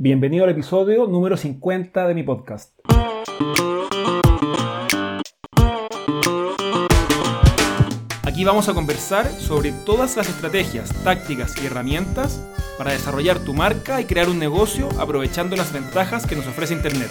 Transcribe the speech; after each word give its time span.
Bienvenido 0.00 0.44
al 0.44 0.50
episodio 0.50 1.08
número 1.08 1.36
50 1.36 2.06
de 2.06 2.14
mi 2.14 2.22
podcast. 2.22 2.72
Aquí 8.24 8.44
vamos 8.44 8.68
a 8.68 8.74
conversar 8.74 9.26
sobre 9.26 9.72
todas 9.84 10.16
las 10.16 10.28
estrategias, 10.28 10.94
tácticas 11.02 11.60
y 11.60 11.66
herramientas 11.66 12.40
para 12.78 12.92
desarrollar 12.92 13.40
tu 13.40 13.54
marca 13.54 14.00
y 14.00 14.04
crear 14.04 14.28
un 14.28 14.38
negocio 14.38 14.88
aprovechando 15.00 15.56
las 15.56 15.72
ventajas 15.72 16.28
que 16.28 16.36
nos 16.36 16.46
ofrece 16.46 16.74
Internet. 16.74 17.10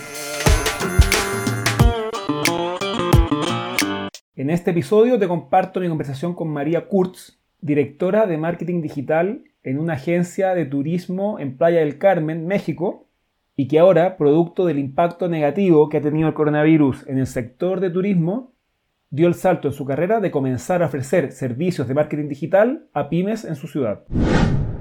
En 4.38 4.49
este 4.49 4.71
episodio 4.71 5.19
te 5.19 5.27
comparto 5.27 5.81
mi 5.81 5.89
conversación 5.89 6.33
con 6.33 6.47
María 6.47 6.88
Kurtz, 6.88 7.38
directora 7.59 8.27
de 8.27 8.38
marketing 8.38 8.81
digital 8.81 9.43
en 9.68 9.79
una 9.79 9.93
agencia 9.93 10.55
de 10.55 10.65
turismo 10.65 11.39
en 11.39 11.57
Playa 11.57 11.81
del 11.81 11.97
Carmen, 11.97 12.47
México, 12.47 13.09
y 13.57 13.68
que 13.68 13.79
ahora, 13.79 14.15
producto 14.15 14.65
del 14.65 14.79
impacto 14.79 15.28
negativo 15.28 15.89
que 15.89 15.97
ha 15.97 16.01
tenido 16.01 16.29
el 16.29 16.33
coronavirus 16.33 17.05
en 17.05 17.18
el 17.18 17.28
sector 17.28 17.82
de 17.82 17.89
turismo, 17.89 18.54
dio 19.10 19.27
el 19.27 19.33
salto 19.33 19.68
en 19.68 19.74
su 19.74 19.83
carrera 19.83 20.21
de 20.21 20.32
comenzar 20.32 20.82
a 20.82 20.86
ofrecer 20.86 21.33
servicios 21.33 21.86
de 21.89 21.96
marketing 21.96 22.29
digital 22.29 22.88
a 22.93 23.10
pymes 23.10 23.43
en 23.43 23.57
su 23.57 23.68
ciudad. 23.68 24.05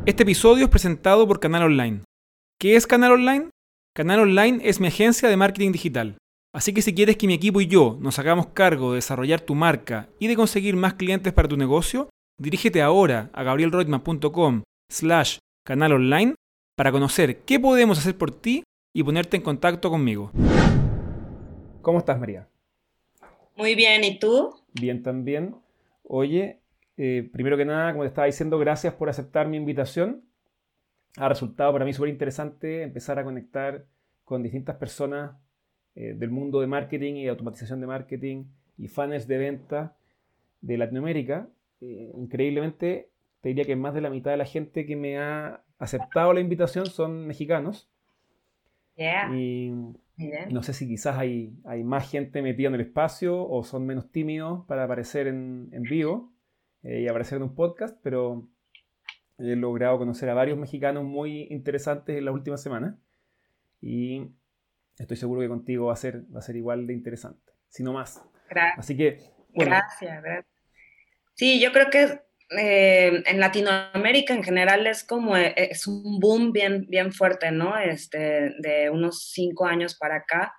Este 0.05 0.23
episodio 0.23 0.66
es 0.66 0.70
presentado 0.70 1.27
por 1.27 1.41
Canal 1.41 1.65
Online. 1.65 2.02
¿Qué 2.57 2.77
es 2.77 2.87
Canal 2.87 3.10
Online? 3.10 3.51
Canal 3.93 4.21
Online 4.21 4.60
es 4.62 4.79
mi 4.79 4.87
agencia 4.87 5.29
de 5.29 5.37
marketing 5.37 5.73
digital. 5.73 6.16
Así 6.55 6.73
que 6.73 6.82
si 6.82 6.95
quieres 6.95 7.16
que 7.16 7.27
mi 7.27 7.34
equipo 7.34 7.60
y 7.60 7.66
yo 7.66 7.98
nos 8.01 8.21
hagamos 8.21 8.46
cargo 8.51 8.93
de 8.93 8.98
desarrollar 8.98 9.41
tu 9.41 9.57
marca 9.57 10.09
y 10.21 10.29
de 10.29 10.37
conseguir 10.37 10.77
más 10.77 10.95
clientes 10.95 11.32
para 11.32 11.48
tu 11.48 11.57
negocio, 11.57 12.09
dirígete 12.38 12.82
ahora 12.82 13.30
a 13.32 13.43
gabrielroitman.com 13.43 14.62
slash 14.88 15.38
canal 15.64 15.92
online 15.92 16.34
para 16.76 16.92
conocer 16.92 17.38
qué 17.38 17.58
podemos 17.58 17.98
hacer 17.98 18.16
por 18.16 18.30
ti 18.30 18.62
y 18.92 19.02
ponerte 19.02 19.36
en 19.36 19.42
contacto 19.42 19.90
conmigo. 19.90 20.30
¿Cómo 21.82 21.98
estás, 21.98 22.18
María? 22.18 22.48
Muy 23.56 23.74
bien, 23.74 24.04
¿y 24.04 24.18
tú? 24.18 24.54
Bien 24.74 25.02
también. 25.02 25.56
Oye, 26.02 26.60
eh, 26.96 27.28
primero 27.32 27.56
que 27.56 27.65
nada, 27.65 27.93
como 27.93 28.04
te 28.04 28.09
estaba 28.09 28.26
diciendo, 28.26 28.59
gracias 28.59 28.95
por 28.95 29.09
aceptar 29.09 29.48
mi 29.48 29.56
invitación. 29.56 30.23
Ha 31.16 31.28
resultado 31.28 31.73
para 31.73 31.84
mí 31.84 31.93
súper 31.93 32.10
interesante 32.10 32.82
empezar 32.82 33.18
a 33.18 33.24
conectar 33.24 33.87
con 34.24 34.43
distintas 34.43 34.76
personas 34.76 35.37
eh, 35.95 36.15
del 36.15 36.30
mundo 36.30 36.60
de 36.60 36.66
marketing 36.66 37.15
y 37.15 37.28
automatización 37.28 37.80
de 37.80 37.87
marketing 37.87 38.45
y 38.76 38.88
funnels 38.88 39.26
de 39.26 39.38
venta 39.38 39.96
de 40.60 40.76
Latinoamérica. 40.76 41.48
Eh, 41.80 42.12
increíblemente, 42.16 43.09
te 43.40 43.51
diría 43.51 43.65
que 43.65 43.76
más 43.76 43.95
de 43.95 44.01
la 44.01 44.10
mitad 44.10 44.30
de 44.30 44.37
la 44.37 44.45
gente 44.45 44.87
que 44.87 44.96
me 44.96 45.18
ha 45.18 45.62
aceptado 45.79 46.32
la 46.32 46.40
invitación 46.40 46.87
son 46.87 47.26
mexicanos. 47.26 47.90
Y 49.34 49.73
no 50.51 50.62
sé 50.62 50.73
si 50.73 50.88
quizás 50.88 51.18
hay, 51.18 51.52
hay, 51.65 51.84
más 51.84 52.10
gente 52.10 52.40
metida 52.40 52.68
en 52.68 52.74
el 52.76 52.80
espacio 52.80 53.46
o 53.46 53.62
son 53.62 53.84
menos 53.84 54.10
tímidos 54.10 54.65
para 54.66 54.84
aparecer 54.84 55.26
en, 55.26 55.68
en 55.73 55.82
vivo 55.82 56.32
eh, 56.82 57.02
y 57.02 57.09
aparecer 57.09 57.37
en 57.37 57.43
un 57.43 57.54
podcast, 57.54 57.98
pero 58.02 58.48
he 59.38 59.54
logrado 59.54 59.98
conocer 59.98 60.30
a 60.30 60.34
varios 60.34 60.56
mexicanos 60.56 61.04
muy 61.04 61.46
interesantes 61.50 62.16
en 62.16 62.24
las 62.24 62.32
últimas 62.32 62.62
semanas 62.62 62.96
y 63.82 64.31
estoy 64.98 65.19
seguro 65.19 65.43
que 65.43 65.48
contigo 65.48 65.87
va 65.87 65.93
a 65.93 65.97
ser, 65.97 66.25
va 66.34 66.38
a 66.38 66.43
ser 66.43 66.56
igual 66.56 66.87
de 66.87 66.94
interesante, 66.94 67.53
si 67.69 67.82
no 67.82 67.93
más. 67.93 68.25
Gracias. 68.48 68.78
Así 68.78 68.97
que... 68.97 69.19
Gracias. 69.54 70.47
Sí, 71.34 71.60
yo 71.60 71.72
creo 71.72 71.91
que 71.91 72.25
eh, 72.50 73.22
en 73.27 73.41
Latinoamérica 73.41 74.33
en 74.33 74.44
general 74.44 74.87
es 74.87 75.05
como, 75.05 75.37
eh, 75.37 75.55
es 75.56 75.87
un 75.87 76.21
boom 76.21 76.53
bien, 76.53 76.87
bien 76.89 77.12
fuerte, 77.12 77.50
¿no? 77.50 77.77
Este, 77.77 78.55
de 78.61 78.89
unos 78.91 79.31
cinco 79.33 79.66
años 79.66 79.97
para 79.97 80.16
acá, 80.16 80.55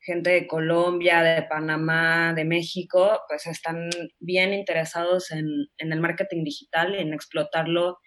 gente 0.00 0.30
de 0.30 0.46
Colombia, 0.46 1.22
de 1.22 1.42
Panamá, 1.42 2.32
de 2.34 2.44
México, 2.44 3.20
pues 3.28 3.46
están 3.46 3.90
bien 4.18 4.54
interesados 4.54 5.30
en, 5.30 5.46
el 5.76 6.00
marketing 6.00 6.44
digital 6.44 6.94
y 6.94 7.00
en 7.00 7.12
explotarlo 7.12 7.98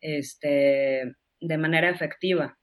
este, 0.00 1.12
de 1.40 1.58
manera 1.58 1.90
efectiva. 1.90 2.58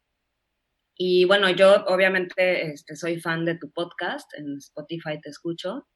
Y 0.96 1.26
bueno, 1.26 1.50
yo 1.52 1.86
obviamente 1.86 2.72
este, 2.72 2.96
soy 2.96 3.20
fan 3.20 3.46
de 3.46 3.58
tu 3.58 3.72
podcast, 3.72 4.34
en 4.36 4.58
Spotify 4.58 5.20
te 5.22 5.30
escucho 5.30 5.88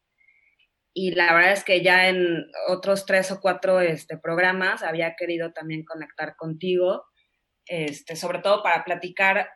y 0.97 1.11
la 1.11 1.33
verdad 1.33 1.51
es 1.51 1.65
que 1.65 1.83
ya 1.83 2.07
en 2.07 2.45
otros 2.69 3.05
tres 3.05 3.29
o 3.29 3.41
cuatro 3.41 3.81
este, 3.81 4.17
programas 4.17 4.81
había 4.81 5.17
querido 5.17 5.51
también 5.51 5.83
conectar 5.83 6.37
contigo, 6.37 7.03
este, 7.65 8.15
sobre 8.15 8.39
todo 8.39 8.63
para 8.63 8.85
platicar 8.85 9.49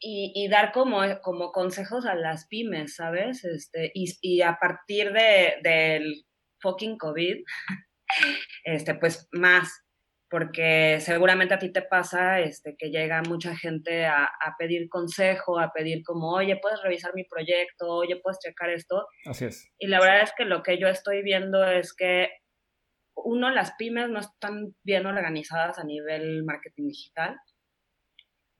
y, 0.00 0.48
dar 0.48 0.72
como, 0.72 1.02
como 1.20 1.52
consejos 1.52 2.06
a 2.06 2.14
las 2.14 2.46
pymes, 2.46 2.94
¿sabes? 2.94 3.44
Este, 3.44 3.90
y, 3.92 4.14
y 4.22 4.40
a 4.40 4.56
partir 4.58 5.12
de, 5.12 5.56
del 5.62 6.24
fucking 6.62 6.96
COVID, 6.96 7.36
este, 8.64 8.94
pues 8.94 9.28
más, 9.30 9.68
porque 10.30 10.98
seguramente 11.00 11.54
a 11.54 11.58
ti 11.58 11.72
te 11.72 11.82
pasa 11.82 12.40
este, 12.40 12.76
que 12.76 12.90
llega 12.90 13.22
mucha 13.22 13.56
gente 13.56 14.04
a, 14.04 14.24
a, 14.24 14.56
pedir 14.58 14.88
consejo, 14.88 15.58
a 15.58 15.72
pedir 15.72 16.02
como, 16.04 16.32
oye, 16.32 16.58
puedes 16.60 16.82
revisar 16.82 17.14
mi 17.14 17.24
proyecto, 17.24 17.88
oye, 17.88 18.20
puedes 18.22 18.38
checar 18.38 18.70
esto. 18.70 19.06
Así 19.24 19.46
es. 19.46 19.70
Y 19.78 19.86
la 19.86 20.00
verdad 20.00 20.22
es 20.22 20.32
que 20.36 20.44
lo 20.44 20.62
que 20.62 20.78
yo 20.78 20.88
estoy 20.88 21.22
viendo 21.22 21.64
es 21.64 21.94
que, 21.94 22.28
uno, 23.24 23.50
las 23.50 23.72
pymes 23.76 24.08
no 24.08 24.20
están 24.20 24.74
bien 24.84 25.06
organizadas 25.06 25.78
a 25.78 25.84
nivel 25.84 26.44
marketing 26.44 26.88
digital. 26.88 27.36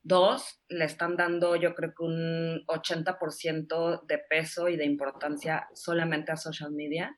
Dos, 0.01 0.61
le 0.69 0.85
están 0.85 1.17
dando 1.17 1.55
yo 1.55 1.75
creo 1.75 1.93
que 1.95 2.03
un 2.03 2.65
80% 2.67 4.05
de 4.05 4.17
peso 4.29 4.69
y 4.69 4.77
de 4.77 4.85
importancia 4.85 5.67
solamente 5.73 6.31
a 6.31 6.37
social 6.37 6.71
media. 6.71 7.17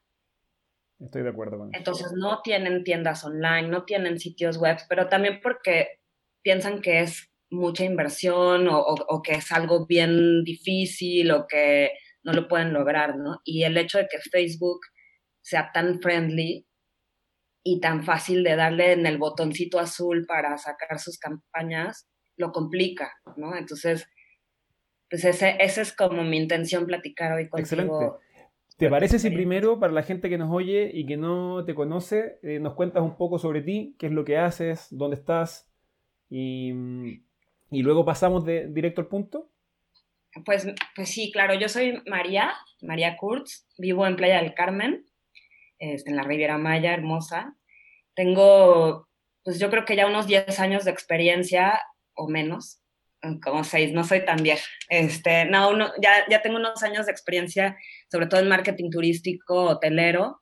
Estoy 1.02 1.24
de 1.24 1.30
acuerdo 1.30 1.58
con 1.58 1.70
eso. 1.70 1.78
Entonces 1.78 2.14
no 2.14 2.42
tienen 2.44 2.84
tiendas 2.84 3.24
online, 3.24 3.68
no 3.68 3.86
tienen 3.86 4.20
sitios 4.20 4.58
web, 4.58 4.78
pero 4.88 5.08
también 5.08 5.40
porque 5.42 6.00
piensan 6.44 6.82
que 6.82 7.00
es 7.00 7.32
mucha 7.50 7.84
inversión 7.84 8.68
o, 8.68 8.80
o, 8.80 9.22
que 9.22 9.34
es 9.34 9.52
algo 9.52 9.86
bien 9.86 10.44
difícil 10.44 11.32
o 11.32 11.48
que 11.48 11.92
no 12.24 12.34
lo 12.34 12.48
pueden 12.48 12.72
lograr, 12.72 13.18
¿no? 13.18 13.42
Y 13.44 13.64
el 13.64 13.78
hecho 13.78 13.98
de 13.98 14.08
que 14.08 14.20
Facebook 14.20 14.80
sea 15.42 15.72
tan 15.74 16.00
friendly 16.02 16.66
y 17.64 17.80
tan 17.80 18.04
fácil 18.04 18.44
de 18.44 18.56
darle 18.56 18.94
en 18.94 19.06
el 19.06 19.18
botoncito 19.18 19.80
azul 19.80 20.26
para 20.28 20.58
sacar 20.58 21.00
sus 21.00 21.18
campañas, 21.18 22.08
lo 22.38 22.52
complica, 22.52 23.12
¿no? 23.36 23.56
Entonces, 23.56 24.08
pues 25.10 25.26
ese, 25.26 25.58
esa 25.60 25.82
es 25.82 25.94
como 25.94 26.24
mi 26.24 26.38
intención 26.38 26.86
platicar 26.86 27.34
hoy 27.34 27.50
contigo. 27.50 27.82
Excelente. 27.82 28.31
¿Te 28.78 28.90
parece 28.90 29.20
si 29.20 29.30
primero, 29.30 29.80
para 29.80 29.94
la 29.94 30.04
gente 30.04 30.30
que 30.30 30.38
nos 30.38 30.50
oye 30.52 30.90
y 30.94 31.06
que 31.06 31.18
no 31.18 31.64
te 31.66 31.76
conoce, 31.76 32.40
eh, 32.42 32.60
nos 32.60 32.74
cuentas 32.74 33.04
un 33.04 33.16
poco 33.16 33.38
sobre 33.38 33.62
ti, 33.62 33.96
qué 34.00 34.08
es 34.08 34.12
lo 34.12 34.26
que 34.26 34.38
haces, 34.38 34.88
dónde 34.90 35.18
estás 35.18 35.70
y, 36.30 36.72
y 37.70 37.82
luego 37.84 38.06
pasamos 38.06 38.44
de, 38.44 38.68
directo 38.68 39.02
al 39.02 39.08
punto? 39.08 39.52
Pues, 40.46 40.68
pues 40.96 41.10
sí, 41.10 41.32
claro, 41.32 41.54
yo 41.56 41.70
soy 41.70 42.02
María, 42.08 42.54
María 42.82 43.18
Kurtz, 43.18 43.68
vivo 43.78 44.08
en 44.08 44.16
Playa 44.16 44.42
del 44.42 44.54
Carmen, 44.54 45.06
en 45.78 46.16
la 46.16 46.24
Riviera 46.24 46.58
Maya, 46.58 46.94
hermosa. 46.94 47.58
Tengo, 48.16 49.08
pues 49.44 49.60
yo 49.60 49.70
creo 49.70 49.84
que 49.84 49.96
ya 49.96 50.08
unos 50.08 50.28
10 50.28 50.60
años 50.60 50.86
de 50.86 50.92
experiencia 50.92 51.82
o 52.14 52.28
menos 52.28 52.82
como 53.44 53.64
seis, 53.64 53.94
no 53.94 54.04
soy 54.04 54.26
tan 54.26 54.42
vieja. 54.42 54.66
Este, 54.90 55.46
no, 55.46 55.78
ya, 56.02 56.26
ya 56.30 56.42
tengo 56.42 56.58
unos 56.58 56.82
años 56.84 57.06
de 57.06 57.12
experiencia, 57.12 57.78
sobre 58.12 58.28
todo 58.28 58.42
en 58.42 58.50
marketing 58.50 58.90
turístico, 58.90 59.64
hotelero. 59.64 60.42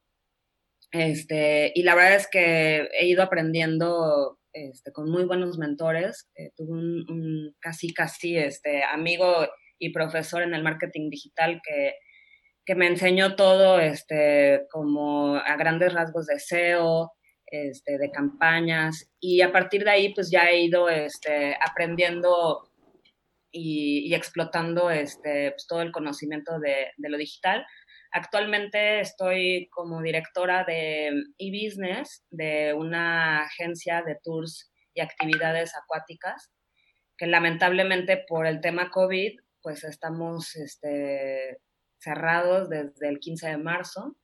Este, 0.92 1.72
y 1.76 1.84
la 1.84 1.94
verdad 1.94 2.16
es 2.16 2.28
que 2.28 2.88
he 3.00 3.08
ido 3.08 3.22
aprendiendo 3.22 4.40
este, 4.54 4.92
con 4.92 5.10
muy 5.10 5.26
buenos 5.26 5.58
mentores. 5.58 6.30
Eh, 6.36 6.52
tuve 6.56 6.72
un, 6.72 7.56
casi, 7.60 7.94
casi 7.94 8.38
este, 8.38 8.84
amigo 8.84 9.48
y 9.78 9.92
profesor 9.92 10.42
en 10.42 10.56
el 10.56 10.64
marketing 10.64 11.10
digital 11.10 11.62
que, 11.64 11.94
que 12.66 12.76
me 12.76 12.88
enseñó 12.88 13.36
todo 13.36 13.80
este, 13.80 14.66
como 14.72 15.36
a 15.36 15.56
grandes 15.56 15.94
rasgos 15.94 16.26
de 16.26 16.40
SEO, 16.40 17.12
este, 17.52 17.98
de 17.98 18.12
campañas 18.12 19.10
y 19.20 19.42
a 19.42 19.52
partir 19.52 19.84
de 19.84 19.90
ahí 19.90 20.14
pues 20.14 20.30
ya 20.30 20.50
he 20.50 20.62
ido 20.62 20.88
este, 20.88 21.58
aprendiendo 21.60 22.69
y, 23.52 24.14
explotando 24.14 24.92
este, 24.92 25.52
pues, 25.52 25.66
todo 25.68 25.82
el 25.82 25.92
conocimiento 25.92 26.60
de, 26.60 26.88
de, 26.98 27.10
lo 27.10 27.18
digital. 27.18 27.66
Actualmente 28.12 29.00
estoy 29.00 29.68
como 29.72 30.02
directora 30.02 30.64
de 30.64 31.08
e-business 31.38 32.26
de 32.30 32.74
una 32.74 33.44
agencia 33.44 34.02
de 34.02 34.18
tours 34.24 34.72
y 34.94 35.02
actividades 35.02 35.74
acuáticas 35.76 36.52
que 37.20 37.28
lamentablemente 37.28 38.24
por 38.28 38.48
el 38.48 38.62
tema 38.62 38.90
COVID 38.90 39.38
pues 39.62 39.84
estamos 39.84 40.56
este, 40.56 41.60
cerrados 42.00 42.70
desde 42.70 43.10
el 43.10 43.20
15 43.20 43.50
de 43.50 43.58
marzo. 43.58 44.16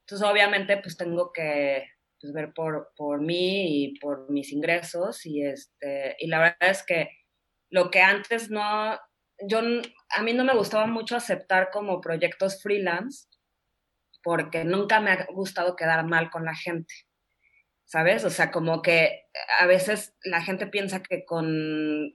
Entonces 0.00 0.28
obviamente 0.28 0.76
pues 0.78 0.96
tengo 0.96 1.30
que 1.32 1.84
pues, 2.20 2.32
ver 2.32 2.52
por, 2.52 2.92
por 2.96 3.20
mí 3.20 3.84
y 3.84 3.98
por 4.00 4.30
mis 4.30 4.52
ingresos 4.52 5.24
y, 5.24 5.44
este, 5.44 6.16
y 6.18 6.26
la 6.26 6.40
verdad 6.40 6.70
es 6.70 6.84
que 6.84 7.08
lo 7.74 7.90
que 7.90 8.00
antes 8.00 8.52
no, 8.52 8.96
yo, 9.48 9.58
a 10.10 10.22
mí 10.22 10.32
no 10.32 10.44
me 10.44 10.54
gustaba 10.54 10.86
mucho 10.86 11.16
aceptar 11.16 11.70
como 11.72 12.00
proyectos 12.00 12.62
freelance 12.62 13.26
porque 14.22 14.62
nunca 14.62 15.00
me 15.00 15.10
ha 15.10 15.26
gustado 15.32 15.74
quedar 15.74 16.06
mal 16.06 16.30
con 16.30 16.44
la 16.44 16.54
gente, 16.54 16.94
¿sabes? 17.84 18.24
O 18.24 18.30
sea, 18.30 18.52
como 18.52 18.80
que 18.80 19.24
a 19.58 19.66
veces 19.66 20.14
la 20.22 20.40
gente 20.40 20.68
piensa 20.68 21.02
que 21.02 21.24
con 21.24 22.14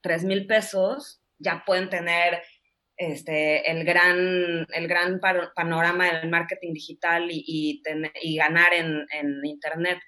3 0.00 0.24
mil 0.24 0.46
pesos 0.46 1.20
ya 1.36 1.64
pueden 1.66 1.90
tener 1.90 2.42
este, 2.96 3.70
el, 3.70 3.84
gran, 3.84 4.66
el 4.72 4.88
gran 4.88 5.20
panorama 5.54 6.06
del 6.06 6.30
marketing 6.30 6.72
digital 6.72 7.28
y, 7.30 7.82
y, 8.22 8.36
ganar 8.38 8.72
en, 8.72 9.06
en, 9.12 9.44
Internet. 9.44 9.98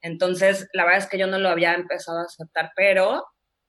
Entonces, 0.00 0.68
la 0.74 0.84
verdad 0.84 1.00
es 1.00 1.08
que 1.08 1.18
yo 1.18 1.26
no 1.26 1.40
lo 1.40 1.48
había 1.48 1.74
empezado 1.74 2.20
a 2.20 2.26
aceptar, 2.26 2.70
pero 2.76 3.24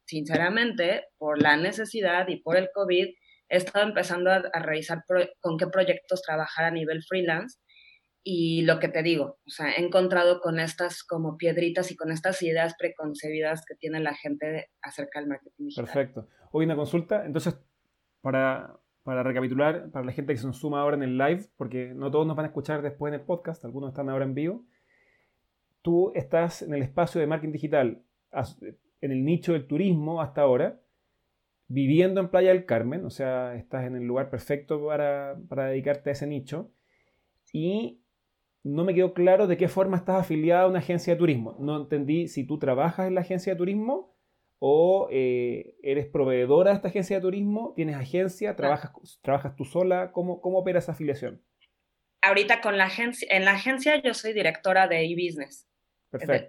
sinceramente, 0.10 1.04
por 1.20 1.42
la 1.42 1.56
necesidad 1.56 2.28
y 2.30 2.42
por 2.42 2.58
el 2.58 2.70
COVID, 2.74 3.10
he 3.50 3.58
estado 3.58 3.88
empezando 3.88 4.32
a, 4.32 4.42
revisar 4.60 5.04
con 5.40 5.58
qué 5.58 5.68
proyectos 5.68 6.24
trabajar 6.24 6.66
a 6.66 6.72
nivel 6.72 7.04
freelance. 7.04 7.60
Y 8.24 8.64
lo 8.64 8.80
que 8.80 8.90
te 8.90 9.04
digo, 9.04 9.40
o 9.46 9.50
sea, 9.50 9.72
he 9.72 9.82
encontrado 9.82 10.42
con 10.42 10.60
estas 10.60 11.04
como 11.04 11.38
piedritas 11.38 11.92
y 11.92 11.96
con 11.96 12.12
estas 12.12 12.42
ideas 12.42 12.76
preconcebidas 12.78 13.64
que 13.66 13.76
tiene 13.76 14.00
la 14.00 14.14
gente 14.14 14.70
acerca 14.82 15.20
del 15.20 15.30
marketing 15.30 15.68
digital. 15.68 15.86
Perfecto. 15.86 16.28
Hoy 16.52 16.66
una 16.66 16.76
consulta, 16.76 17.26
entonces, 17.26 17.58
para, 18.22 18.76
para 19.04 19.24
recapitular, 19.24 19.90
para 19.92 20.06
la 20.06 20.12
gente 20.12 20.34
que 20.34 20.40
se 20.40 20.48
nos 20.48 20.58
suma 20.58 20.82
ahora 20.82 20.98
en 20.98 21.04
el 21.04 21.18
live, 21.18 21.46
porque 21.56 21.94
no 21.96 22.12
todos 22.12 22.28
nos 22.28 22.36
van 22.36 22.46
a 22.46 22.50
escuchar 22.50 22.82
después 22.82 23.14
en 23.14 23.20
el 23.20 23.26
podcast, 23.26 23.64
algunos 23.64 23.92
están 23.92 24.10
ahora 24.10 24.26
en 24.26 24.34
vivo, 24.34 24.66
tú 25.82 26.12
estás 26.16 26.62
en 26.64 26.74
el 26.74 26.82
espacio 26.82 27.22
de 27.22 27.28
marketing 27.28 27.54
digital 27.54 28.04
en 29.02 29.12
el 29.12 29.24
nicho 29.24 29.54
del 29.54 29.68
turismo 29.68 30.22
hasta 30.22 30.42
ahora, 30.42 30.82
viviendo 31.68 32.20
en 32.20 32.30
Playa 32.30 32.50
del 32.50 32.66
Carmen, 32.66 33.06
o 33.06 33.10
sea, 33.10 33.56
estás 33.56 33.86
en 33.86 33.96
el 33.96 34.04
lugar 34.04 34.30
perfecto 34.30 34.86
para, 34.86 35.36
dedicarte 35.70 36.10
a 36.10 36.14
ese 36.14 36.28
nicho, 36.28 36.72
y 37.54 38.02
no 38.64 38.84
me 38.84 38.94
quedó 38.94 39.14
claro 39.14 39.48
de 39.48 39.58
qué 39.58 39.68
forma 39.68 39.98
estás 39.98 40.22
afiliada 40.22 40.64
a 40.64 40.68
una 40.68 40.80
agencia 40.80 41.14
de 41.14 41.20
turismo. 41.20 41.56
No 41.60 41.78
entendí 41.78 42.28
si 42.28 42.46
tú 42.46 42.60
trabajas 42.60 43.08
en 43.08 43.16
la 43.16 43.22
agencia 43.22 43.54
de 43.54 43.58
turismo 43.58 44.16
o 44.60 45.08
eh, 45.12 45.76
eres 45.82 46.08
proveedora 46.08 46.72
de 46.72 46.76
esta 46.76 46.90
agencia 46.90 47.16
de 47.16 47.22
turismo, 47.22 47.74
tienes 47.76 47.96
agencia, 47.96 48.56
trabajas, 48.56 48.92
trabajas 49.22 49.56
tú 49.56 49.64
sola, 49.64 50.12
¿cómo, 50.12 50.42
cómo 50.42 50.60
opera 50.60 50.80
esa 50.80 50.92
afiliación? 50.92 51.42
Ahorita 52.22 52.60
con 52.60 52.78
la 52.78 52.86
agencia, 52.86 53.28
en 53.32 53.46
la 53.46 53.52
agencia 53.52 54.02
yo 54.02 54.14
soy 54.14 54.34
directora 54.34 54.88
de 54.88 55.06
e-business. 55.06 55.70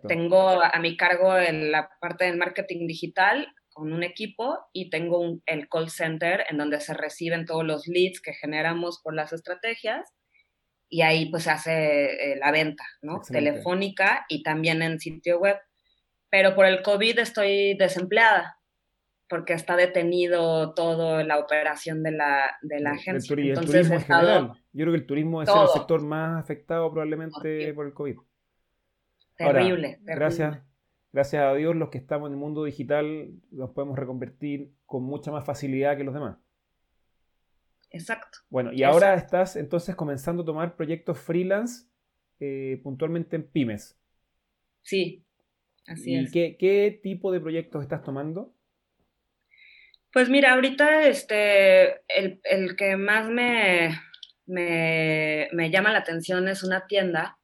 Tengo 0.09 0.62
a 0.62 0.79
mi 0.81 0.97
cargo 0.97 1.37
en 1.37 1.71
la 1.71 1.91
parte 2.01 2.25
del 2.25 2.39
marketing 2.39 2.87
digital 2.87 3.47
con 3.73 3.93
un 3.93 4.03
equipo 4.03 4.59
y 4.73 4.91
tengo 4.91 5.39
el 5.47 5.69
call 5.69 5.91
center 5.91 6.45
en 6.49 6.59
donde 6.59 6.81
se 6.81 6.95
reciben 6.95 7.47
todos 7.47 7.65
los 7.65 7.87
leads 7.87 8.21
que 8.21 8.33
generamos 8.33 9.01
por 9.03 9.15
las 9.15 9.33
estrategias 9.33 10.12
y 10.89 11.03
ahí 11.03 11.31
pues 11.31 11.45
se 11.45 11.51
hace 11.51 12.33
eh, 12.33 12.37
la 12.37 12.51
venta, 12.51 12.85
¿no? 13.01 13.21
Telefónica 13.21 14.27
y 14.29 14.43
también 14.43 14.83
en 14.83 14.99
sitio 14.99 15.39
web. 15.39 15.57
Pero 16.31 16.55
por 16.55 16.67
el 16.67 16.83
COVID 16.83 17.19
estoy 17.19 17.75
desempleada 17.75 18.59
porque 19.29 19.53
está 19.53 19.77
detenido 19.77 20.75
toda 20.75 21.23
la 21.23 21.39
operación 21.39 22.03
de 22.03 22.11
la, 22.11 22.57
de 22.62 22.81
la 22.81 22.91
agencia. 22.91 23.33
El, 23.35 23.55
turismo 23.55 23.95
en 23.95 24.01
general. 24.03 24.53
Yo 24.73 24.85
creo 24.85 24.93
que 24.93 24.99
el 25.01 25.07
turismo 25.07 25.43
es 25.43 25.49
el 25.49 25.69
sector 25.69 26.03
más 26.03 26.43
afectado 26.43 26.91
probablemente 26.91 27.73
por 27.73 27.87
el 27.87 27.95
COVID. 27.95 28.17
Terrible, 29.46 29.98
Gracias, 30.02 30.58
gracias 31.12 31.42
a 31.42 31.54
Dios 31.54 31.75
los 31.75 31.88
que 31.88 31.96
estamos 31.96 32.28
en 32.28 32.34
el 32.34 32.38
mundo 32.38 32.64
digital 32.64 33.31
nos 33.50 33.70
podemos 33.70 33.98
reconvertir 33.98 34.72
con 34.84 35.02
mucha 35.02 35.31
más 35.31 35.46
facilidad 35.46 35.96
que 35.96 36.04
los 36.04 36.12
demás. 36.12 36.37
Exacto. 37.90 38.38
Bueno, 38.50 38.70
y 38.72 38.82
ahora 38.82 39.14
estás 39.14 39.56
entonces 39.56 39.96
comenzando 39.96 40.42
a 40.42 40.46
tomar 40.46 40.76
proyectos 40.76 41.19
freelance 41.19 41.87
eh, 42.38 42.81
puntualmente 42.82 43.37
en 43.37 43.48
pymes. 43.48 43.98
Sí, 44.82 45.25
así 45.87 46.14
es. 46.14 46.34
¿Y 46.34 46.56
qué, 46.56 47.00
tipo 47.02 47.32
de 47.32 47.40
proyectos 47.40 47.82
estás 47.82 48.02
tomando? 48.02 48.54
Pues 50.12 50.28
mira, 50.28 50.52
ahorita 50.52 51.08
este, 51.08 52.02
el, 52.08 52.76
que 52.76 52.96
más 52.96 53.28
me, 53.28 53.90
me, 54.46 55.48
me, 55.52 55.70
llama 55.70 55.92
la 55.92 56.00
atención 56.00 56.46
es 56.48 56.62
una 56.62 56.87
tienda 56.87 57.39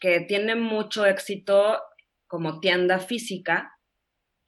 que 0.00 0.20
tiene 0.20 0.54
mucho 0.54 1.06
éxito 1.06 1.80
como 2.26 2.60
tienda 2.60 2.98
física 2.98 3.72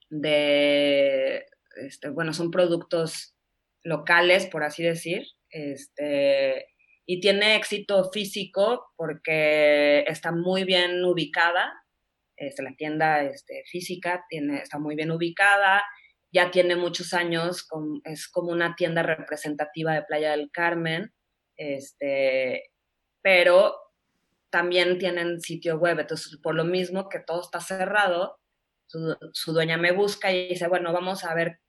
de, 0.09 1.45
este, 1.77 2.09
bueno, 2.09 2.33
son 2.33 2.51
productos 2.51 3.35
locales, 3.83 4.45
por 4.45 4.63
así 4.63 4.83
decir, 4.83 5.25
este, 5.49 6.67
y 7.05 7.19
tiene 7.19 7.55
éxito 7.55 8.09
físico 8.11 8.91
porque 8.95 10.03
está 10.07 10.31
muy 10.31 10.63
bien 10.63 11.03
ubicada, 11.03 11.73
este, 12.35 12.63
la 12.63 12.75
tienda 12.75 13.23
este, 13.23 13.63
física 13.65 14.25
tiene, 14.29 14.59
está 14.59 14.79
muy 14.79 14.95
bien 14.95 15.11
ubicada, 15.11 15.83
ya 16.31 16.51
tiene 16.51 16.75
muchos 16.75 17.13
años, 17.13 17.67
es 18.05 18.27
como 18.29 18.51
una 18.51 18.75
tienda 18.75 19.03
representativa 19.03 19.93
de 19.93 20.03
Playa 20.03 20.31
del 20.31 20.49
Carmen, 20.51 21.13
este, 21.57 22.71
pero 23.21 23.75
también 24.51 24.99
tienen 24.99 25.41
sitio 25.41 25.77
web. 25.77 25.99
Entonces, 25.99 26.37
por 26.37 26.53
lo 26.53 26.63
mismo 26.63 27.09
que 27.09 27.19
todo 27.19 27.41
está 27.41 27.59
cerrado, 27.59 28.39
su, 28.85 29.53
dueña 29.53 29.77
me 29.77 29.93
busca 29.93 30.31
y 30.31 30.49
dice, 30.49 30.67
bueno, 30.67 30.93
vamos 30.93 31.23
a 31.23 31.33
ver 31.33 31.59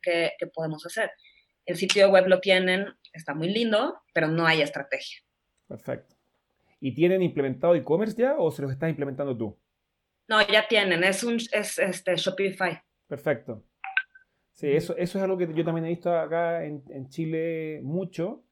qué, 0.00 0.32
podemos 0.54 0.86
hacer. 0.86 1.10
El 1.66 1.76
sitio 1.76 2.08
web 2.10 2.28
lo 2.28 2.40
tienen, 2.40 2.86
está 3.12 3.34
muy 3.34 3.48
lindo, 3.52 4.00
pero 4.14 4.28
no 4.28 4.46
hay 4.46 4.62
estrategia. 4.62 5.18
Perfecto. 5.66 6.14
¿Y 6.80 6.94
tienen 6.94 7.22
implementado 7.22 7.74
e-commerce 7.74 8.16
ya 8.16 8.36
o 8.38 8.50
se 8.52 8.62
los 8.62 8.70
estás 8.70 8.88
implementando 8.88 9.36
tú? 9.36 9.58
No, 10.28 10.46
ya 10.46 10.68
tienen, 10.68 11.02
es 11.02 11.24
un 11.24 11.36
es 11.36 11.78
este 11.78 12.16
Shopify. 12.16 12.80
Perfecto. 13.08 13.64
Sí, 14.52 14.68
eso, 14.70 14.96
eso 14.96 15.18
es 15.18 15.24
algo 15.24 15.36
que 15.36 15.52
yo 15.52 15.64
también 15.64 15.86
he 15.86 15.90
visto 15.90 16.16
acá 16.16 16.64
en, 16.64 16.82
en 16.90 17.08
Chile 17.08 17.80
mucho 17.82 18.45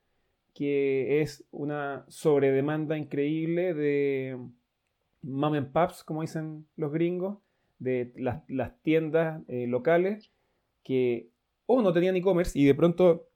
que 0.54 1.20
es 1.20 1.44
una 1.50 2.04
sobredemanda 2.08 2.96
increíble 2.96 3.74
de 3.74 4.38
mom 5.22 5.54
and 5.54 5.72
como 6.04 6.22
dicen 6.22 6.66
los 6.76 6.92
gringos, 6.92 7.38
de 7.78 8.12
las, 8.16 8.80
tiendas 8.82 9.42
eh, 9.48 9.66
locales 9.66 10.30
que 10.82 11.28
o 11.66 11.82
no 11.82 11.92
tenían 11.92 12.16
e-commerce 12.16 12.58
y 12.58 12.64
de 12.64 12.74
pronto 12.74 13.28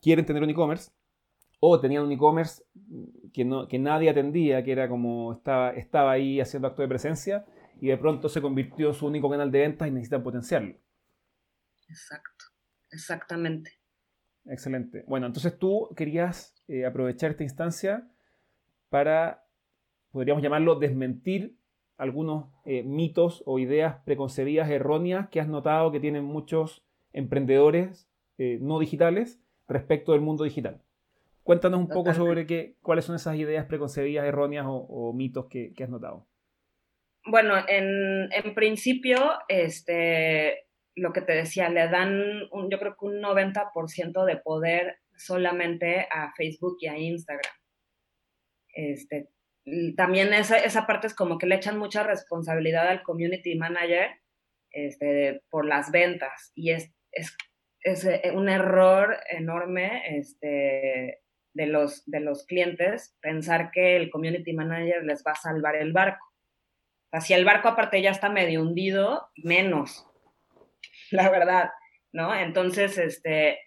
quieren 0.00 0.24
tener 0.24 0.42
un 0.42 0.50
e-commerce, 0.50 0.92
o 1.58 1.80
tenían 1.80 2.04
un 2.04 2.12
e-commerce 2.12 2.62
que, 3.32 3.44
no, 3.44 3.66
que 3.66 3.78
nadie 3.78 4.10
atendía, 4.10 4.62
que 4.62 4.72
era 4.72 4.88
como 4.88 5.32
estaba, 5.32 5.70
estaba 5.70 6.12
ahí 6.12 6.40
haciendo 6.40 6.68
acto 6.68 6.82
de 6.82 6.88
presencia, 6.88 7.46
y 7.80 7.88
de 7.88 7.96
pronto 7.96 8.28
se 8.28 8.40
convirtió 8.40 8.88
en 8.88 8.94
su 8.94 9.06
único 9.06 9.28
canal 9.30 9.50
de 9.50 9.60
ventas 9.60 9.88
y 9.88 9.90
necesitan 9.90 10.22
potenciarlo. 10.22 10.76
Exacto, 11.88 12.44
exactamente. 12.90 13.72
Excelente. 14.48 15.04
Bueno, 15.06 15.26
entonces 15.26 15.58
tú 15.58 15.88
querías 15.96 16.54
eh, 16.68 16.84
aprovechar 16.86 17.32
esta 17.32 17.42
instancia 17.42 18.08
para, 18.88 19.44
podríamos 20.12 20.42
llamarlo, 20.42 20.76
desmentir 20.76 21.56
algunos 21.96 22.50
eh, 22.64 22.82
mitos 22.82 23.42
o 23.46 23.58
ideas 23.58 23.96
preconcebidas 24.04 24.70
erróneas 24.70 25.28
que 25.30 25.40
has 25.40 25.48
notado 25.48 25.90
que 25.92 26.00
tienen 26.00 26.24
muchos 26.24 26.84
emprendedores 27.12 28.08
eh, 28.38 28.58
no 28.60 28.78
digitales 28.78 29.40
respecto 29.66 30.12
del 30.12 30.20
mundo 30.20 30.44
digital. 30.44 30.82
Cuéntanos 31.42 31.80
un 31.80 31.88
poco 31.88 32.12
sobre 32.12 32.44
qué, 32.44 32.76
cuáles 32.82 33.04
son 33.04 33.16
esas 33.16 33.36
ideas 33.36 33.66
preconcebidas 33.66 34.26
erróneas 34.26 34.66
o, 34.68 35.12
mitos 35.12 35.46
que, 35.46 35.72
has 35.80 35.88
notado. 35.88 36.26
Bueno, 37.24 37.54
en, 37.68 38.28
en 38.32 38.54
principio, 38.54 39.16
este, 39.48 40.65
lo 40.96 41.12
que 41.12 41.20
te 41.20 41.34
decía, 41.34 41.68
le 41.68 41.88
dan, 41.88 42.48
yo 42.70 42.78
creo 42.78 42.96
que 42.96 43.04
un 43.04 43.20
90% 43.20 44.24
de 44.24 44.36
poder 44.38 44.98
solamente 45.16 46.08
a 46.10 46.32
Facebook 46.34 46.78
y 46.80 46.88
a 46.88 46.98
Instagram. 46.98 47.54
Este, 48.72 49.28
también 49.96 50.32
esa, 50.32 50.58
esa 50.58 50.86
parte 50.86 51.06
es 51.06 51.14
como 51.14 51.38
que 51.38 51.46
le 51.46 51.56
echan 51.56 51.78
mucha 51.78 52.02
responsabilidad 52.02 52.88
al 52.88 53.02
community 53.02 53.56
manager 53.56 54.10
este, 54.70 55.42
por 55.50 55.66
las 55.66 55.90
ventas 55.90 56.52
y 56.54 56.70
es, 56.70 56.92
es, 57.10 57.36
es 57.80 58.04
eh, 58.04 58.32
un 58.34 58.48
error 58.48 59.16
enorme 59.30 60.18
este, 60.18 61.22
de, 61.54 61.66
los, 61.66 62.04
de 62.06 62.20
los 62.20 62.44
clientes 62.46 63.16
pensar 63.20 63.70
que 63.70 63.96
el 63.96 64.10
community 64.10 64.52
manager 64.52 65.04
les 65.04 65.24
va 65.26 65.32
a 65.32 65.36
salvar 65.36 65.76
el 65.76 65.92
barco. 65.92 66.24
O 67.12 67.20
si 67.20 67.32
el 67.32 67.44
barco 67.44 67.68
aparte 67.68 68.02
ya 68.02 68.10
está 68.10 68.28
medio 68.28 68.62
hundido, 68.62 69.30
menos. 69.36 70.05
la 71.10 71.30
verdad, 71.30 71.70
¿no? 72.12 72.34
Entonces, 72.34 72.98
este, 72.98 73.58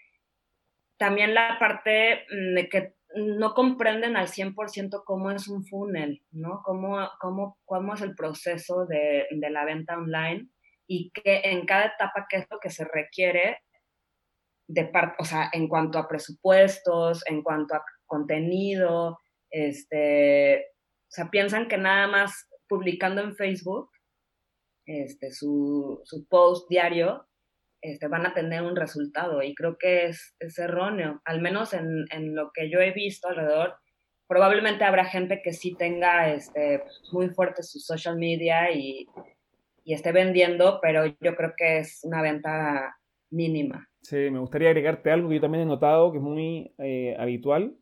también 0.98 1.34
la 1.34 1.58
parte 1.60 2.26
mm, 2.30 2.56
de 2.56 2.70
que 2.70 2.94
no 3.16 3.54
comprenden 3.54 4.18
al 4.18 4.28
100% 4.28 5.04
cómo 5.04 5.32
es 5.32 5.48
un 5.48 5.66
funnel, 5.66 6.22
¿no? 6.32 6.62
Cómo, 6.64 7.10
cómo, 7.20 7.58
cómo 7.66 7.96
es 7.96 8.02
el 8.02 8.14
proceso 8.16 8.86
de, 8.86 9.26
de, 9.32 9.50
la 9.50 9.66
venta 9.66 9.98
online 9.98 10.48
y 10.88 11.12
que 11.12 11.42
en 11.46 11.66
cada 11.66 11.88
etapa 11.88 12.28
qué 12.30 12.38
es 12.38 12.48
lo 12.52 12.60
que 12.60 12.70
se 12.70 12.86
requiere 12.86 13.58
de 14.68 14.86
parte, 14.86 15.16
o 15.20 15.26
sea, 15.26 15.50
en 15.52 15.68
cuanto 15.68 15.98
a 15.98 16.08
presupuestos, 16.08 17.24
en 17.28 17.42
cuanto 17.42 17.74
a 17.74 17.84
contenido, 18.06 19.18
este, 19.50 20.60
o 20.60 21.12
sea, 21.12 21.30
piensan 21.32 21.68
que 21.68 21.78
nada 21.78 22.08
más 22.08 22.48
publicando 22.68 23.22
en 23.22 23.36
Facebook 23.36 23.90
este, 24.86 25.32
su, 25.32 26.02
su 26.04 26.28
post 26.28 26.70
diario, 26.70 27.28
este, 27.82 28.08
van 28.08 28.26
a 28.26 28.34
tener 28.34 28.62
un 28.62 28.76
resultado 28.76 29.42
y 29.42 29.56
creo 29.56 29.78
que 29.78 30.08
es, 30.08 30.36
es 30.40 30.60
erróneo, 30.60 31.22
al 31.26 31.42
menos 31.42 31.74
en, 31.74 32.06
en, 32.12 32.36
lo 32.36 32.52
que 32.54 32.70
yo 32.70 32.80
he 32.80 32.92
visto 32.92 33.28
alrededor. 33.28 33.76
Probablemente 34.28 34.84
habrá 34.84 35.06
gente 35.06 35.42
que 35.44 35.54
sí 35.54 35.76
tenga 35.76 36.32
este, 36.34 36.84
muy 37.12 37.30
fuerte 37.30 37.64
su 37.64 37.80
social 37.80 38.18
media 38.18 38.72
y, 38.72 39.08
y 39.84 39.94
esté 39.94 40.12
vendiendo, 40.12 40.80
pero 40.82 41.06
yo 41.06 41.36
creo 41.36 41.54
que 41.58 41.80
es 41.80 42.02
una 42.04 42.22
venta 42.22 42.98
mínima. 43.32 43.88
Sí, 44.02 44.30
me 44.30 44.40
gustaría 44.40 44.70
agregarte 44.70 45.12
algo 45.12 45.30
que 45.30 45.36
yo 45.36 45.42
también 45.42 45.64
he 45.64 45.68
notado 45.68 46.12
que 46.12 46.18
es 46.18 46.24
muy 46.24 46.74
eh, 46.78 47.16
habitual. 47.18 47.76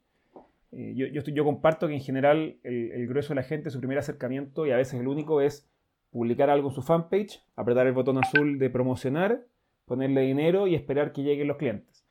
Eh, 0.71 0.93
yo, 0.95 1.07
yo, 1.07 1.43
comparto 1.43 1.87
que 1.87 1.93
en 1.93 2.01
general 2.01 2.57
el, 2.63 2.91
el, 2.91 3.07
grueso 3.07 3.29
de 3.29 3.35
la 3.35 3.43
gente, 3.43 3.69
su 3.69 3.79
primer 3.79 3.97
acercamiento 3.97 4.65
y 4.65 4.71
a 4.71 4.77
veces 4.77 4.99
el 4.99 5.07
único 5.07 5.41
es 5.41 5.69
publicar 6.11 6.49
algo 6.49 6.69
en 6.69 6.75
su 6.75 6.81
fanpage, 6.81 7.43
apretar 7.55 7.87
el 7.87 7.93
botón 7.93 8.17
azul 8.17 8.59
de 8.59 8.69
promocionar, 8.69 9.45
ponerle 9.87 10.21
dinero 10.21 10.67
y 10.67 10.75
esperar 10.75 11.13
que 11.13 11.23
lleguen 11.23 11.47
los 11.47 11.57
clientes. 11.57 12.05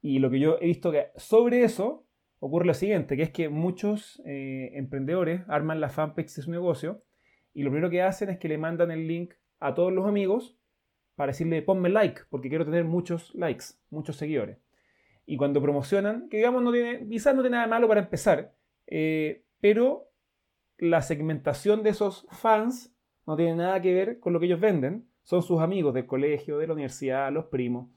Y 0.00 0.18
lo 0.18 0.30
que 0.30 0.40
yo 0.40 0.58
he 0.60 0.66
visto 0.66 0.90
que 0.90 1.08
sobre 1.16 1.62
eso 1.62 2.06
ocurre 2.40 2.66
lo 2.66 2.74
siguiente, 2.74 3.16
que 3.16 3.22
es 3.22 3.30
que 3.30 3.48
muchos 3.48 4.22
eh, 4.24 4.70
emprendedores 4.74 5.42
arman 5.48 5.80
la 5.80 5.90
fanpage 5.90 6.34
de 6.34 6.42
su 6.42 6.50
negocio 6.50 7.04
y 7.52 7.62
lo 7.62 7.70
primero 7.70 7.90
que 7.90 8.02
hacen 8.02 8.30
es 8.30 8.38
que 8.38 8.48
le 8.48 8.56
mandan 8.56 8.90
el 8.90 9.06
link 9.06 9.34
a 9.60 9.74
todos 9.74 9.92
los 9.92 10.06
amigos 10.06 10.56
para 11.16 11.32
decirle 11.32 11.60
ponme 11.62 11.90
like, 11.90 12.22
porque 12.30 12.48
quiero 12.48 12.64
tener 12.64 12.84
muchos 12.84 13.34
likes, 13.34 13.64
muchos 13.90 14.16
seguidores. 14.16 14.58
Y 15.26 15.36
cuando 15.36 15.60
promocionan, 15.60 16.28
que 16.30 16.38
digamos 16.38 16.62
no 16.62 16.72
tiene, 16.72 17.06
quizás 17.08 17.34
no 17.34 17.42
tiene 17.42 17.56
nada 17.56 17.66
malo 17.68 17.88
para 17.88 18.00
empezar, 18.00 18.54
eh, 18.86 19.44
pero 19.60 20.10
la 20.78 21.02
segmentación 21.02 21.82
de 21.82 21.90
esos 21.90 22.26
fans 22.30 22.96
no 23.26 23.36
tiene 23.36 23.56
nada 23.56 23.82
que 23.82 23.92
ver 23.92 24.20
con 24.20 24.32
lo 24.32 24.40
que 24.40 24.46
ellos 24.46 24.60
venden, 24.60 25.07
son 25.28 25.42
sus 25.42 25.60
amigos 25.60 25.92
del 25.92 26.06
colegio, 26.06 26.56
de 26.56 26.66
la 26.66 26.72
universidad, 26.72 27.30
los 27.30 27.44
primos. 27.44 27.90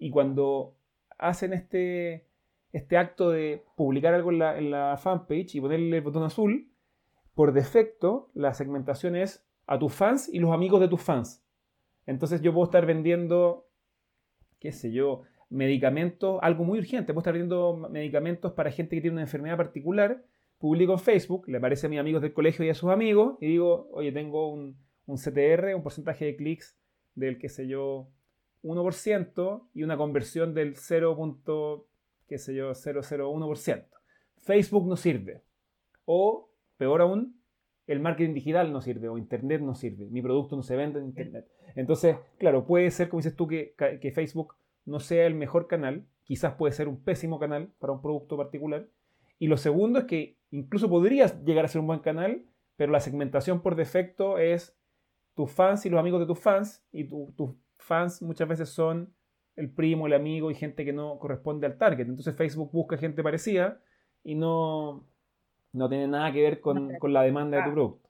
Y 0.00 0.10
cuando 0.10 0.74
hacen 1.16 1.52
este, 1.52 2.26
este 2.72 2.96
acto 2.96 3.30
de 3.30 3.62
publicar 3.76 4.14
algo 4.14 4.32
en 4.32 4.40
la, 4.40 4.58
en 4.58 4.72
la 4.72 4.96
fanpage 4.96 5.54
y 5.54 5.60
ponerle 5.60 5.98
el 5.98 6.02
botón 6.02 6.24
azul, 6.24 6.68
por 7.36 7.52
defecto 7.52 8.32
la 8.34 8.52
segmentación 8.52 9.14
es 9.14 9.46
a 9.68 9.78
tus 9.78 9.92
fans 9.92 10.28
y 10.28 10.40
los 10.40 10.52
amigos 10.52 10.80
de 10.80 10.88
tus 10.88 11.00
fans. 11.00 11.46
Entonces 12.04 12.42
yo 12.42 12.52
puedo 12.52 12.64
estar 12.64 12.84
vendiendo, 12.84 13.68
qué 14.58 14.72
sé 14.72 14.90
yo, 14.90 15.22
medicamentos, 15.48 16.40
algo 16.42 16.64
muy 16.64 16.80
urgente, 16.80 17.12
puedo 17.12 17.20
estar 17.20 17.34
vendiendo 17.34 17.76
medicamentos 17.76 18.54
para 18.54 18.72
gente 18.72 18.96
que 18.96 19.02
tiene 19.02 19.14
una 19.14 19.22
enfermedad 19.22 19.56
particular, 19.56 20.24
publico 20.58 20.94
en 20.94 20.98
Facebook, 20.98 21.46
le 21.46 21.58
aparece 21.58 21.86
a 21.86 21.90
mis 21.90 22.00
amigos 22.00 22.22
del 22.22 22.32
colegio 22.32 22.64
y 22.64 22.70
a 22.70 22.74
sus 22.74 22.90
amigos 22.90 23.36
y 23.40 23.46
digo, 23.46 23.88
oye, 23.92 24.10
tengo 24.10 24.52
un, 24.52 24.84
un 25.06 25.16
CTR, 25.16 25.74
un 25.74 25.82
porcentaje 25.82 26.24
de 26.26 26.36
clics 26.36 26.76
del, 27.14 27.38
qué 27.38 27.48
sé 27.48 27.66
yo, 27.66 28.08
1% 28.62 29.68
y 29.74 29.82
una 29.82 29.96
conversión 29.96 30.54
del 30.54 30.76
0. 30.76 31.86
qué 32.28 32.38
sé 32.38 32.54
yo, 32.54 32.70
001%. 32.72 33.86
Facebook 34.42 34.86
no 34.86 34.96
sirve. 34.96 35.42
O, 36.04 36.50
peor 36.76 37.00
aún, 37.00 37.40
el 37.86 38.00
marketing 38.00 38.34
digital 38.34 38.72
no 38.72 38.80
sirve 38.80 39.08
o 39.08 39.18
Internet 39.18 39.60
no 39.60 39.74
sirve. 39.74 40.06
Mi 40.06 40.22
producto 40.22 40.56
no 40.56 40.62
se 40.62 40.76
vende 40.76 40.98
en 40.98 41.06
Internet. 41.06 41.48
Entonces, 41.76 42.16
claro, 42.38 42.66
puede 42.66 42.90
ser, 42.90 43.08
como 43.08 43.20
dices 43.20 43.36
tú, 43.36 43.46
que, 43.46 43.74
que 44.00 44.12
Facebook 44.12 44.54
no 44.84 45.00
sea 45.00 45.26
el 45.26 45.34
mejor 45.34 45.68
canal. 45.68 46.06
Quizás 46.24 46.54
puede 46.54 46.72
ser 46.72 46.88
un 46.88 47.02
pésimo 47.02 47.38
canal 47.38 47.70
para 47.78 47.92
un 47.92 48.02
producto 48.02 48.36
particular. 48.36 48.88
Y 49.38 49.46
lo 49.46 49.56
segundo 49.56 50.00
es 50.00 50.04
que 50.06 50.38
incluso 50.50 50.88
podrías 50.88 51.44
llegar 51.44 51.64
a 51.64 51.68
ser 51.68 51.80
un 51.80 51.86
buen 51.86 52.00
canal, 52.00 52.44
pero 52.76 52.90
la 52.90 53.00
segmentación 53.00 53.62
por 53.62 53.76
defecto 53.76 54.38
es 54.38 54.76
tus 55.36 55.52
fans 55.52 55.86
y 55.86 55.90
los 55.90 56.00
amigos 56.00 56.18
de 56.18 56.26
tus 56.26 56.40
fans. 56.40 56.84
Y 56.90 57.04
tus 57.04 57.54
fans 57.78 58.22
muchas 58.22 58.48
veces 58.48 58.70
son 58.70 59.14
el 59.54 59.70
primo, 59.70 60.06
el 60.06 60.14
amigo 60.14 60.50
y 60.50 60.54
gente 60.54 60.84
que 60.84 60.92
no 60.92 61.18
corresponde 61.18 61.66
al 61.66 61.78
target. 61.78 62.08
Entonces 62.08 62.34
Facebook 62.34 62.70
busca 62.72 62.96
gente 62.96 63.22
parecida 63.22 63.80
y 64.24 64.34
no, 64.34 65.06
no 65.72 65.88
tiene 65.88 66.08
nada 66.08 66.32
que 66.32 66.42
ver 66.42 66.60
con, 66.60 66.96
con 66.98 67.12
la 67.12 67.22
demanda 67.22 67.58
de 67.58 67.64
tu 67.64 67.72
producto. 67.72 68.08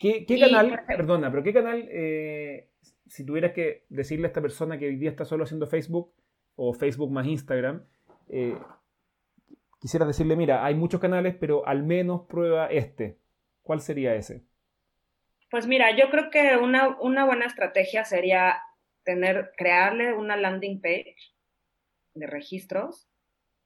¿Qué, 0.00 0.24
qué 0.26 0.38
canal, 0.38 0.80
perdona, 0.86 1.30
pero 1.30 1.42
qué 1.42 1.54
canal, 1.54 1.86
eh, 1.90 2.68
si 3.06 3.24
tuvieras 3.24 3.52
que 3.52 3.84
decirle 3.88 4.26
a 4.26 4.28
esta 4.28 4.42
persona 4.42 4.78
que 4.78 4.86
hoy 4.86 4.96
día 4.96 5.10
está 5.10 5.24
solo 5.24 5.44
haciendo 5.44 5.66
Facebook 5.66 6.12
o 6.54 6.74
Facebook 6.74 7.10
más 7.10 7.26
Instagram, 7.26 7.82
eh, 8.28 8.58
quisieras 9.80 10.08
decirle, 10.08 10.36
mira, 10.36 10.64
hay 10.64 10.74
muchos 10.74 11.00
canales, 11.00 11.34
pero 11.40 11.66
al 11.66 11.82
menos 11.82 12.22
prueba 12.28 12.66
este. 12.66 13.18
¿Cuál 13.62 13.80
sería 13.80 14.14
ese? 14.14 14.44
Pues 15.50 15.66
mira, 15.66 15.96
yo 15.96 16.10
creo 16.10 16.30
que 16.30 16.56
una, 16.56 16.96
una 17.00 17.24
buena 17.24 17.46
estrategia 17.46 18.04
sería 18.04 18.62
tener, 19.04 19.52
crearle 19.56 20.12
una 20.12 20.36
landing 20.36 20.80
page 20.80 21.16
de 22.14 22.26
registros 22.26 23.08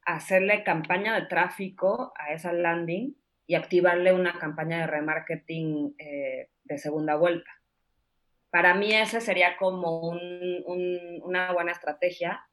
hacerle 0.05 0.65
campaña 0.65 1.15
de 1.15 1.27
tráfico 1.27 2.13
a 2.17 2.33
esa 2.33 2.53
landing 2.53 3.17
y 3.47 3.55
activarle 3.55 4.13
una 4.13 4.39
campaña 4.39 4.81
de 4.81 4.87
remarketing 4.87 5.95
eh, 5.99 6.49
de 6.65 6.79
segunda 6.79 7.17
vuelta. 7.17 7.51
Para 8.51 8.75
mí 8.75 8.93
ese 8.93 9.21
sería 9.21 9.57
como 9.57 10.01
una 10.01 11.53
buena 11.53 11.73
estrategia, 11.73 12.45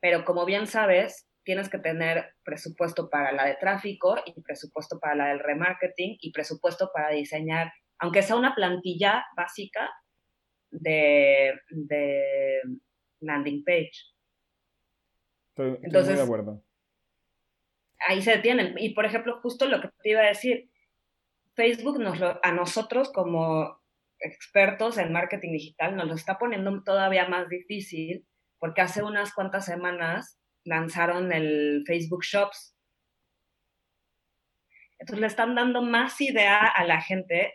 pero 0.00 0.24
como 0.24 0.44
bien 0.44 0.66
sabes, 0.66 1.28
tienes 1.44 1.70
que 1.70 1.78
tener 1.78 2.34
presupuesto 2.42 3.08
para 3.08 3.32
la 3.32 3.46
de 3.46 3.54
tráfico 3.54 4.16
y 4.26 4.38
presupuesto 4.42 4.98
para 4.98 5.14
la 5.14 5.26
del 5.28 5.38
remarketing 5.38 6.18
y 6.20 6.32
presupuesto 6.32 6.90
para 6.92 7.10
diseñar, 7.10 7.72
aunque 7.98 8.22
sea 8.22 8.36
una 8.36 8.54
plantilla 8.54 9.24
básica 9.36 9.90
de, 10.70 11.54
de 11.70 12.60
landing 13.20 13.64
page. 13.64 13.92
Estoy, 15.50 15.78
Entonces, 15.82 16.10
muy 16.10 16.16
de 16.16 16.22
acuerdo 16.22 16.66
ahí 18.06 18.22
se 18.22 18.32
detienen. 18.32 18.74
Y 18.78 18.90
por 18.90 19.04
ejemplo, 19.04 19.40
justo 19.40 19.66
lo 19.66 19.80
que 19.80 19.88
te 20.02 20.10
iba 20.10 20.20
a 20.20 20.28
decir, 20.28 20.70
Facebook 21.54 21.98
nos 21.98 22.20
a 22.20 22.52
nosotros 22.52 23.10
como 23.12 23.80
expertos 24.18 24.96
en 24.98 25.12
marketing 25.12 25.52
digital 25.52 25.94
nos 25.94 26.06
lo 26.06 26.14
está 26.14 26.38
poniendo 26.38 26.82
todavía 26.82 27.28
más 27.28 27.50
difícil 27.50 28.26
porque 28.58 28.80
hace 28.80 29.02
unas 29.02 29.34
cuantas 29.34 29.66
semanas 29.66 30.40
lanzaron 30.64 31.32
el 31.32 31.84
Facebook 31.86 32.22
Shops. 32.22 32.74
Entonces 34.98 35.20
le 35.20 35.26
están 35.26 35.54
dando 35.54 35.82
más 35.82 36.20
idea 36.20 36.66
a 36.66 36.84
la 36.84 37.02
gente, 37.02 37.52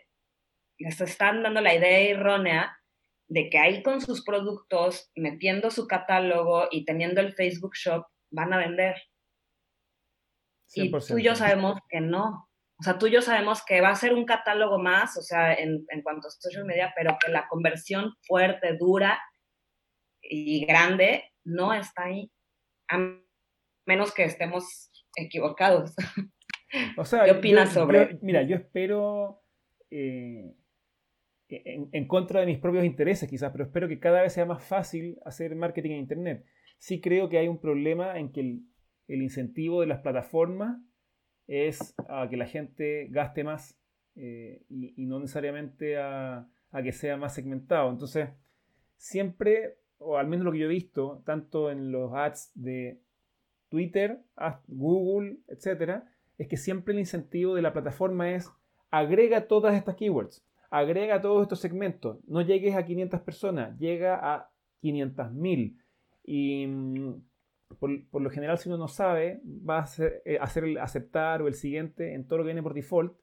les 0.82 1.00
están 1.00 1.42
dando 1.42 1.60
la 1.60 1.74
idea 1.74 1.98
errónea 1.98 2.76
de 3.28 3.48
que 3.48 3.58
ahí 3.58 3.82
con 3.82 4.00
sus 4.00 4.24
productos, 4.24 5.10
metiendo 5.16 5.70
su 5.70 5.86
catálogo 5.86 6.68
y 6.70 6.84
teniendo 6.84 7.20
el 7.20 7.32
Facebook 7.32 7.74
Shop, 7.74 8.04
van 8.30 8.52
a 8.52 8.58
vender. 8.58 8.96
Y 10.74 10.90
tú 10.90 11.18
y 11.18 11.22
yo 11.22 11.34
sabemos 11.34 11.78
que 11.88 12.00
no. 12.00 12.48
O 12.78 12.82
sea, 12.82 12.98
tú 12.98 13.06
y 13.06 13.12
yo 13.12 13.22
sabemos 13.22 13.64
que 13.64 13.80
va 13.80 13.90
a 13.90 13.96
ser 13.96 14.12
un 14.12 14.24
catálogo 14.24 14.78
más, 14.78 15.16
o 15.16 15.22
sea, 15.22 15.54
en, 15.54 15.84
en 15.88 16.02
cuanto 16.02 16.28
a 16.28 16.30
social 16.30 16.64
media, 16.64 16.92
pero 16.96 17.16
que 17.24 17.30
la 17.30 17.46
conversión 17.48 18.14
fuerte, 18.22 18.76
dura 18.78 19.20
y 20.20 20.64
grande 20.66 21.30
no 21.44 21.72
está 21.72 22.04
ahí. 22.04 22.30
A 22.88 22.98
menos 23.86 24.12
que 24.12 24.24
estemos 24.24 24.90
equivocados. 25.16 25.94
O 26.96 27.04
sea, 27.04 27.24
¿qué 27.26 27.32
opinas 27.32 27.70
sobre? 27.70 28.18
mira, 28.22 28.42
yo 28.44 28.56
espero 28.56 29.42
eh, 29.90 30.54
en, 31.64 32.06
contra 32.06 32.40
de 32.40 32.46
mis 32.46 32.58
propios 32.58 32.84
intereses, 32.84 33.28
quizás, 33.28 33.52
pero 33.52 33.64
espero 33.64 33.88
que 33.88 34.00
cada 34.00 34.22
vez 34.22 34.32
sea 34.32 34.46
más 34.46 34.62
fácil 34.64 35.18
hacer 35.24 35.54
marketing 35.54 35.90
en 35.90 35.98
Internet. 35.98 36.44
Sí 36.78 37.00
creo 37.00 37.28
que 37.28 37.38
hay 37.38 37.48
un 37.48 37.60
problema 37.60 38.18
en 38.18 38.32
que 38.32 38.40
el, 38.40 38.62
el 39.08 39.22
incentivo 39.22 39.80
de 39.80 39.86
las 39.86 40.00
plataformas 40.00 40.78
es 41.46 41.94
a 42.08 42.28
que 42.28 42.36
la 42.36 42.46
gente 42.46 43.08
gaste 43.10 43.44
más 43.44 43.78
eh, 44.14 44.62
y, 44.68 45.06
no 45.06 45.20
necesariamente 45.20 45.98
a, 45.98 46.48
que 46.82 46.92
sea 46.92 47.16
más 47.16 47.34
segmentado. 47.34 47.90
Entonces, 47.90 48.30
siempre, 48.96 49.76
o 49.98 50.16
al 50.16 50.26
menos 50.26 50.44
lo 50.44 50.52
que 50.52 50.58
yo 50.58 50.66
he 50.66 50.70
visto, 50.70 51.22
tanto 51.24 51.70
en 51.70 51.92
los 51.92 52.12
ads 52.14 52.52
de 52.54 53.00
Twitter, 53.68 54.22
Google, 54.66 55.38
etc., 55.48 56.04
es 56.38 56.48
que 56.48 56.56
siempre 56.56 56.94
el 56.94 57.00
incentivo 57.00 57.54
de 57.54 57.62
la 57.62 57.72
plataforma 57.72 58.32
es 58.32 58.50
agrega 58.90 59.46
todas 59.46 59.74
estas 59.74 59.96
keywords, 59.96 60.44
agrega 60.72 61.20
todos 61.20 61.42
estos 61.42 61.60
segmentos, 61.60 62.18
no 62.26 62.42
llegues 62.42 62.74
a 62.74 62.84
500 62.84 63.20
personas, 63.20 63.78
llega 63.78 64.18
a 64.34 64.50
500.000. 64.82 65.76
Y 66.24 66.66
mm, 66.66 67.22
por, 67.78 68.22
lo 68.22 68.30
general, 68.30 68.58
si 68.58 68.68
uno 68.68 68.78
no 68.78 68.88
sabe, 68.88 69.40
va 69.44 69.78
a 69.78 69.82
hacer, 69.82 70.22
eh, 70.24 70.38
hacer, 70.40 70.64
el 70.64 70.78
aceptar 70.78 71.42
o 71.42 71.48
el 71.48 71.54
siguiente 71.54 72.14
en 72.14 72.26
todo 72.26 72.38
lo 72.38 72.44
que 72.44 72.48
viene 72.48 72.62
por 72.62 72.74
default. 72.74 73.14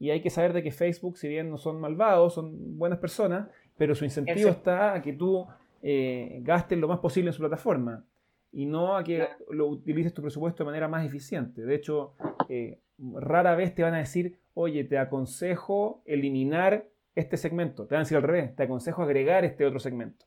Y 0.00 0.10
hay 0.10 0.20
que 0.20 0.30
saber 0.30 0.52
de 0.52 0.62
que 0.62 0.70
Facebook, 0.70 1.18
si 1.18 1.28
bien 1.28 1.50
no 1.50 1.58
son 1.58 1.80
malvados, 1.80 2.34
son 2.34 2.78
buenas 2.78 2.98
personas 2.98 3.48
pero 3.78 3.94
su 3.94 4.04
incentivo 4.04 4.50
está 4.50 4.94
a 4.94 5.00
que 5.00 5.14
tú 5.14 5.46
eh, 5.80 6.40
gastes 6.42 6.76
lo 6.76 6.88
más 6.88 6.98
posible 6.98 7.30
en 7.30 7.32
su 7.32 7.38
plataforma 7.38 8.04
y 8.50 8.66
no 8.66 8.96
a 8.96 9.04
que 9.04 9.28
lo 9.50 9.66
utilices 9.66 10.14
tu 10.14 10.22
presupuesto 10.22 10.62
de 10.62 10.66
manera 10.66 10.88
más 10.88 11.04
eficiente. 11.04 11.62
De 11.62 11.74
hecho, 11.74 12.14
eh, 12.48 12.80
rara 12.98 13.54
vez 13.54 13.74
te 13.74 13.82
van 13.82 13.94
a 13.94 13.98
decir, 13.98 14.38
oye, 14.54 14.84
te 14.84 14.98
aconsejo 14.98 16.02
eliminar 16.06 16.88
este 17.14 17.36
segmento. 17.36 17.86
Te 17.86 17.94
van 17.94 18.00
a 18.00 18.04
decir 18.04 18.16
al 18.16 18.22
revés, 18.22 18.54
te 18.56 18.62
aconsejo 18.62 19.02
agregar 19.02 19.44
este 19.44 19.66
otro 19.66 19.78
segmento. 19.78 20.26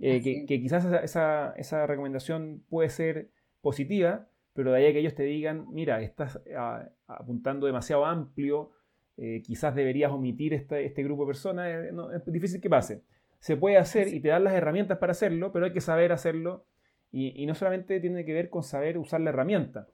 Eh, 0.00 0.22
que, 0.22 0.60
quizás 0.60 0.84
esa, 1.02 1.86
recomendación 1.86 2.62
puede 2.68 2.88
ser 2.88 3.30
positiva, 3.60 4.28
pero 4.52 4.72
de 4.72 4.78
ahí 4.78 4.86
a 4.86 4.92
que 4.92 5.00
ellos 5.00 5.14
te 5.14 5.24
digan, 5.24 5.66
mira, 5.70 6.00
estás 6.02 6.40
ah, 6.56 6.88
apuntando 7.06 7.66
demasiado 7.66 8.04
amplio, 8.04 8.70
eh, 9.16 9.42
quizás 9.42 9.74
deberías 9.74 10.12
omitir 10.12 10.54
este, 10.54 10.84
este 10.84 11.02
grupo 11.02 11.24
de 11.24 11.28
personas, 11.28 11.68
es 12.14 12.32
difícil 12.32 12.60
que 12.60 12.70
pase. 12.70 13.02
Se 13.40 13.56
puede 13.56 13.76
hacer 13.76 14.08
y 14.08 14.20
te 14.20 14.28
dan 14.28 14.44
las 14.44 14.54
herramientas 14.54 14.98
para 14.98 15.12
hacerlo, 15.12 15.52
pero 15.52 15.66
hay 15.66 15.72
que 15.72 15.80
saber 15.80 16.12
hacerlo 16.12 16.64
y, 17.10 17.46
no 17.46 17.54
solamente 17.54 18.00
tiene 18.00 18.24
que 18.24 18.34
ver 18.34 18.50
con 18.50 18.62
saber 18.62 18.98
usar 18.98 19.20
la 19.20 19.30
herramienta, 19.30 19.88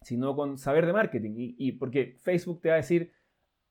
sino 0.00 0.34
con 0.34 0.58
saber 0.58 0.86
de 0.86 0.92
marketing. 0.92 1.32
Y, 1.36 1.72
porque 1.72 2.16
Facebook 2.22 2.60
te 2.62 2.68
va 2.68 2.74
a 2.74 2.78
decir, 2.78 3.12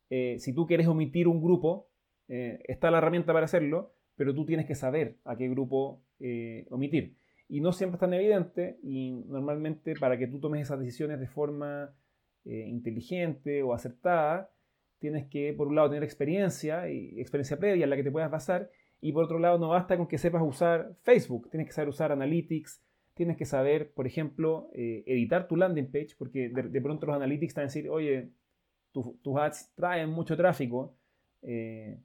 eh, 0.09 0.37
si 0.39 0.53
tú 0.53 0.67
quieres 0.67 0.87
omitir 0.87 1.27
un 1.27 1.41
grupo, 1.41 1.89
eh, 2.27 2.59
está 2.65 2.91
la 2.91 2.99
herramienta 2.99 3.33
para 3.33 3.45
hacerlo, 3.45 3.93
pero 4.15 4.33
tú 4.33 4.45
tienes 4.45 4.65
que 4.65 4.75
saber 4.75 5.17
a 5.25 5.35
qué 5.35 5.49
grupo 5.49 6.03
eh, 6.19 6.67
omitir. 6.69 7.17
Y 7.47 7.61
no 7.61 7.71
siempre 7.73 7.95
es 7.95 7.99
tan 7.99 8.13
evidente 8.13 8.79
y 8.81 9.11
normalmente 9.27 9.93
para 9.99 10.17
que 10.17 10.27
tú 10.27 10.39
tomes 10.39 10.61
esas 10.61 10.79
decisiones 10.79 11.19
de 11.19 11.27
forma 11.27 11.95
inteligente 12.47 13.63
o 13.63 13.73
acertada, 13.73 14.51
tienes 14.99 15.25
que, 15.25 15.51
por 15.53 15.67
un 15.67 15.75
lado, 15.75 15.89
tener 15.89 16.03
experiencia 16.03 16.87
y 16.91 17.19
experiencia 17.19 17.57
previa 17.57 17.85
en 17.85 17.89
la 17.89 17.95
que 17.95 18.03
te 18.03 18.11
puedas 18.11 18.29
basar 18.29 18.69
y 19.01 19.11
por 19.11 19.25
otro 19.25 19.39
lado, 19.39 19.57
no 19.57 19.69
basta 19.69 19.97
con 19.97 20.07
que 20.07 20.17
sepas 20.17 20.41
usar 20.41 20.95
Facebook, 21.03 21.49
tienes 21.49 21.67
que 21.67 21.73
saber 21.73 21.89
usar 21.89 22.11
Analytics, 22.11 22.83
tienes 23.13 23.37
que 23.37 23.45
saber, 23.45 23.91
por 23.93 24.07
ejemplo, 24.07 24.69
eh, 24.73 25.03
editar 25.07 25.47
tu 25.47 25.55
landing 25.55 25.91
page, 25.91 26.15
porque 26.17 26.49
de, 26.49 26.81
pronto 26.81 27.05
los 27.05 27.15
Analytics 27.15 27.53
te 27.53 27.61
van 27.61 27.65
a 27.65 27.67
decir, 27.67 27.89
oye, 27.89 28.31
tus 28.91 29.37
ads 29.37 29.73
traen 29.75 30.09
mucho 30.09 30.37
tráfico 30.37 30.95
eh, 31.41 31.99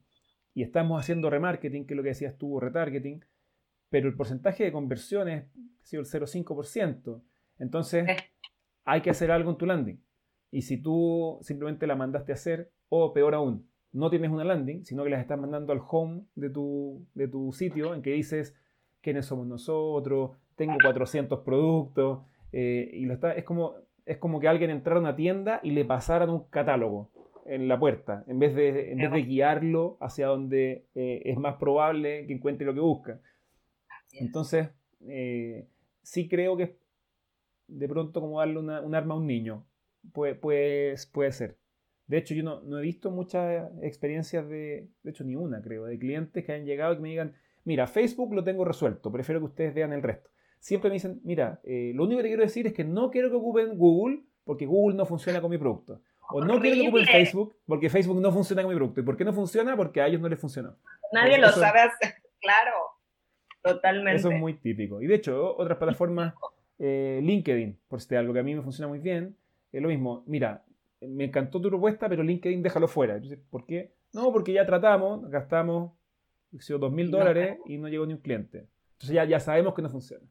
y 0.53 0.63
estamos 0.63 0.99
haciendo 0.99 1.29
remarketing, 1.29 1.85
que 1.85 1.93
es 1.93 1.97
lo 1.97 2.03
que 2.03 2.09
decías 2.09 2.37
tú, 2.37 2.59
retargeting, 2.59 3.23
pero 3.89 4.07
el 4.07 4.15
porcentaje 4.15 4.63
de 4.63 4.71
conversiones 4.71 5.45
ha 5.81 5.85
sido 5.85 6.01
el 6.01 6.07
0,5%. 6.07 7.21
Entonces, 7.59 8.07
hay 8.85 9.01
que 9.01 9.09
hacer 9.09 9.31
algo 9.31 9.51
en 9.51 9.57
tu 9.57 9.65
landing. 9.65 10.03
Y 10.49 10.63
si 10.63 10.77
tú 10.77 11.39
simplemente 11.41 11.87
la 11.87 11.95
mandaste 11.95 12.31
a 12.31 12.35
hacer, 12.35 12.71
o 12.89 13.13
peor 13.13 13.35
aún, 13.35 13.70
no 13.93 14.09
tienes 14.09 14.31
una 14.31 14.43
landing, 14.43 14.85
sino 14.85 15.03
que 15.03 15.09
las 15.09 15.21
estás 15.21 15.39
mandando 15.39 15.73
al 15.73 15.81
home 15.87 16.23
de 16.35 16.49
tu, 16.49 17.05
de 17.13 17.27
tu 17.27 17.51
sitio 17.51 17.93
en 17.93 18.01
que 18.01 18.11
dices 18.11 18.55
quiénes 19.01 19.25
somos 19.25 19.47
nosotros, 19.47 20.31
tengo 20.55 20.75
400 20.81 21.39
productos, 21.39 22.23
eh, 22.51 22.89
y 22.93 23.05
lo 23.05 23.13
está, 23.13 23.33
es, 23.33 23.43
como, 23.43 23.75
es 24.05 24.17
como 24.17 24.39
que 24.39 24.47
alguien 24.47 24.69
entrara 24.69 24.99
a 24.99 25.01
una 25.01 25.15
tienda 25.15 25.59
y 25.63 25.71
le 25.71 25.85
pasaran 25.85 26.29
un 26.29 26.45
catálogo 26.49 27.09
en 27.45 27.67
la 27.67 27.79
puerta, 27.79 28.23
en 28.27 28.39
vez 28.39 28.55
de, 28.55 28.91
en 28.91 28.97
vez 28.99 29.11
de 29.11 29.23
guiarlo 29.23 29.97
hacia 29.99 30.27
donde 30.27 30.85
eh, 30.93 31.21
es 31.25 31.37
más 31.37 31.55
probable 31.55 32.27
que 32.27 32.33
encuentre 32.33 32.65
lo 32.65 32.73
que 32.73 32.79
busca. 32.79 33.19
Entonces, 34.13 34.69
eh, 35.07 35.67
sí 36.03 36.27
creo 36.29 36.55
que 36.57 36.77
de 37.67 37.87
pronto 37.87 38.21
como 38.21 38.39
darle 38.39 38.59
un 38.59 38.95
arma 38.95 39.15
a 39.15 39.17
un 39.17 39.27
niño. 39.27 39.65
Puede, 40.13 40.35
puede, 40.35 40.95
puede 41.11 41.31
ser. 41.31 41.57
De 42.11 42.17
hecho, 42.17 42.33
yo 42.33 42.43
no, 42.43 42.77
he 42.77 42.81
visto 42.81 43.09
muchas 43.09 43.71
experiencias 43.81 44.45
de, 44.49 44.89
de 45.01 45.11
hecho, 45.11 45.23
ni 45.23 45.37
una, 45.37 45.61
creo, 45.61 45.85
de 45.85 45.97
clientes 45.97 46.43
que 46.43 46.51
hayan 46.51 46.65
llegado 46.65 46.91
y 46.91 46.95
que 46.97 47.01
me 47.01 47.07
digan, 47.07 47.35
mira, 47.63 47.87
Facebook 47.87 48.33
lo 48.33 48.43
tengo 48.43 48.65
resuelto, 48.65 49.13
prefiero 49.13 49.39
que 49.39 49.45
ustedes 49.45 49.73
vean 49.73 49.93
el 49.93 50.03
resto. 50.03 50.29
Siempre 50.59 50.89
me 50.89 50.95
dicen, 50.95 51.21
mira, 51.23 51.61
eh, 51.63 51.93
lo 51.95 52.03
único 52.03 52.17
que 52.17 52.23
te 52.23 52.27
quiero 52.27 52.43
decir 52.43 52.67
es 52.67 52.73
que 52.73 52.83
no 52.83 53.11
quiero 53.11 53.29
que 53.29 53.37
ocupen 53.37 53.77
Google 53.77 54.23
porque 54.43 54.65
Google 54.65 54.97
no 54.97 55.05
funciona 55.05 55.39
con 55.39 55.51
mi 55.51 55.57
producto. 55.57 56.01
O 56.31 56.43
no 56.43 56.59
quiero 56.59 56.81
que 56.81 56.87
ocupen 56.89 57.05
Facebook 57.05 57.55
porque 57.65 57.89
Facebook 57.89 58.19
no 58.19 58.33
funciona 58.33 58.61
con 58.61 58.71
mi 58.71 58.75
producto. 58.75 58.99
¿Y 58.99 59.03
por 59.05 59.15
qué 59.15 59.23
no 59.23 59.31
funciona? 59.31 59.77
Porque 59.77 60.01
a 60.01 60.07
ellos 60.07 60.19
no 60.19 60.27
les 60.27 60.37
funcionó. 60.37 60.75
Nadie 61.13 61.37
lo 61.37 61.47
sabe 61.47 61.79
hacer, 61.79 62.15
claro. 62.41 62.75
Totalmente. 63.63 64.19
Eso 64.19 64.31
es 64.31 64.37
muy 64.37 64.55
típico. 64.55 65.01
Y 65.01 65.07
de 65.07 65.15
hecho, 65.15 65.55
otras 65.55 65.77
plataformas, 65.77 66.33
eh, 66.77 67.21
LinkedIn, 67.23 67.79
por 67.87 68.01
si 68.01 68.13
algo 68.15 68.33
que 68.33 68.39
a 68.41 68.43
mí 68.43 68.53
me 68.53 68.63
funciona 68.63 68.89
muy 68.89 68.99
bien, 68.99 69.37
es 69.71 69.81
lo 69.81 69.87
mismo. 69.87 70.25
Mira, 70.27 70.65
me 71.01 71.25
encantó 71.25 71.61
tu 71.61 71.69
propuesta, 71.69 72.07
pero 72.07 72.23
LinkedIn 72.23 72.61
déjalo 72.61 72.87
fuera. 72.87 73.19
¿por 73.49 73.65
qué? 73.65 73.93
No, 74.13 74.31
porque 74.31 74.53
ya 74.53 74.65
tratamos, 74.65 75.29
gastamos 75.29 75.93
dos 76.51 76.91
mil 76.91 77.11
dólares 77.11 77.57
y 77.65 77.77
no 77.77 77.87
llegó 77.87 78.05
ni 78.05 78.13
un 78.13 78.19
cliente. 78.19 78.67
Entonces 78.93 79.15
ya, 79.15 79.25
ya 79.25 79.39
sabemos 79.39 79.73
que 79.73 79.81
no 79.81 79.89
funciona. 79.89 80.25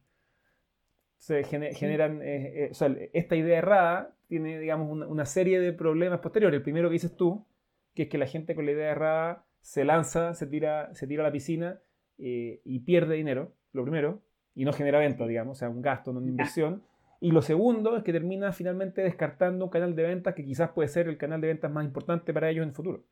Se 1.16 1.44
generan, 1.44 2.22
eh, 2.22 2.64
eh, 2.64 2.68
o 2.70 2.74
sea, 2.74 2.94
esta 3.12 3.36
idea 3.36 3.58
errada 3.58 4.16
tiene, 4.26 4.58
digamos, 4.58 4.90
una, 4.90 5.24
serie 5.26 5.60
de 5.60 5.72
problemas 5.72 6.20
posteriores. 6.20 6.58
El 6.58 6.62
primero 6.62 6.88
que 6.88 6.94
dices 6.94 7.14
tú, 7.14 7.46
que 7.94 8.04
es 8.04 8.08
que 8.08 8.16
la 8.16 8.26
gente 8.26 8.54
con 8.54 8.64
la 8.64 8.72
idea 8.72 8.90
errada 8.90 9.44
se 9.60 9.84
lanza, 9.84 10.34
se 10.34 10.46
tira, 10.46 10.94
se 10.94 11.06
tira 11.06 11.22
a 11.22 11.26
la 11.26 11.32
piscina 11.32 11.80
eh, 12.16 12.62
y 12.64 12.80
pierde 12.80 13.16
dinero, 13.16 13.52
lo 13.72 13.82
primero, 13.82 14.22
y 14.54 14.64
no 14.64 14.72
genera 14.72 14.98
venta, 14.98 15.26
digamos, 15.26 15.58
o 15.58 15.60
sea, 15.60 15.68
un 15.68 15.82
gasto, 15.82 16.12
no 16.12 16.20
una 16.20 16.28
inversión. 16.28 16.82
Y 17.20 17.32
lo 17.32 17.42
segundo 17.42 17.98
es 17.98 18.02
que 18.02 18.12
termina 18.12 18.52
finalmente 18.52 19.02
descartando 19.02 19.66
un 19.66 19.70
canal 19.70 19.94
de 19.94 20.04
ventas 20.04 20.34
que 20.34 20.44
quizás 20.44 20.70
puede 20.70 20.88
ser 20.88 21.06
el 21.06 21.18
canal 21.18 21.40
de 21.42 21.48
ventas 21.48 21.70
más 21.70 21.84
importante 21.84 22.32
para 22.32 22.48
ellos 22.48 22.62
en 22.62 22.70
el 22.70 22.74
futuro. 22.74 23.04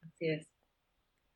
Así 0.00 0.28
es, 0.28 0.48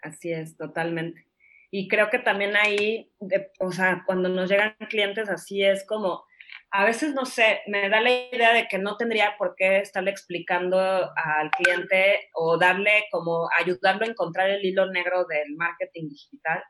así 0.01 0.33
es, 0.33 0.57
totalmente. 0.57 1.27
Y 1.73 1.89
creo 1.89 2.09
que 2.09 2.21
también 2.21 2.57
ahí, 2.57 3.13
o 3.59 3.73
sea, 3.73 4.05
cuando 4.07 4.29
nos 4.29 4.49
llegan 4.49 4.77
clientes 4.89 5.29
así 5.29 5.65
es 5.65 5.85
como, 5.85 6.25
a 6.71 6.85
veces 6.85 7.13
no 7.13 7.27
sé, 7.27 7.61
me 7.67 7.89
da 7.89 8.01
la 8.01 8.11
idea 8.11 8.53
de 8.53 8.69
que 8.69 8.79
no 8.79 8.97
tendría 8.97 9.37
por 9.37 9.57
qué 9.57 9.79
estarle 9.79 10.13
explicando 10.13 10.79
al 10.79 11.51
cliente 11.51 12.31
o 12.35 12.57
darle 12.57 13.07
como 13.11 13.49
ayudarlo 13.59 14.05
a 14.05 14.09
encontrar 14.09 14.51
el 14.51 14.65
hilo 14.65 14.91
negro 14.91 15.25
del 15.25 15.57
marketing 15.57 16.09
digital, 16.09 16.63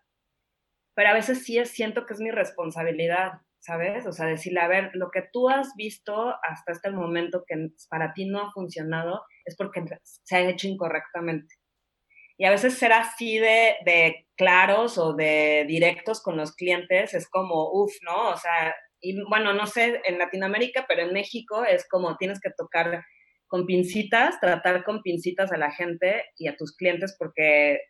pero 0.95 1.11
a 1.11 1.15
veces 1.15 1.45
sí 1.45 1.63
siento 1.67 2.07
que 2.07 2.15
es 2.15 2.21
mi 2.21 2.31
responsabilidad 2.31 3.33
¿sabes? 3.61 4.07
O 4.07 4.13
sea, 4.13 4.27
decirle, 4.27 4.61
a 4.61 4.69
ver, 4.69 4.91
lo 4.95 5.11
que 5.11 5.23
tú 5.33 5.49
has 5.49 5.75
visto 5.77 6.35
hasta 6.43 6.73
este 6.73 6.91
momento 6.91 7.45
que 7.47 7.69
para 7.89 8.13
ti 8.15 8.27
no 8.27 8.41
ha 8.41 8.53
funcionado 8.53 9.23
es 9.45 9.57
porque 9.57 9.85
se 10.25 10.37
ha 10.37 10.49
hecho 10.49 10.67
incorrectamente. 10.67 11.55
Y 12.39 12.47
a 12.47 12.51
veces 12.51 12.79
ser 12.79 12.93
así 12.95 13.39
de, 13.39 13.77
de 13.85 14.27
claros 14.35 14.97
o 14.97 15.13
de 15.13 15.67
directos 15.69 16.23
con 16.23 16.39
los 16.39 16.55
clientes 16.55 17.13
es 17.13 17.29
como, 17.29 17.71
uff, 17.71 17.93
¿no? 18.03 18.31
O 18.31 18.37
sea, 18.37 18.75
y 19.01 19.23
bueno, 19.29 19.53
no 19.53 19.67
sé 19.67 20.01
en 20.07 20.19
Latinoamérica, 20.19 20.87
pero 20.89 21.03
en 21.03 21.13
México 21.13 21.65
es 21.65 21.87
como 21.89 22.17
tienes 22.17 22.41
que 22.41 22.51
tocar 22.57 23.05
con 23.47 23.67
pincitas, 23.67 24.41
tratar 24.41 24.85
con 24.85 25.03
pincitas 25.03 25.53
a 25.53 25.59
la 25.59 25.71
gente 25.71 26.25
y 26.37 26.49
a 26.49 26.57
tus 26.57 26.75
clientes 26.77 27.15
porque 27.19 27.73
eh, 27.73 27.81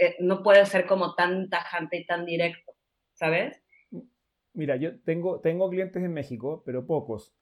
eh, 0.00 0.16
no 0.20 0.42
puede 0.42 0.64
ser 0.66 0.86
como 0.86 1.14
tan 1.14 1.48
tajante 1.48 1.98
y 1.98 2.06
tan 2.06 2.24
directo, 2.24 2.72
¿sabes? 3.14 3.62
Mira, 4.54 4.76
yo 4.76 4.98
tengo, 5.00 5.40
tengo 5.40 5.70
clientes 5.70 6.02
en 6.02 6.12
México, 6.12 6.62
pero 6.64 6.86
pocos. 6.86 7.32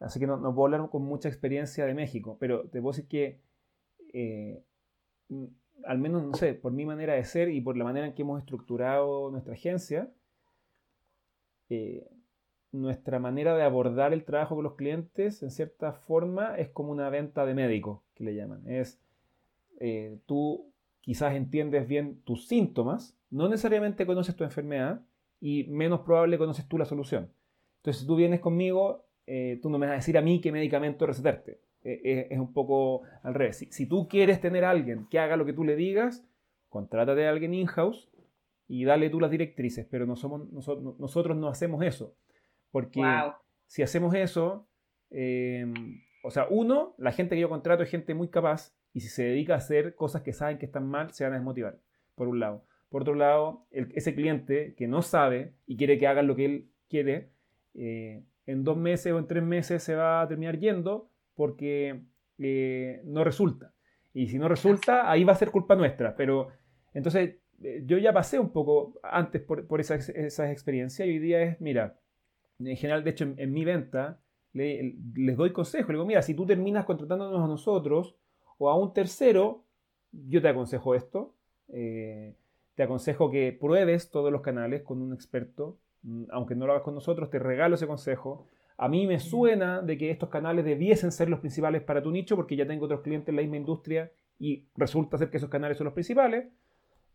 Así 0.00 0.18
que 0.18 0.26
no, 0.26 0.36
no 0.36 0.54
puedo 0.54 0.74
hablar 0.74 0.90
con 0.90 1.02
mucha 1.02 1.28
experiencia 1.28 1.86
de 1.86 1.94
México. 1.94 2.36
Pero 2.40 2.68
te 2.68 2.80
puedo 2.80 2.92
decir 2.92 3.08
que, 3.08 3.40
eh, 4.12 4.62
mm, 5.28 5.44
al 5.84 5.98
menos, 5.98 6.24
no 6.24 6.34
sé, 6.34 6.54
por 6.54 6.72
mi 6.72 6.86
manera 6.86 7.14
de 7.14 7.24
ser 7.24 7.48
y 7.50 7.60
por 7.60 7.76
la 7.76 7.84
manera 7.84 8.06
en 8.06 8.14
que 8.14 8.22
hemos 8.22 8.40
estructurado 8.40 9.30
nuestra 9.30 9.54
agencia, 9.54 10.10
eh, 11.68 12.06
nuestra 12.72 13.18
manera 13.18 13.56
de 13.56 13.62
abordar 13.62 14.12
el 14.12 14.24
trabajo 14.24 14.56
con 14.56 14.64
los 14.64 14.74
clientes, 14.74 15.42
en 15.42 15.50
cierta 15.50 15.92
forma, 15.92 16.56
es 16.56 16.68
como 16.70 16.90
una 16.90 17.08
venta 17.08 17.46
de 17.46 17.54
médico, 17.54 18.02
que 18.14 18.24
le 18.24 18.34
llaman. 18.34 18.68
Es, 18.68 19.00
eh, 19.80 20.18
tú 20.26 20.72
quizás 21.00 21.34
entiendes 21.34 21.86
bien 21.86 22.20
tus 22.22 22.48
síntomas, 22.48 23.16
no 23.30 23.48
necesariamente 23.48 24.06
conoces 24.06 24.34
tu 24.34 24.44
enfermedad, 24.44 25.02
y 25.40 25.64
menos 25.64 26.00
probable 26.00 26.38
conoces 26.38 26.66
tú 26.68 26.78
la 26.78 26.84
solución. 26.84 27.30
Entonces, 27.76 28.00
si 28.00 28.06
tú 28.06 28.16
vienes 28.16 28.40
conmigo, 28.40 29.06
eh, 29.26 29.58
tú 29.62 29.70
no 29.70 29.78
me 29.78 29.86
vas 29.86 29.92
a 29.92 29.96
decir 29.96 30.16
a 30.16 30.22
mí 30.22 30.40
qué 30.40 30.52
medicamento 30.52 31.06
recetarte. 31.06 31.60
Eh, 31.82 32.00
eh, 32.04 32.28
es 32.30 32.38
un 32.38 32.52
poco 32.52 33.02
al 33.22 33.34
revés. 33.34 33.66
Si, 33.70 33.86
tú 33.86 34.08
quieres 34.08 34.40
tener 34.40 34.64
a 34.64 34.70
alguien 34.70 35.06
que 35.10 35.18
haga 35.18 35.36
lo 35.36 35.44
que 35.44 35.52
tú 35.52 35.64
le 35.64 35.76
digas, 35.76 36.26
contrátate 36.68 37.26
a 37.26 37.30
alguien 37.30 37.52
in-house 37.52 38.10
y 38.66 38.84
dale 38.84 39.10
tú 39.10 39.20
las 39.20 39.30
directrices, 39.30 39.86
pero 39.90 40.06
no 40.06 40.16
somos, 40.16 40.50
nosotros, 40.50 40.98
nosotros 40.98 41.36
no 41.36 41.48
hacemos 41.48 41.84
eso. 41.84 42.16
Porque 42.70 43.02
si 43.66 43.82
hacemos 43.82 44.14
eso, 44.14 44.66
o 46.22 46.30
sea, 46.30 46.46
uno, 46.48 46.94
la 46.96 47.12
gente 47.12 47.34
que 47.34 47.42
yo 47.42 47.50
contrato 47.50 47.82
es 47.82 47.90
gente 47.90 48.14
muy 48.14 48.28
capaz 48.28 48.74
y 48.94 49.00
si 49.00 49.08
se 49.08 49.24
dedica 49.24 49.54
a 49.54 49.58
hacer 49.58 49.94
cosas 49.94 50.22
que 50.22 50.32
saben 50.32 50.56
que 50.56 50.66
están 50.66 50.88
mal, 50.88 51.12
se 51.12 51.24
van 51.24 51.34
a 51.34 51.36
desmotivar, 51.36 51.78
por 52.14 52.28
un 52.28 52.40
lado. 52.40 52.64
Por 52.94 53.02
otro 53.02 53.16
lado, 53.16 53.66
ese 53.72 54.14
cliente 54.14 54.76
que 54.76 54.86
no 54.86 55.02
sabe 55.02 55.52
y 55.66 55.76
quiere 55.76 55.98
que 55.98 56.06
hagan 56.06 56.28
lo 56.28 56.36
que 56.36 56.44
él 56.44 56.68
quiere, 56.88 57.32
eh, 57.74 58.22
en 58.46 58.62
dos 58.62 58.76
meses 58.76 59.12
o 59.12 59.18
en 59.18 59.26
tres 59.26 59.42
meses 59.42 59.82
se 59.82 59.96
va 59.96 60.22
a 60.22 60.28
terminar 60.28 60.60
yendo 60.60 61.10
porque 61.34 62.04
eh, 62.38 63.02
no 63.04 63.24
resulta. 63.24 63.74
Y 64.12 64.28
si 64.28 64.38
no 64.38 64.46
resulta, 64.48 65.10
ahí 65.10 65.24
va 65.24 65.32
a 65.32 65.34
ser 65.34 65.50
culpa 65.50 65.74
nuestra. 65.74 66.14
Pero 66.14 66.50
Entonces, 66.92 67.38
eh, 67.64 67.82
yo 67.84 67.98
ya 67.98 68.12
pasé 68.12 68.38
un 68.38 68.50
poco 68.50 68.94
antes 69.02 69.42
por, 69.42 69.66
por 69.66 69.80
esas, 69.80 70.08
esas, 70.10 70.52
experiencias 70.52 71.08
y 71.08 71.10
hoy 71.10 71.18
día 71.18 71.42
es, 71.42 71.60
mira, 71.60 71.98
en 72.60 72.76
general, 72.76 73.02
de 73.02 73.10
hecho, 73.10 73.24
en, 73.24 73.52
mi 73.52 73.64
venta, 73.64 74.20
les 74.52 75.36
doy 75.36 75.50
consejo. 75.52 75.88
Le 75.88 75.94
digo, 75.94 76.06
mira, 76.06 76.22
si 76.22 76.34
tú 76.34 76.46
terminas 76.46 76.84
contratándonos 76.84 77.42
a 77.42 77.48
nosotros 77.48 78.14
o 78.56 78.70
a 78.70 78.78
un 78.78 78.92
tercero, 78.92 79.64
yo 80.12 80.40
te 80.40 80.46
aconsejo 80.46 80.94
esto. 80.94 81.34
Te 82.74 82.82
aconsejo 82.82 83.30
que 83.30 83.56
pruebes 83.58 84.10
todos 84.10 84.32
los 84.32 84.42
canales 84.42 84.82
con 84.82 85.00
un 85.00 85.12
experto. 85.12 85.78
Mm, 86.02 86.24
aunque 86.30 86.54
no 86.54 86.66
lo 86.66 86.72
hagas 86.72 86.84
con 86.84 86.94
nosotros, 86.94 87.30
te 87.30 87.38
regalo 87.38 87.76
ese 87.76 87.86
consejo. 87.86 88.46
A 88.76 88.88
mí 88.88 89.06
me 89.06 89.20
suena 89.20 89.80
de 89.82 89.96
que 89.96 90.10
estos 90.10 90.28
canales 90.28 90.64
debiesen 90.64 91.12
ser 91.12 91.28
los 91.28 91.40
principales 91.40 91.82
para 91.82 92.02
tu 92.02 92.10
nicho 92.10 92.36
porque 92.36 92.56
ya 92.56 92.66
tengo 92.66 92.86
otros 92.86 93.02
clientes 93.02 93.28
en 93.28 93.36
la 93.36 93.42
misma 93.42 93.56
industria 93.56 94.10
y 94.38 94.64
resulta 94.76 95.16
ser 95.16 95.30
que 95.30 95.36
esos 95.36 95.48
canales 95.48 95.78
son 95.78 95.84
los 95.84 95.94
principales. 95.94 96.46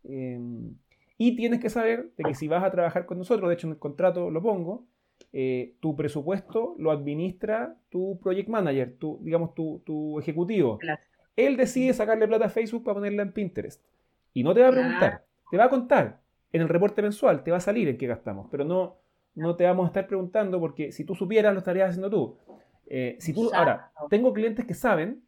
Em, 0.04 0.74
y 1.18 1.36
tienes 1.36 1.60
que 1.60 1.68
saber 1.68 2.10
de 2.16 2.24
que 2.24 2.34
si 2.34 2.48
vas 2.48 2.64
a 2.64 2.70
trabajar 2.70 3.04
con 3.04 3.18
nosotros, 3.18 3.48
de 3.48 3.54
hecho 3.54 3.66
en 3.66 3.74
el 3.74 3.78
contrato 3.78 4.30
lo 4.30 4.40
pongo, 4.40 4.86
eh, 5.32 5.74
tu 5.80 5.94
presupuesto 5.94 6.74
lo 6.78 6.90
administra 6.90 7.76
tu 7.90 8.18
project 8.20 8.48
manager, 8.48 8.96
tu, 8.98 9.18
digamos 9.22 9.54
tu, 9.54 10.18
ejecutivo. 10.18 10.78
Él 11.36 11.58
decide 11.58 11.92
sacarle 11.92 12.26
plata 12.26 12.46
a 12.46 12.48
Facebook 12.48 12.84
para 12.84 12.94
ponerla 12.94 13.22
en 13.22 13.32
Pinterest. 13.32 13.84
Y 14.32 14.42
no 14.42 14.54
te 14.54 14.62
va 14.62 14.68
a 14.68 14.72
preguntar, 14.72 15.24
te 15.50 15.56
va 15.56 15.64
a 15.64 15.70
contar. 15.70 16.20
En 16.52 16.62
el 16.62 16.68
reporte 16.68 17.02
mensual 17.02 17.44
te 17.44 17.50
va 17.50 17.58
a 17.58 17.60
salir 17.60 17.88
en 17.88 17.96
qué 17.96 18.06
gastamos, 18.06 18.48
pero 18.50 18.64
no, 18.64 18.96
no 19.34 19.56
te 19.56 19.64
vamos 19.64 19.84
a 19.84 19.88
estar 19.88 20.06
preguntando 20.06 20.58
porque 20.58 20.92
si 20.92 21.04
tú 21.04 21.14
supieras 21.14 21.52
lo 21.52 21.60
estarías 21.60 21.90
haciendo 21.90 22.10
tú. 22.10 22.38
Eh, 22.86 23.16
si 23.20 23.32
tú 23.32 23.50
ahora, 23.54 23.92
tengo 24.08 24.32
clientes 24.32 24.64
que 24.66 24.74
saben, 24.74 25.22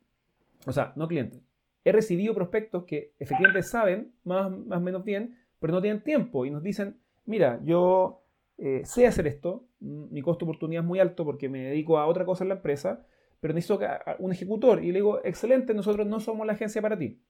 o 0.67 0.73
sea, 0.73 0.93
no 0.97 1.07
clientes, 1.07 1.41
he 1.85 1.93
recibido 1.93 2.35
prospectos 2.35 2.85
que 2.85 3.15
efectivamente 3.19 3.63
saben 3.63 4.13
más 4.25 4.51
o 4.51 4.81
menos 4.81 5.05
bien, 5.05 5.39
pero 5.61 5.73
no 5.73 5.81
tienen 5.81 6.03
tiempo 6.03 6.45
y 6.45 6.51
nos 6.51 6.63
dicen, 6.63 7.01
mira, 7.25 7.61
yo 7.63 8.25
eh, 8.59 8.83
sé 8.85 9.07
hacer 9.07 9.27
esto, 9.27 9.67
mi 9.81 10.23
costo 10.23 10.45
de 10.45 10.51
oportunidad 10.51 10.83
es 10.83 10.89
muy 10.89 10.99
alto 10.99 11.25
porque 11.25 11.49
me 11.49 11.63
dedico 11.65 11.99
a 11.99 12.07
otra 12.07 12.25
cosa 12.25 12.45
en 12.45 12.49
la 12.49 12.57
empresa, 12.57 13.07
pero 13.41 13.55
necesito 13.55 13.81
un 14.21 14.33
ejecutor. 14.33 14.85
Y 14.85 14.89
le 14.89 14.99
digo, 15.01 15.21
excelente, 15.25 15.75
nosotros 15.75 16.07
no 16.07 16.21
somos 16.21 16.47
la 16.47 16.53
agencia 16.53 16.81
para 16.81 16.97
ti. 16.97 17.21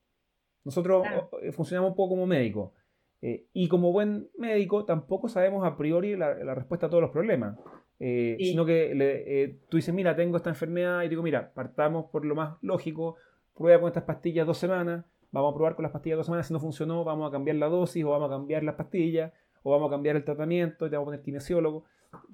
Nosotros 0.65 1.07
eh, 1.41 1.53
funcionamos 1.53 1.91
un 1.91 1.97
poco 1.97 2.11
como 2.11 2.27
médico. 2.27 2.75
Eh, 3.23 3.47
y 3.53 3.69
como 3.69 3.93
buen 3.93 4.29
médico, 4.37 4.85
tampoco 4.85 5.29
sabemos 5.29 5.65
a 5.65 5.77
priori 5.77 6.17
la, 6.17 6.35
respuesta 6.55 6.87
a 6.87 6.91
todos 6.91 7.03
los 7.03 7.11
problemas. 7.11 7.59
Sino 7.99 8.67
que 8.67 9.59
tú 9.69 9.77
dices, 9.77 9.95
mira, 9.95 10.17
tengo 10.17 10.37
esta 10.37 10.51
enfermedad, 10.51 11.03
y 11.05 11.09
digo, 11.09 11.23
mira, 11.23 11.53
partamos 11.55 12.07
por 12.11 12.25
lo 12.25 12.35
más 12.35 12.57
lógico, 12.61 13.17
prueba 13.55 13.81
con 13.81 13.89
estas 13.89 14.03
pastillas 14.03 14.45
dos 14.47 14.59
semanas, 14.59 15.05
vamos 15.31 15.53
a 15.53 15.55
probar 15.55 15.75
con 15.75 15.83
las 15.83 15.93
pastillas 15.93 16.19
dos 16.19 16.27
semanas, 16.27 16.47
si 16.47 16.53
no 16.53 16.61
funcionó, 16.61 17.05
vamos 17.05 17.29
a 17.29 17.33
cambiar 17.33 17.57
la 17.57 17.69
dosis 17.69 18.05
o 18.05 18.11
vamos 18.11 18.31
a 18.31 18.35
cambiar 18.35 18.63
las 18.63 18.75
pastillas 18.75 19.33
o 19.63 19.71
vamos 19.71 19.89
a 19.89 19.91
cambiar 19.91 20.17
el 20.17 20.25
tratamiento 20.25 20.87
y 20.87 20.91
te 20.91 20.97
vamos 20.97 21.07
a 21.07 21.11
poner 21.11 21.23
kinesiólogo. 21.23 21.85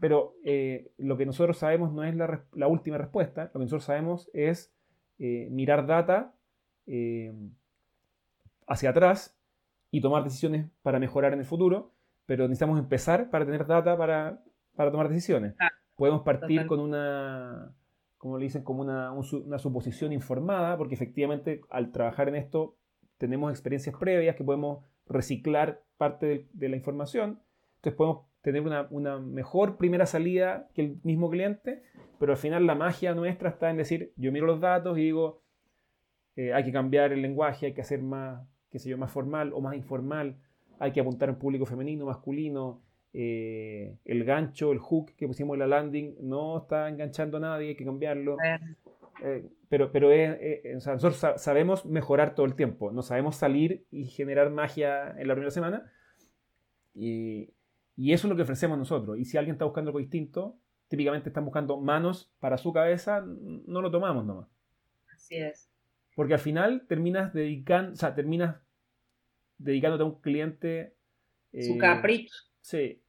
Pero 0.01 0.35
eh, 0.44 0.90
lo 0.98 1.16
que 1.16 1.24
nosotros 1.24 1.57
sabemos 1.59 1.92
no 1.92 2.03
es 2.03 2.14
la, 2.14 2.66
última 2.66 2.98
respuesta, 2.98 3.44
lo 3.55 3.61
que 3.61 3.66
nosotros 3.66 3.85
sabemos 3.85 4.29
es 4.33 4.72
eh, 5.18 5.48
mirar 5.51 5.87
data 5.87 6.35
eh, 6.87 7.33
hacia 8.66 8.90
atrás 8.90 9.38
y 9.90 10.01
tomar 10.01 10.24
decisiones 10.24 10.66
para 10.83 10.98
mejorar 10.98 11.33
en 11.33 11.40
el 11.40 11.46
futuro, 11.46 11.92
pero 12.27 12.44
necesitamos 12.46 12.79
empezar 12.79 13.31
para 13.31 13.44
tener 13.44 13.66
data 13.66 13.96
para, 13.96 14.42
tomar 14.77 15.09
decisiones. 15.09 15.55
Podemos 15.96 16.22
partir 16.22 16.66
con 16.66 16.81
una, 16.81 17.74
como 18.18 18.38
le 18.38 18.44
dicen, 18.44 18.62
como 18.62 18.83
una, 18.83 19.12
una, 19.12 19.59
suposición 19.59 20.12
informada, 20.12 20.77
porque 20.77 20.94
efectivamente 20.94 21.62
al 21.70 21.90
trabajar 21.90 22.29
en 22.29 22.37
esto 22.37 22.77
tenemos 23.16 23.51
experiencias 23.51 23.96
previas 23.98 24.37
que 24.37 24.44
podemos 24.44 24.85
reciclar 25.07 25.83
parte 25.96 26.46
de, 26.53 26.68
la 26.68 26.77
información. 26.77 27.40
Entonces 27.77 27.96
podemos 27.96 28.27
tener 28.42 28.62
una, 28.90 29.18
mejor 29.18 29.77
primera 29.77 30.07
salida 30.07 30.68
que 30.74 30.83
el 30.83 31.01
mismo 31.03 31.31
cliente, 31.31 31.83
pero 32.18 32.33
al 32.33 32.38
final 32.38 32.66
la 32.66 32.74
magia 32.74 33.14
nuestra 33.14 33.51
está 33.51 33.70
en 33.70 33.79
decir, 33.79 34.12
yo 34.16 34.33
miro 34.33 34.46
los 34.46 34.61
datos 34.61 34.98
y 34.98 35.03
digo, 35.03 35.42
eh, 36.37 36.53
hay 36.53 36.64
que 36.64 36.72
cambiar 36.72 37.12
el 37.12 37.22
lenguaje, 37.22 37.66
hay 37.66 37.74
que 37.74 37.81
hacer 37.81 38.03
más, 38.03 38.46
qué 38.70 38.78
sé 38.78 38.88
yo, 38.88 38.98
más 38.98 39.11
formal 39.11 39.52
o 39.52 39.61
más 39.61 39.74
informal, 39.74 40.37
hay 40.78 40.92
que 40.92 41.00
apuntar 41.00 41.28
a 41.28 41.33
un 41.33 41.38
público 41.38 41.66
femenino, 41.66 42.07
masculino, 42.07 42.83
eh, 43.12 43.96
el 44.04 44.24
gancho, 44.24 44.72
el 44.72 44.78
hook 44.78 45.12
que 45.16 45.26
pusimos 45.26 45.54
en 45.54 45.61
la 45.61 45.66
landing 45.66 46.16
no 46.20 46.59
está 46.59 46.88
enganchando 46.88 47.38
a 47.38 47.40
nadie, 47.40 47.68
hay 47.68 47.76
que 47.76 47.85
cambiarlo. 47.85 48.37
Eh, 49.24 49.48
pero 49.68 49.90
pero 49.90 50.11
nosotros 50.74 51.16
sabemos 51.37 51.85
mejorar 51.85 52.35
todo 52.35 52.46
el 52.46 52.54
tiempo, 52.54 52.92
no 52.92 53.02
sabemos 53.02 53.37
salir 53.37 53.85
y 53.90 54.07
generar 54.07 54.50
magia 54.50 55.11
en 55.18 55.26
la 55.26 55.35
primera 55.35 55.50
semana. 55.50 55.90
Y, 56.94 57.54
y, 57.96 58.12
eso 58.12 58.26
es 58.26 58.31
lo 58.31 58.37
que 58.37 58.42
ofrecemos 58.42 58.78
nosotros. 58.78 59.18
Y 59.18 59.24
si 59.24 59.37
alguien 59.37 59.54
está 59.54 59.64
buscando 59.64 59.90
algo 59.90 60.00
distinto, 60.00 60.57
típicamente 60.88 61.28
están 61.28 61.44
buscando 61.44 61.81
manos 61.81 62.33
para 62.40 62.59
su 62.59 62.72
cabeza, 62.72 63.24
no 63.24 63.83
lo 63.83 63.90
tomamos 63.90 64.24
nomás. 64.24 64.48
Así 65.14 65.37
es. 65.37 65.67
Porque 66.18 66.35
al 66.35 66.40
final 66.40 66.85
terminas 66.88 67.33
dedicando, 67.33 67.92
o 67.92 67.94
sea, 67.94 68.12
terminas 68.12 68.57
dedicándote 69.57 70.02
a 70.02 70.07
un 70.07 70.20
cliente. 70.20 70.96
su 71.52 71.74
eh, 71.74 71.78
capricho. 71.78 72.35
Sí. 72.61 73.00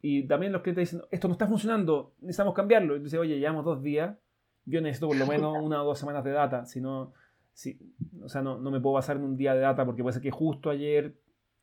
Y 0.00 0.26
también 0.26 0.52
los 0.52 0.62
clientes 0.62 0.90
dicen, 0.90 1.06
esto 1.10 1.28
no 1.28 1.32
está 1.32 1.46
funcionando, 1.46 2.14
necesitamos 2.22 2.54
cambiarlo. 2.54 2.96
Y 2.96 3.00
dice, 3.00 3.18
oye, 3.18 3.38
llevamos 3.38 3.66
dos 3.66 3.82
días, 3.82 4.16
yo 4.64 4.80
necesito 4.80 5.08
por 5.08 5.18
lo 5.18 5.26
menos 5.26 5.54
una 5.62 5.82
o 5.82 5.84
dos 5.84 5.98
semanas 5.98 6.24
de 6.24 6.30
data, 6.30 6.64
si 6.64 6.80
no, 6.80 7.12
si, 7.52 7.78
o 8.22 8.28
sea, 8.30 8.40
no, 8.40 8.58
no, 8.58 8.70
me 8.70 8.80
puedo 8.80 8.94
basar 8.94 9.18
en 9.18 9.24
un 9.24 9.36
día 9.36 9.54
de 9.54 9.60
data 9.60 9.84
porque 9.84 10.02
puede 10.02 10.14
ser 10.14 10.22
que 10.22 10.30
justo 10.30 10.70
ayer, 10.70 11.18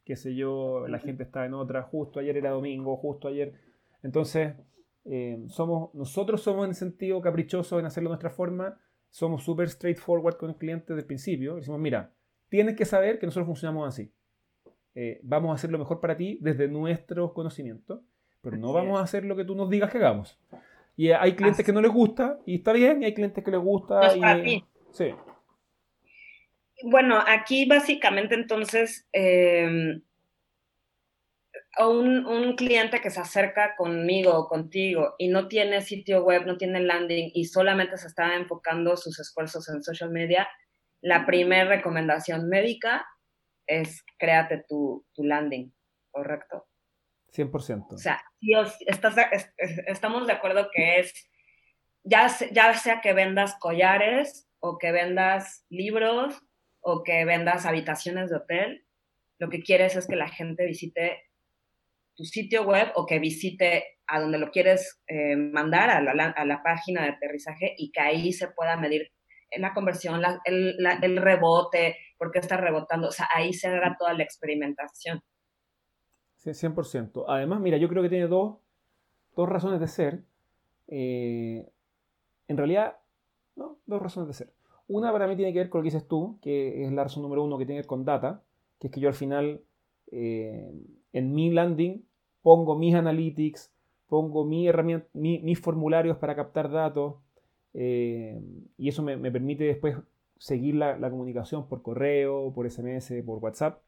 qué 0.06 0.15
sé 0.15 0.36
yo, 0.36 0.88
la 0.88 1.00
gente 1.00 1.24
está 1.24 1.44
en 1.48 1.56
otra, 1.56 1.82
justo 1.82 2.20
ayer 2.20 2.38
era 2.38 2.52
domingo, 2.52 2.98
justo 2.98 3.30
ayer. 3.30 3.56
Entonces, 4.04 4.54
eh, 5.06 5.44
somos, 5.48 5.92
nosotros 5.96 6.39
somos 6.44 6.68
en 6.68 6.76
sentido 6.76 7.20
caprichoso 7.20 7.80
en 7.80 7.88
hacerlo 7.88 8.12
de 8.12 8.13
nuestra 8.13 8.30
forma, 8.30 8.78
somos 9.10 9.43
súper 9.43 9.69
straightforward 9.69 10.38
con 10.38 10.50
el 10.52 10.56
cliente 10.56 10.93
desde 10.93 11.02
el 11.02 11.08
principio. 11.08 11.56
Decimos, 11.56 11.80
mira, 11.80 12.12
tienes 12.50 12.76
que 12.76 12.86
saber 12.86 13.19
que 13.19 13.26
nosotros 13.26 13.48
funcionamos 13.48 13.88
así. 13.88 14.12
Eh, 14.95 15.19
vamos 15.24 15.52
a 15.52 15.56
hacer 15.56 15.72
lo 15.72 15.80
mejor 15.80 16.02
para 16.02 16.17
ti 16.17 16.38
desde 16.41 16.67
nuestros 16.67 17.34
conocimientos, 17.34 18.02
pero 18.41 18.58
no 18.58 18.74
vamos 18.74 19.00
a 19.00 19.04
hacer 19.04 19.24
lo 19.24 19.36
que 19.36 19.45
tú 19.45 19.56
nos 19.56 19.69
digas 19.69 19.91
que 19.91 19.98
hagamos. 19.98 20.39
Y 20.95 21.12
hay 21.12 21.36
clientes 21.36 21.65
que 21.65 21.72
no 21.72 21.82
les 21.82 21.91
gusta 21.91 22.39
y 22.45 22.56
está 22.56 22.74
bien, 22.74 23.02
y 23.02 23.06
hay 23.06 23.13
clientes 23.13 23.43
que 23.43 23.52
les 23.52 23.60
gusta. 23.60 24.15
y, 24.15 24.63
Sí. 24.91 25.13
Bueno, 26.84 27.19
aquí 27.26 27.65
básicamente 27.67 28.36
entonces 28.36 29.08
em, 31.80 31.88
un, 31.88 32.26
un, 32.26 32.56
cliente 32.56 33.02
que 33.02 33.10
se 33.10 33.20
acerca 33.20 33.76
conmigo 33.76 34.38
o 34.38 34.48
contigo 34.48 35.15
y 35.18 35.30
no 35.30 35.48
tiene 35.48 35.82
sitio 35.82 36.24
web, 36.24 36.46
no 36.46 36.58
tiene 36.58 36.82
landing 36.82 37.32
y 37.34 37.46
solamente 37.46 37.98
se 37.98 38.08
está 38.08 38.36
enfocando 38.36 38.98
sus 38.98 39.20
esfuerzos 39.20 39.68
en 39.70 39.82
social 39.84 40.12
media, 40.12 40.48
la 41.02 41.26
primera 41.26 41.65
recomendación 41.65 42.50
médica 42.50 43.08
es 43.65 44.04
créate 44.18 44.65
tu, 44.68 45.06
tu 45.13 45.24
landing, 45.24 45.74
¿correcto? 46.12 46.68
100%. 47.34 47.94
O 47.94 47.98
sea, 47.98 48.22
Dios, 48.42 48.76
estás, 48.86 49.15
estamos 49.58 50.28
de 50.28 50.34
acuerdo 50.34 50.70
que 50.74 51.00
es, 51.00 51.30
ya, 52.04 52.28
ya 52.52 52.74
sea 52.74 53.02
que 53.02 53.13
vendas 53.13 53.56
collares 53.60 54.50
o 54.60 54.78
que 54.78 54.92
vendas 54.92 55.65
libros 55.70 56.42
o 56.82 57.04
que 57.04 57.26
vendas 57.26 57.65
habitaciones 57.65 58.30
de 58.30 58.38
hotel, 58.38 58.86
lo 59.38 59.50
que 59.50 59.62
quieres 59.62 59.96
es 59.96 60.08
que 60.08 60.15
la 60.15 60.28
gente 60.28 60.65
visite 60.65 61.29
tu 62.19 62.25
sitio 62.25 62.63
web 62.63 62.91
o 62.95 63.05
que 63.05 63.17
visite 63.17 63.86
a 64.05 64.19
donde 64.19 64.39
lo 64.39 64.51
quieres 64.51 65.01
eh, 65.08 65.38
mandar, 65.38 65.89
a 65.89 66.01
la, 66.01 66.12
a 66.12 66.43
la, 66.43 66.62
página 66.62 67.03
de 67.03 67.12
aterrizaje 67.12 67.75
y 67.77 67.93
que 67.93 68.01
ahí 68.01 68.34
se 68.34 68.49
pueda 68.49 68.75
medir 68.75 69.10
la 69.58 69.73
conversión, 69.73 70.21
el, 70.43 70.75
el, 71.01 71.17
rebote, 71.17 71.95
por 72.17 72.32
qué 72.32 72.39
está 72.39 72.58
rebotando, 72.58 73.08
o 73.08 73.12
sea, 73.12 73.29
ahí 73.34 73.53
se 73.53 73.69
haga 73.69 73.95
toda 73.97 74.13
la 74.15 74.23
experimentación. 74.23 75.21
100%. 76.43 77.23
Además, 77.25 77.62
mira, 77.62 77.77
yo 77.77 77.88
creo 77.88 78.03
que 78.03 78.10
tiene 78.10 78.27
dos, 78.27 78.58
dos 79.38 79.47
razones 79.47 79.79
de 79.79 79.88
ser. 79.88 80.23
Eh, 80.88 81.69
en 82.49 82.58
realidad, 82.58 82.97
no, 83.55 83.79
dos 83.86 84.01
razones 84.01 84.27
de 84.27 84.34
ser. 84.34 84.53
Una 84.88 85.13
para 85.13 85.25
mí 85.25 85.38
tiene 85.38 85.53
que 85.53 85.60
ver 85.60 85.69
con 85.69 85.79
lo 85.79 85.84
que 85.84 85.93
dices 85.93 86.08
tú, 86.08 86.38
que 86.41 86.84
es 86.84 86.91
la 86.91 87.03
razón 87.03 87.23
número 87.23 87.45
uno 87.45 87.58
que 87.58 87.65
tiene 87.65 87.79
que 87.79 87.84
ver 87.84 87.88
con 87.88 88.03
data, 88.03 88.43
que 88.77 88.88
es 88.88 88.93
que 88.93 88.99
yo 88.99 89.08
al 89.08 89.15
final 89.15 89.63
eh, 90.12 90.69
en 91.13 91.34
mi 91.34 91.51
landing 91.51 92.09
pongo 92.41 92.78
mis 92.78 92.95
analytics, 92.95 93.73
pongo 94.08 94.45
mis 94.45 95.60
formularios 95.60 96.17
para 96.17 96.36
captar 96.36 96.71
datos, 96.71 97.15
eh, 97.73 98.41
y 98.78 98.89
eso 98.89 99.04
me, 99.04 99.32
permite 99.32 99.63
después 99.63 99.95
seguir 100.38 100.75
la, 100.75 101.10
comunicación 101.10 101.67
por 101.67 101.82
correo, 101.82 102.52
por 102.54 102.69
SMS, 102.69 103.13
por 103.25 103.39
WhatsApp 103.39 103.82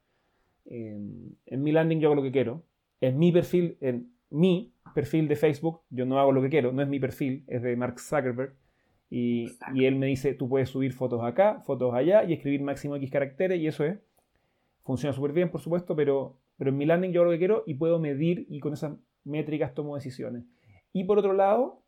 en, 0.65 1.37
mi 1.63 1.71
landing 1.71 1.99
yo 1.99 2.07
hago 2.07 2.15
lo 2.15 2.23
que 2.23 2.31
quiero. 2.31 2.63
En 2.99 3.17
mi 3.17 3.31
perfil, 3.31 3.77
en 3.81 4.11
mi 4.29 4.73
perfil 4.93 5.27
de 5.27 5.35
Facebook, 5.35 5.81
yo 5.89 6.05
no 6.05 6.19
hago 6.19 6.31
lo 6.31 6.41
que 6.41 6.49
quiero, 6.49 6.71
no 6.71 6.81
es 6.81 6.87
mi 6.87 6.99
perfil, 6.99 7.43
es 7.47 7.61
de 7.61 7.75
Mark 7.75 7.99
Zuckerberg. 7.99 8.55
Y, 9.09 9.51
y, 9.73 9.85
él 9.85 9.97
me 9.97 10.05
dice, 10.05 10.33
tú 10.33 10.47
puedes 10.47 10.69
subir 10.69 10.93
fotos 10.93 11.21
acá, 11.23 11.61
fotos 11.65 11.93
allá 11.93 12.23
y 12.23 12.33
escribir 12.33 12.61
máximo 12.61 12.95
X 12.95 13.11
caracteres 13.11 13.59
y 13.59 13.67
eso 13.67 13.83
es. 13.83 13.99
funciona 14.83 15.13
súper 15.13 15.33
bien, 15.33 15.51
por 15.51 15.59
supuesto, 15.59 15.95
pero, 15.95 16.37
pero 16.61 16.69
en 16.69 16.77
mi 16.77 16.85
landing 16.85 17.11
yo 17.11 17.23
lo 17.23 17.31
que 17.31 17.39
quiero 17.39 17.63
y 17.65 17.73
puedo 17.73 17.97
medir 17.97 18.45
y 18.47 18.59
con 18.59 18.73
esas 18.73 18.93
métricas 19.23 19.73
tomo 19.73 19.95
decisiones. 19.95 20.43
Y 20.93 21.05
por 21.05 21.17
otro 21.17 21.33
lado, 21.33 21.81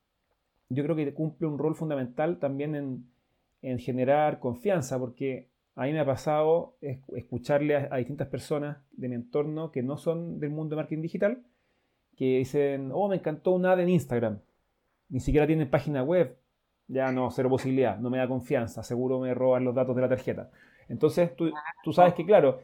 yo 0.69 0.83
creo 0.83 0.95
que 0.95 1.13
cumple 1.13 1.45
un 1.45 1.59
rol 1.59 1.75
fundamental 1.75 2.39
también 2.39 2.73
en, 2.73 3.05
en 3.61 3.77
generar 3.77 4.39
confianza, 4.39 4.97
porque 4.97 5.47
a 5.75 5.83
mí 5.83 5.93
me 5.93 5.99
ha 5.99 6.05
pasado 6.07 6.75
escucharle 6.81 7.75
a, 7.75 7.97
distintas 7.97 8.27
personas 8.29 8.79
de 8.93 9.09
mi 9.09 9.13
entorno 9.13 9.71
que 9.71 9.83
no 9.83 9.95
son 9.95 10.39
del 10.39 10.49
mundo 10.49 10.75
de 10.75 10.81
marketing 10.81 11.03
digital, 11.03 11.43
que 12.17 12.39
dicen, 12.39 12.89
oh, 12.95 13.07
me 13.07 13.17
encantó 13.17 13.51
un 13.51 13.67
ad 13.67 13.79
en 13.79 13.89
Instagram. 13.89 14.39
Ni 15.07 15.19
siquiera 15.19 15.45
tienen 15.45 15.69
página 15.69 16.01
web. 16.01 16.35
Ya 16.87 17.11
no, 17.11 17.29
cero 17.29 17.47
posibilidad, 17.47 17.99
no 17.99 18.09
me 18.09 18.17
da 18.17 18.27
confianza, 18.27 18.81
seguro 18.81 19.19
me 19.19 19.35
roban 19.35 19.65
los 19.65 19.75
datos 19.75 19.95
de 19.95 20.01
la 20.01 20.09
tarjeta. 20.09 20.49
Entonces 20.89 21.35
tú, 21.35 21.51
tú 21.83 21.93
sabes 21.93 22.15
que, 22.15 22.25
claro, 22.25 22.59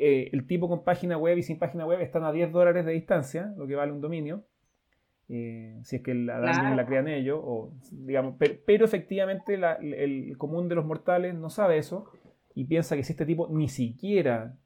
eh, 0.00 0.30
el 0.32 0.46
tipo 0.46 0.68
con 0.68 0.84
página 0.84 1.16
web 1.16 1.38
y 1.38 1.42
sin 1.42 1.58
página 1.58 1.86
web 1.86 2.00
están 2.00 2.24
a 2.24 2.32
10 2.32 2.52
dólares 2.52 2.84
de 2.84 2.92
distancia, 2.92 3.52
lo 3.56 3.66
que 3.66 3.74
vale 3.74 3.92
un 3.92 4.00
dominio. 4.00 4.44
Eh, 5.28 5.78
si 5.84 5.96
es 5.96 6.02
que 6.02 6.14
la, 6.14 6.40
la 6.40 6.86
crean 6.86 7.06
ellos, 7.06 7.38
o, 7.42 7.72
digamos, 7.92 8.36
pero, 8.38 8.84
efectivamente 8.84 9.54
el 9.80 10.38
común 10.38 10.68
de 10.68 10.74
los 10.74 10.86
mortales 10.86 11.34
no 11.34 11.50
sabe 11.50 11.76
eso 11.76 12.10
y 12.54 12.64
piensa 12.64 12.96
que 12.96 13.04
si 13.04 13.12
este 13.12 13.26
tipo 13.26 13.46
ni 13.50 13.68
siquiera 13.68 14.56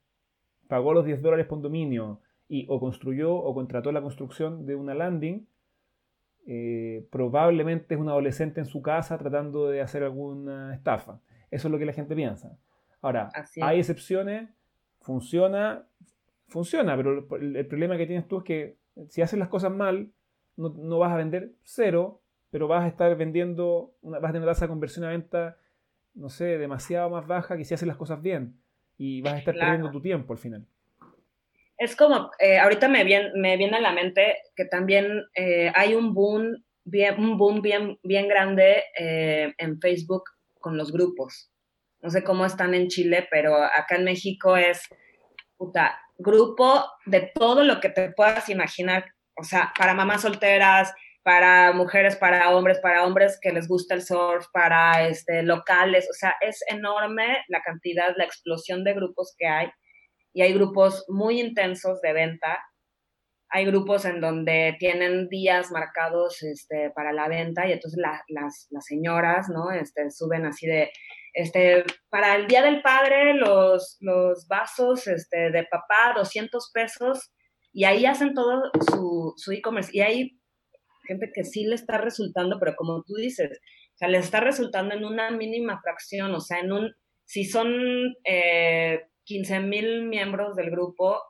pagó 0.69 0.95
los 0.95 1.05
10 1.05 1.21
dólares 1.21 1.47
por 1.47 1.61
dominio 1.61 2.21
y 2.49 2.65
o 2.69 2.81
construyó 2.81 3.35
o 3.35 3.55
contrató 3.55 3.93
la 3.93 4.01
construcción 4.01 4.65
de 4.65 4.75
una 4.75 4.95
landing, 4.95 5.47
eh, 6.47 7.07
probablemente 7.11 7.95
es 7.95 8.01
un 8.01 8.09
adolescente 8.09 8.61
en 8.61 8.67
su 8.67 8.83
casa 8.83 9.19
tratando 9.19 9.69
de 9.69 9.81
hacer 9.81 10.03
alguna 10.03 10.75
estafa. 10.75 11.21
Eso 11.51 11.69
es 11.69 11.73
lo 11.73 11.79
que 11.79 11.85
la 11.85 11.93
gente 11.93 12.17
piensa. 12.17 12.57
Ahora, 13.01 13.31
hay 13.61 13.79
excepciones, 13.79 14.49
funciona, 15.03 15.87
funciona, 16.49 16.97
pero 16.97 17.27
el, 17.37 17.67
problema 17.67 17.97
que 17.97 18.07
tienes 18.07 18.27
tú 18.29 18.39
es 18.39 18.45
que 18.45 18.77
si 19.09 19.23
haces 19.23 19.39
las 19.39 19.49
cosas 19.49 19.73
mal, 19.73 20.11
no, 20.57 20.99
vas 20.99 21.13
a 21.13 21.17
vender 21.17 21.53
cero, 21.63 22.21
pero 22.51 22.69
vas 22.69 22.85
a 22.85 22.89
estar 22.89 23.15
vendiendo, 23.17 23.95
una, 24.03 24.19
vas 24.19 24.31
a 24.31 24.33
tener 24.33 24.43
una 24.43 24.53
tasa 24.53 24.67
de 24.67 24.71
conversión 24.71 25.05
a 25.05 25.11
venta 25.11 25.57
no 26.15 26.29
sé, 26.29 26.59
demasiado 26.59 27.11
más 27.11 27.27
baja 27.27 27.57
que 27.57 27.65
si 27.65 27.75
haces 27.75 27.89
las 27.89 27.97
cosas 27.97 28.21
bien. 28.23 28.57
Y 28.99 29.23
vas 29.23 29.35
a 29.35 29.39
estar 29.39 29.55
perdiendo 29.55 29.91
tu 29.91 30.01
tiempo 30.01 30.33
al 30.33 30.39
final. 30.39 30.67
Es 31.79 31.97
como, 31.97 32.31
eh, 32.39 32.59
ahorita 32.59 32.89
me 32.89 33.03
viene, 33.05 33.31
me 33.35 33.57
viene 33.57 33.77
a 33.77 33.81
la 33.81 33.93
mente 33.93 34.37
que 34.55 34.67
también 34.67 35.25
eh, 35.35 35.73
hay 35.75 35.95
un 35.95 36.15
boom 36.15 36.63
bien, 36.85 37.19
un 37.19 37.39
boom 37.39 37.63
bien, 37.63 37.99
bien 38.03 38.29
grande 38.29 38.85
eh, 38.99 39.53
en 39.59 39.81
Facebook 39.81 40.25
con 40.61 40.77
los 40.77 40.93
grupos. 40.93 41.51
No 42.03 42.11
sé 42.11 42.25
cómo 42.25 42.45
están 42.45 42.75
en 42.75 42.89
Chile, 42.89 43.27
pero 43.31 43.63
acá 43.63 43.97
en 43.97 44.05
México 44.05 44.57
es, 44.57 44.83
puta, 45.57 45.99
grupo 46.19 46.85
de 47.07 47.31
todo 47.35 47.65
lo 47.65 47.81
que 47.81 47.89
te 47.89 48.11
puedas 48.11 48.49
imaginar. 48.49 49.15
O 49.37 49.45
sea, 49.45 49.73
para 49.79 49.95
mamás 49.95 50.23
solteras, 50.23 50.93
para 51.23 51.73
mujeres, 51.73 52.17
para 52.17 52.51
hombres, 52.51 52.81
para 52.81 53.05
hombres 53.05 53.39
que 53.41 53.53
les 53.53 53.69
gusta 53.69 53.95
el 53.95 54.03
surf, 54.03 54.47
para 54.53 55.07
este, 55.07 55.43
locales, 55.43 56.09
o 56.11 56.15
sea, 56.15 56.35
es 56.41 56.65
enorme 56.69 57.45
la 57.49 57.63
cantidad, 57.63 58.13
la 58.17 58.25
explosión 58.25 58.83
de 58.83 58.95
grupos 58.95 59.35
que 59.39 59.47
hay 59.47 59.71
y 60.33 60.43
hay 60.43 60.53
grupos 60.53 61.05
muy 61.09 61.41
intensos 61.41 62.01
de 62.01 62.13
venta. 62.13 62.59
Hay 63.51 63.67
grupos 63.67 64.07
en 64.07 64.21
donde 64.21 64.77
tienen 64.79 65.29
días 65.29 65.71
marcados 65.71 66.43
este, 66.43 66.91
para 66.91 67.13
la 67.13 67.29
venta 67.29 67.67
y 67.67 67.73
entonces 67.73 68.01
las, 68.29 68.69
señoras, 68.81 69.49
¿no? 69.51 69.71
Este, 69.71 70.11
suben 70.11 70.47
así 70.47 70.67
de, 70.67 70.91
este, 71.33 71.85
para 72.11 72.37
el 72.37 72.47
Día 72.47 72.63
del 72.63 72.83
Padre, 72.83 73.35
los, 73.35 73.97
los 74.01 74.47
vasos 74.49 75.07
este, 75.07 75.51
de 75.51 75.65
papá, 75.65 76.15
200 76.17 76.71
pesos, 76.73 77.33
y 77.73 77.85
ahí 77.85 78.05
hacen 78.07 78.35
todo 78.35 78.71
su, 78.91 79.33
su 79.37 79.53
e-commerce. 79.53 79.91
Y 79.93 80.01
hay 80.01 80.41
gente 81.07 81.31
que 81.35 81.45
sí 81.45 81.65
le 81.65 81.75
está 81.75 81.99
resultando, 81.99 82.59
pero 82.59 82.75
como 82.77 83.03
tú 83.03 83.15
dices, 83.15 83.61
o 83.95 83.97
sea, 83.97 84.09
le 84.09 84.19
está 84.19 84.41
resultando 84.41 84.95
en 84.95 85.05
una 85.05 85.31
mínima 85.31 85.81
fracción, 85.83 86.35
o 86.35 86.41
sea, 86.41 86.61
en 86.61 86.73
un, 86.73 86.95
si 87.25 87.45
son 87.45 88.15
eh, 88.25 89.07
15 89.25 89.61
mil 89.61 90.05
miembros 90.05 90.57
del 90.57 90.71
grupo, 90.71 91.21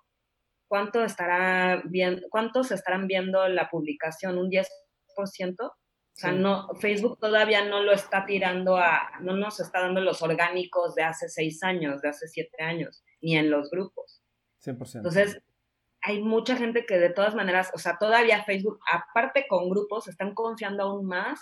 ¿cuánto 0.68 1.04
estará 1.04 1.82
bien, 1.84 2.22
¿cuántos 2.30 2.72
estarán 2.72 3.06
viendo 3.06 3.46
la 3.48 3.68
publicación? 3.68 4.38
¿Un 4.38 4.50
10%? 4.50 4.66
O 6.14 6.20
sea, 6.22 6.32
no, 6.32 6.68
Facebook 6.74 7.18
todavía 7.18 7.64
no 7.64 7.82
lo 7.82 7.92
está 7.92 8.26
tirando 8.26 8.76
a, 8.76 9.18
no 9.22 9.34
nos 9.34 9.60
está 9.60 9.80
dando 9.80 10.00
los 10.00 10.22
orgánicos 10.22 10.94
de 10.94 11.02
hace 11.02 11.28
seis 11.28 11.62
años, 11.62 12.02
de 12.02 12.10
hace 12.10 12.28
siete 12.28 12.62
años, 12.62 13.02
ni 13.20 13.36
en 13.36 13.50
los 13.50 13.70
grupos. 13.70 14.22
100%. 14.62 14.96
Entonces, 14.96 15.42
hay 16.02 16.20
mucha 16.20 16.56
gente 16.56 16.84
que 16.84 16.98
de 16.98 17.10
todas 17.10 17.34
maneras, 17.34 17.70
o 17.74 17.78
sea, 17.78 17.96
todavía 17.98 18.44
Facebook, 18.44 18.78
aparte 18.92 19.46
con 19.48 19.70
grupos, 19.70 20.08
están 20.08 20.34
confiando 20.34 20.82
aún 20.82 21.06
más 21.06 21.40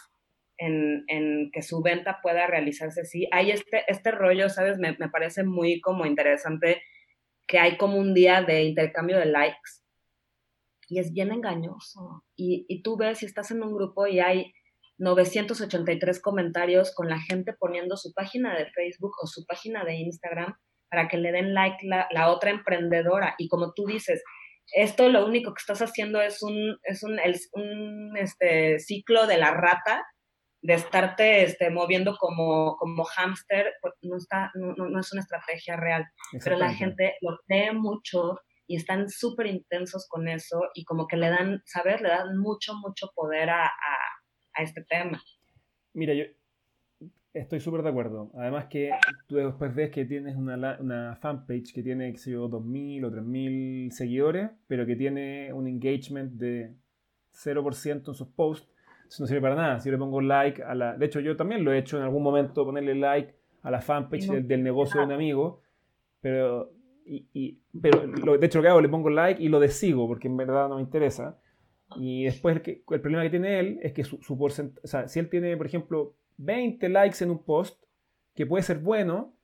en, 0.59 1.51
que 1.53 1.63
su 1.63 1.83
venta 1.83 2.21
pueda 2.23 2.47
realizarse 2.47 3.01
así. 3.01 3.27
Hay 3.33 3.51
este, 3.51 3.85
este 3.89 4.11
rollo, 4.11 4.51
¿sabes? 4.51 4.79
Me, 4.79 4.95
parece 5.09 5.45
muy 5.45 5.81
como 5.81 6.05
interesante 6.07 6.83
que 7.47 7.59
hay 7.59 7.77
como 7.77 7.99
un 7.99 8.15
día 8.15 8.43
de 8.43 8.65
intercambio 8.65 9.19
de 9.19 9.27
likes 9.27 9.83
y 10.89 10.99
es 10.99 11.13
bien 11.13 11.33
engañoso. 11.33 12.25
Y, 12.37 12.67
y 12.69 12.83
tú 12.83 12.97
ves 12.97 13.19
si 13.19 13.27
estás 13.27 13.51
en 13.51 13.63
un 13.63 13.75
grupo 13.75 14.07
y 14.07 14.21
hay 14.21 14.53
983 15.01 16.21
comentarios 16.21 16.95
con 16.95 17.09
la 17.09 17.19
gente 17.19 17.55
poniendo 17.59 17.97
su 17.97 18.13
página 18.13 18.57
de 18.57 18.71
Facebook 18.71 19.13
o 19.23 19.27
su 19.27 19.45
página 19.47 19.85
de 19.85 19.95
Instagram 19.97 20.55
para 20.91 21.09
que 21.09 21.17
le 21.17 21.33
den 21.33 21.55
like 21.55 21.87
la, 21.87 22.07
la 22.11 22.31
otra 22.31 22.51
emprendedora. 22.51 23.35
Y 23.39 23.49
como 23.49 23.73
tú 23.73 23.87
dices, 23.87 24.23
esto 24.73 25.09
lo 25.09 25.27
único 25.27 25.53
que 25.55 25.61
estás 25.61 25.81
haciendo 25.83 26.21
es 26.21 26.43
un, 26.43 26.79
es 26.83 27.03
un, 27.03 27.19
un 27.53 28.17
este, 28.17 28.79
ciclo 28.79 29.27
de 29.27 29.39
la 29.39 29.53
rata, 29.53 30.05
de 30.63 30.75
estarte 30.75 31.43
este, 31.43 31.71
moviendo 31.71 32.17
como, 32.19 32.77
como 32.77 33.05
hámster, 33.05 33.73
pues, 33.81 33.95
no, 34.03 34.17
está, 34.17 34.51
no, 34.55 34.75
no, 34.75 35.01
es 35.01 35.13
una 35.13 35.23
estrategia 35.23 35.77
real. 35.77 36.05
Pero 36.45 36.59
la 36.59 36.75
gente 36.75 37.15
lo 37.23 37.39
cree 37.47 37.73
mucho 37.73 38.39
y 38.67 38.77
están 38.77 39.09
súper 39.09 39.47
intensos 39.47 40.07
con 40.09 40.29
eso 40.29 40.61
y 40.75 40.85
como 40.85 41.07
que 41.07 41.17
le 41.17 41.31
dan, 41.31 41.63
¿sabes? 41.65 42.01
Le 42.01 42.09
dan 42.09 42.37
mucho, 42.39 42.75
mucho 42.75 43.11
poder 43.15 43.51
a, 43.51 43.65
a, 43.65 43.71
a 44.61 44.63
este 44.65 44.83
tema. 44.83 45.23
Mira, 45.93 46.15
yo, 46.15 46.25
Estoy 47.33 47.61
súper 47.61 47.83
de 47.83 47.91
acuerdo. 47.91 48.33
Además 48.35 48.67
que 48.67 48.91
tú 49.29 49.37
después 49.37 49.73
ves 49.73 49.91
que 49.91 50.05
tienes 50.05 50.35
una, 50.35 50.79
una 50.81 51.15
fanpage 51.15 51.73
que 51.73 51.83
tiene, 51.83 52.11
que 52.11 52.19
sé 52.19 52.33
yo, 52.33 52.49
2.000 52.49 53.05
o 53.05 53.11
3.000 53.13 53.91
seguidores, 53.91 54.51
pero 54.67 54.85
que 54.85 54.97
tiene 54.97 55.53
un 55.53 55.69
engagement 55.69 56.33
de 56.33 56.75
0% 57.33 58.09
en 58.09 58.15
sus 58.15 58.27
posts. 58.27 58.69
Eso 59.09 59.23
no 59.23 59.27
sirve 59.29 59.43
para 59.43 59.55
nada. 59.55 59.79
Si 59.79 59.89
yo 59.89 59.93
le 59.93 59.99
pongo 59.99 60.21
like 60.21 60.61
a 60.63 60.75
la... 60.75 60.97
De 60.97 61.07
hecho, 61.07 61.21
yo 61.21 61.37
también 61.37 61.65
lo 61.65 61.73
he 61.73 61.79
hecho 61.79 61.99
en 61.99 62.03
algún 62.03 62.23
momento, 62.23 62.65
ponerle 62.65 62.97
like 62.97 63.33
a 63.63 63.71
la 63.71 63.81
fanpage 63.81 64.27
del, 64.27 64.63
negocio 64.65 65.01
de 65.01 65.07
un 65.07 65.13
amigo, 65.13 65.63
pero... 66.21 66.73
Y, 67.07 67.59
pero 67.81 68.07
lo, 68.07 68.39
de 68.39 68.47
hecho 68.47 68.59
lo 68.59 68.63
que 68.63 68.69
hago, 68.69 68.81
le 68.81 68.89
pongo 68.89 69.11
like 69.11 69.43
y 69.43 69.49
lo 69.49 69.59
desigo 69.59 70.07
porque 70.07 70.29
en 70.29 70.37
verdad 70.37 70.69
no 70.69 70.77
me 70.77 70.83
interesa. 70.83 71.40
Y 71.97 72.25
después 72.25 72.57
el, 72.57 72.83
el 72.89 73.01
problema 73.01 73.23
que 73.23 73.31
tiene 73.31 73.59
él 73.59 73.81
es 73.83 73.93
que 73.93 74.05
su, 74.05 74.19
su 74.23 74.39
porcentaje, 74.39 74.81
o 74.85 74.87
sea, 74.87 75.09
si 75.09 75.19
él 75.19 75.29
tiene, 75.29 75.57
por 75.57 75.67
ejemplo, 75.67 76.15
20 76.39 76.89
likes 76.89 77.23
en 77.23 77.31
un 77.31 77.43
post, 77.43 77.83
que 78.35 78.47
puede 78.47 78.63
ser 78.63 78.79
bueno, 78.79 79.35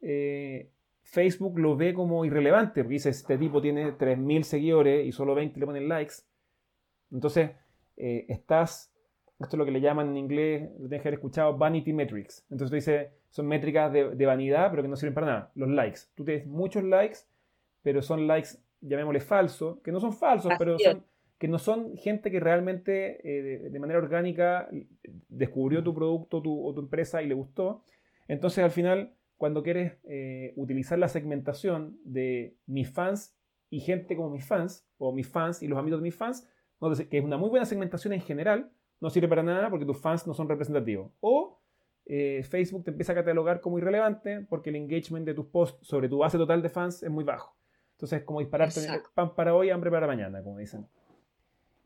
eh, 0.00 0.70
Facebook 1.02 1.58
lo 1.58 1.76
ve 1.76 1.94
como 1.94 2.24
irrelevante, 2.24 2.82
porque 2.82 2.94
dice, 2.94 3.10
este 3.10 3.38
tipo 3.38 3.62
tiene 3.62 3.92
3.000 3.96 4.42
seguidores 4.42 5.06
y 5.06 5.12
solo 5.12 5.34
20 5.34 5.58
le 5.58 5.66
ponen 5.66 5.88
likes. 5.88 6.14
Entonces, 7.10 7.50
eh, 7.96 8.26
estás, 8.28 8.92
esto 9.38 9.56
es 9.56 9.58
lo 9.58 9.64
que 9.64 9.70
le 9.70 9.80
llaman 9.80 10.08
en 10.08 10.16
inglés, 10.16 10.70
lo 10.72 10.88
tienes 10.88 11.02
que 11.02 11.08
haber 11.08 11.14
escuchado, 11.14 11.56
vanity 11.56 11.92
metrics. 11.92 12.44
Entonces 12.50 12.70
tú 12.70 12.74
dices, 12.74 13.08
son 13.30 13.46
métricas 13.46 13.92
de, 13.92 14.26
vanidad, 14.26 14.70
pero 14.70 14.82
que 14.82 14.88
no 14.88 14.96
sirven 14.96 15.14
para 15.14 15.26
nada. 15.26 15.52
Los 15.54 15.68
likes. 15.68 16.00
Tú 16.14 16.24
tienes 16.24 16.46
muchos 16.46 16.84
likes, 16.84 17.18
pero 17.82 18.02
son 18.02 18.26
likes, 18.26 18.50
llamémosle 18.80 19.20
falsos, 19.20 19.80
que 19.80 19.92
no 19.92 20.00
son 20.00 20.12
falsos, 20.12 20.52
pero 20.58 20.78
son 20.78 21.04
que 21.38 21.48
no 21.48 21.58
son 21.58 21.96
gente 21.96 22.30
que 22.30 22.40
realmente 22.40 23.20
eh, 23.24 23.70
de, 23.70 23.78
manera 23.78 23.98
orgánica 23.98 24.68
descubrió 25.28 25.82
tu 25.82 25.94
producto 25.94 26.38
o 26.38 26.74
tu 26.74 26.80
empresa 26.80 27.22
y 27.22 27.26
le 27.26 27.34
gustó. 27.34 27.84
Entonces 28.28 28.64
al 28.64 28.70
final, 28.70 29.14
cuando 29.36 29.62
quieres 29.62 29.98
eh, 30.04 30.52
utilizar 30.56 30.98
la 30.98 31.08
segmentación 31.08 31.98
de 32.04 32.56
mis 32.66 32.90
fans 32.90 33.36
y 33.68 33.80
gente 33.80 34.16
como 34.16 34.30
mis 34.30 34.46
fans, 34.46 34.86
o 34.98 35.12
mis 35.12 35.28
fans 35.28 35.62
y 35.62 35.68
los 35.68 35.78
amigos 35.78 36.00
de 36.00 36.04
mis 36.04 36.14
fans, 36.14 36.48
que 37.10 37.18
es 37.18 37.24
una 37.24 37.36
muy 37.36 37.50
buena 37.50 37.66
segmentación 37.66 38.12
en 38.12 38.20
general, 38.20 38.70
no 39.00 39.10
sirve 39.10 39.28
para 39.28 39.42
nada 39.42 39.68
porque 39.70 39.86
tus 39.86 40.00
fans 40.00 40.26
no 40.26 40.34
son 40.34 40.48
representativos. 40.48 41.10
O 41.20 41.60
eh, 42.06 42.42
Facebook 42.48 42.84
te 42.84 42.90
empieza 42.90 43.12
a 43.12 43.16
catalogar 43.16 43.60
como 43.60 43.78
irrelevante 43.78 44.46
porque 44.48 44.70
el 44.70 44.76
engagement 44.76 45.26
de 45.26 45.34
tus 45.34 45.46
posts 45.46 45.86
sobre 45.86 46.08
tu 46.08 46.18
base 46.18 46.38
total 46.38 46.62
de 46.62 46.68
fans 46.68 47.02
es 47.02 47.10
muy 47.10 47.24
bajo. 47.24 47.56
Entonces 47.92 48.20
es 48.20 48.24
como 48.24 48.40
dispararte 48.40 48.80
pan 49.14 49.34
para 49.34 49.54
hoy, 49.54 49.70
hambre 49.70 49.90
para 49.90 50.06
mañana, 50.06 50.42
como 50.42 50.58
dicen. 50.58 50.86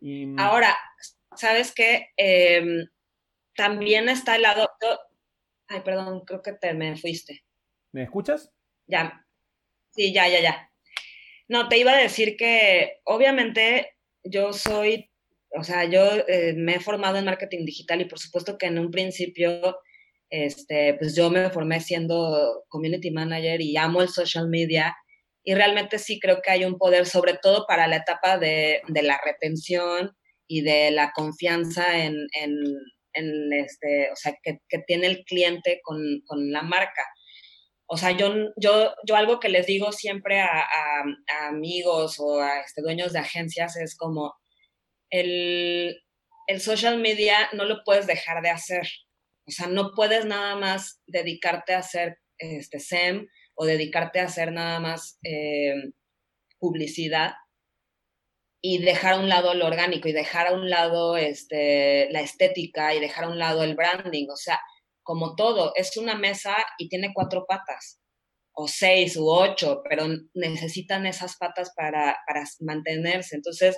Mm, 0.00 0.38
Ahora, 0.38 0.76
¿sabes 1.36 1.72
qué? 1.74 2.08
Em, 2.16 2.86
también 3.56 4.08
está 4.08 4.36
el 4.36 4.42
lado... 4.42 4.68
Ay, 5.68 5.80
perdón, 5.80 6.24
creo 6.24 6.42
que 6.42 6.52
te 6.52 6.72
me 6.74 6.96
fuiste. 6.96 7.44
¿Me 7.92 8.04
escuchas? 8.04 8.50
Ya. 8.86 9.26
Sí, 9.90 10.12
ya, 10.12 10.28
ya, 10.28 10.40
ya. 10.40 10.70
No, 11.48 11.68
te 11.68 11.78
iba 11.78 11.92
a 11.92 11.96
decir 11.96 12.36
que 12.36 13.00
obviamente 13.04 13.96
yo 14.22 14.52
soy, 14.52 15.10
o 15.50 15.64
sea, 15.64 15.84
yo 15.84 16.04
eh, 16.28 16.54
me 16.56 16.76
he 16.76 16.80
formado 16.80 17.16
en 17.16 17.24
marketing 17.24 17.64
digital 17.64 18.00
y 18.00 18.04
por 18.04 18.18
supuesto 18.18 18.58
que 18.58 18.66
en 18.66 18.78
un 18.78 18.90
principio, 18.90 19.78
este, 20.30 20.94
pues 20.94 21.16
yo 21.16 21.30
me 21.30 21.50
formé 21.50 21.80
siendo 21.80 22.64
community 22.68 23.10
manager 23.10 23.60
y 23.60 23.76
amo 23.76 24.02
el 24.02 24.08
social 24.08 24.48
media 24.48 24.96
y 25.48 25.54
realmente 25.54 25.98
sí 25.98 26.20
creo 26.20 26.42
que 26.42 26.50
hay 26.50 26.66
un 26.66 26.76
poder, 26.76 27.06
sobre 27.06 27.32
todo 27.32 27.64
para 27.66 27.86
la 27.88 27.96
etapa 27.96 28.36
de, 28.36 28.82
de 28.86 29.02
la 29.02 29.18
retención 29.24 30.14
y 30.46 30.60
de 30.60 30.90
la 30.90 31.12
confianza 31.12 32.04
en, 32.04 32.26
en, 32.38 32.52
en 33.14 33.52
este, 33.54 34.12
o 34.12 34.16
sea, 34.16 34.34
que, 34.42 34.58
que, 34.68 34.80
tiene 34.86 35.06
el 35.06 35.24
cliente 35.24 35.80
con, 35.82 36.20
con 36.26 36.52
la 36.52 36.60
marca. 36.60 37.02
O 37.86 37.96
sea, 37.96 38.10
yo, 38.10 38.30
yo, 38.58 38.92
yo 39.06 39.16
algo 39.16 39.40
que 39.40 39.48
les 39.48 39.64
digo 39.64 39.90
siempre 39.90 40.38
a, 40.38 40.50
a, 40.50 41.04
a 41.38 41.48
amigos 41.48 42.16
o 42.18 42.42
a 42.42 42.60
este, 42.60 42.82
dueños 42.82 43.14
de 43.14 43.20
agencias 43.20 43.74
es 43.78 43.96
como 43.96 44.34
el, 45.08 45.98
el 46.46 46.60
social 46.60 46.98
media 46.98 47.48
no 47.54 47.64
lo 47.64 47.84
puedes 47.84 48.06
dejar 48.06 48.42
de 48.42 48.50
hacer. 48.50 48.86
O 49.46 49.50
sea, 49.50 49.66
no 49.66 49.92
puedes 49.94 50.26
nada 50.26 50.56
más 50.56 51.00
dedicarte 51.06 51.72
a 51.72 51.78
hacer 51.78 52.18
este 52.36 52.80
SEM 52.80 53.28
o 53.58 53.66
dedicarte 53.66 54.20
a 54.20 54.26
hacer 54.26 54.52
nada 54.52 54.78
más 54.78 55.18
eh, 55.24 55.90
publicidad 56.60 57.32
y 58.62 58.78
dejar 58.78 59.14
a 59.14 59.18
un 59.18 59.28
lado 59.28 59.52
lo 59.54 59.66
orgánico 59.66 60.08
y 60.08 60.12
dejar 60.12 60.46
a 60.46 60.52
un 60.52 60.70
lado 60.70 61.16
este, 61.16 62.08
la 62.10 62.20
estética 62.20 62.94
y 62.94 63.00
dejar 63.00 63.24
a 63.24 63.28
un 63.28 63.38
lado 63.38 63.64
el 63.64 63.74
branding. 63.74 64.28
O 64.30 64.36
sea, 64.36 64.60
como 65.02 65.34
todo, 65.34 65.72
es 65.74 65.96
una 65.96 66.14
mesa 66.14 66.56
y 66.78 66.88
tiene 66.88 67.10
cuatro 67.12 67.46
patas, 67.48 68.00
o 68.52 68.68
seis 68.68 69.16
u 69.16 69.28
ocho, 69.28 69.82
pero 69.88 70.06
necesitan 70.34 71.06
esas 71.06 71.36
patas 71.36 71.72
para, 71.74 72.16
para 72.26 72.44
mantenerse. 72.60 73.34
Entonces, 73.34 73.76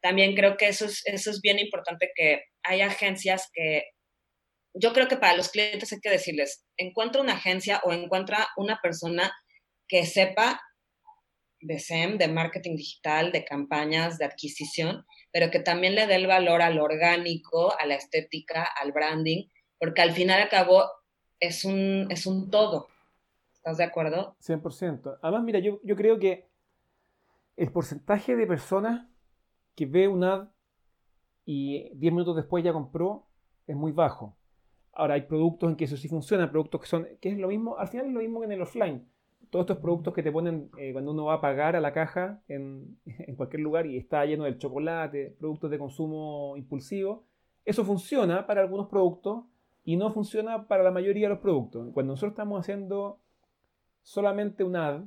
también 0.00 0.34
creo 0.34 0.56
que 0.56 0.68
eso 0.68 0.86
es, 0.86 1.02
eso 1.04 1.30
es 1.30 1.40
bien 1.42 1.58
importante 1.58 2.10
que 2.14 2.44
hay 2.62 2.80
agencias 2.80 3.50
que, 3.52 3.84
yo 4.74 4.92
creo 4.92 5.08
que 5.08 5.16
para 5.16 5.36
los 5.36 5.50
clientes 5.50 5.92
hay 5.92 6.00
que 6.00 6.10
decirles, 6.10 6.64
encuentra 6.76 7.22
una 7.22 7.34
agencia 7.34 7.80
o 7.84 7.92
encuentra 7.92 8.48
una 8.56 8.80
persona 8.82 9.32
que 9.86 10.06
sepa 10.06 10.60
de 11.60 11.78
SEM, 11.78 12.18
de 12.18 12.28
marketing 12.28 12.76
digital, 12.76 13.32
de 13.32 13.44
campañas, 13.44 14.18
de 14.18 14.26
adquisición, 14.26 15.04
pero 15.32 15.50
que 15.50 15.60
también 15.60 15.94
le 15.94 16.06
dé 16.06 16.14
el 16.14 16.26
valor 16.26 16.62
al 16.62 16.78
orgánico, 16.78 17.74
a 17.78 17.86
la 17.86 17.96
estética, 17.96 18.68
al 18.80 18.92
branding, 18.92 19.48
porque 19.78 20.02
al 20.02 20.12
final 20.12 20.38
y 20.38 20.42
al 20.42 20.48
cabo 20.48 20.84
es 21.40 21.64
un, 21.64 22.06
es 22.10 22.26
un 22.26 22.50
todo. 22.50 22.88
¿Estás 23.54 23.78
de 23.78 23.84
acuerdo? 23.84 24.36
100%. 24.40 25.18
Además, 25.20 25.42
mira, 25.42 25.58
yo, 25.58 25.80
yo 25.82 25.96
creo 25.96 26.18
que 26.18 26.48
el 27.56 27.72
porcentaje 27.72 28.36
de 28.36 28.46
personas 28.46 29.08
que 29.74 29.86
ve 29.86 30.06
un 30.06 30.24
ad 30.24 30.48
y 31.44 31.90
10 31.94 32.12
minutos 32.12 32.36
después 32.36 32.62
ya 32.62 32.72
compró 32.72 33.26
es 33.66 33.74
muy 33.74 33.92
bajo. 33.92 34.37
Ahora 34.98 35.14
hay 35.14 35.22
productos 35.22 35.70
en 35.70 35.76
que 35.76 35.84
eso 35.84 35.96
sí 35.96 36.08
funciona, 36.08 36.50
productos 36.50 36.80
que 36.80 36.86
son, 36.88 37.06
que 37.20 37.28
es 37.28 37.38
lo 37.38 37.46
mismo, 37.46 37.78
al 37.78 37.86
final 37.86 38.06
es 38.06 38.12
lo 38.12 38.18
mismo 38.18 38.40
que 38.40 38.46
en 38.46 38.52
el 38.52 38.62
offline. 38.62 39.06
Todos 39.48 39.62
estos 39.62 39.78
productos 39.78 40.12
que 40.12 40.24
te 40.24 40.32
ponen 40.32 40.70
eh, 40.76 40.92
cuando 40.92 41.12
uno 41.12 41.26
va 41.26 41.34
a 41.34 41.40
pagar 41.40 41.76
a 41.76 41.80
la 41.80 41.92
caja 41.92 42.42
en, 42.48 42.98
cualquier 43.36 43.62
lugar 43.62 43.86
y 43.86 43.96
está 43.96 44.26
lleno 44.26 44.42
del 44.42 44.58
chocolate, 44.58 45.36
productos 45.38 45.70
de 45.70 45.78
consumo 45.78 46.56
impulsivo, 46.56 47.22
eso 47.64 47.84
funciona 47.84 48.44
para 48.44 48.60
algunos 48.60 48.88
productos, 48.88 49.44
y 49.84 49.96
no 49.96 50.12
funciona 50.12 50.66
para 50.66 50.82
la 50.82 50.90
mayoría 50.90 51.28
de 51.28 51.34
los 51.34 51.38
productos. 51.38 51.92
Cuando 51.94 52.14
nosotros 52.14 52.32
estamos 52.32 52.60
haciendo 52.60 53.20
solamente 54.02 54.64
un 54.64 54.74
ad 54.74 55.04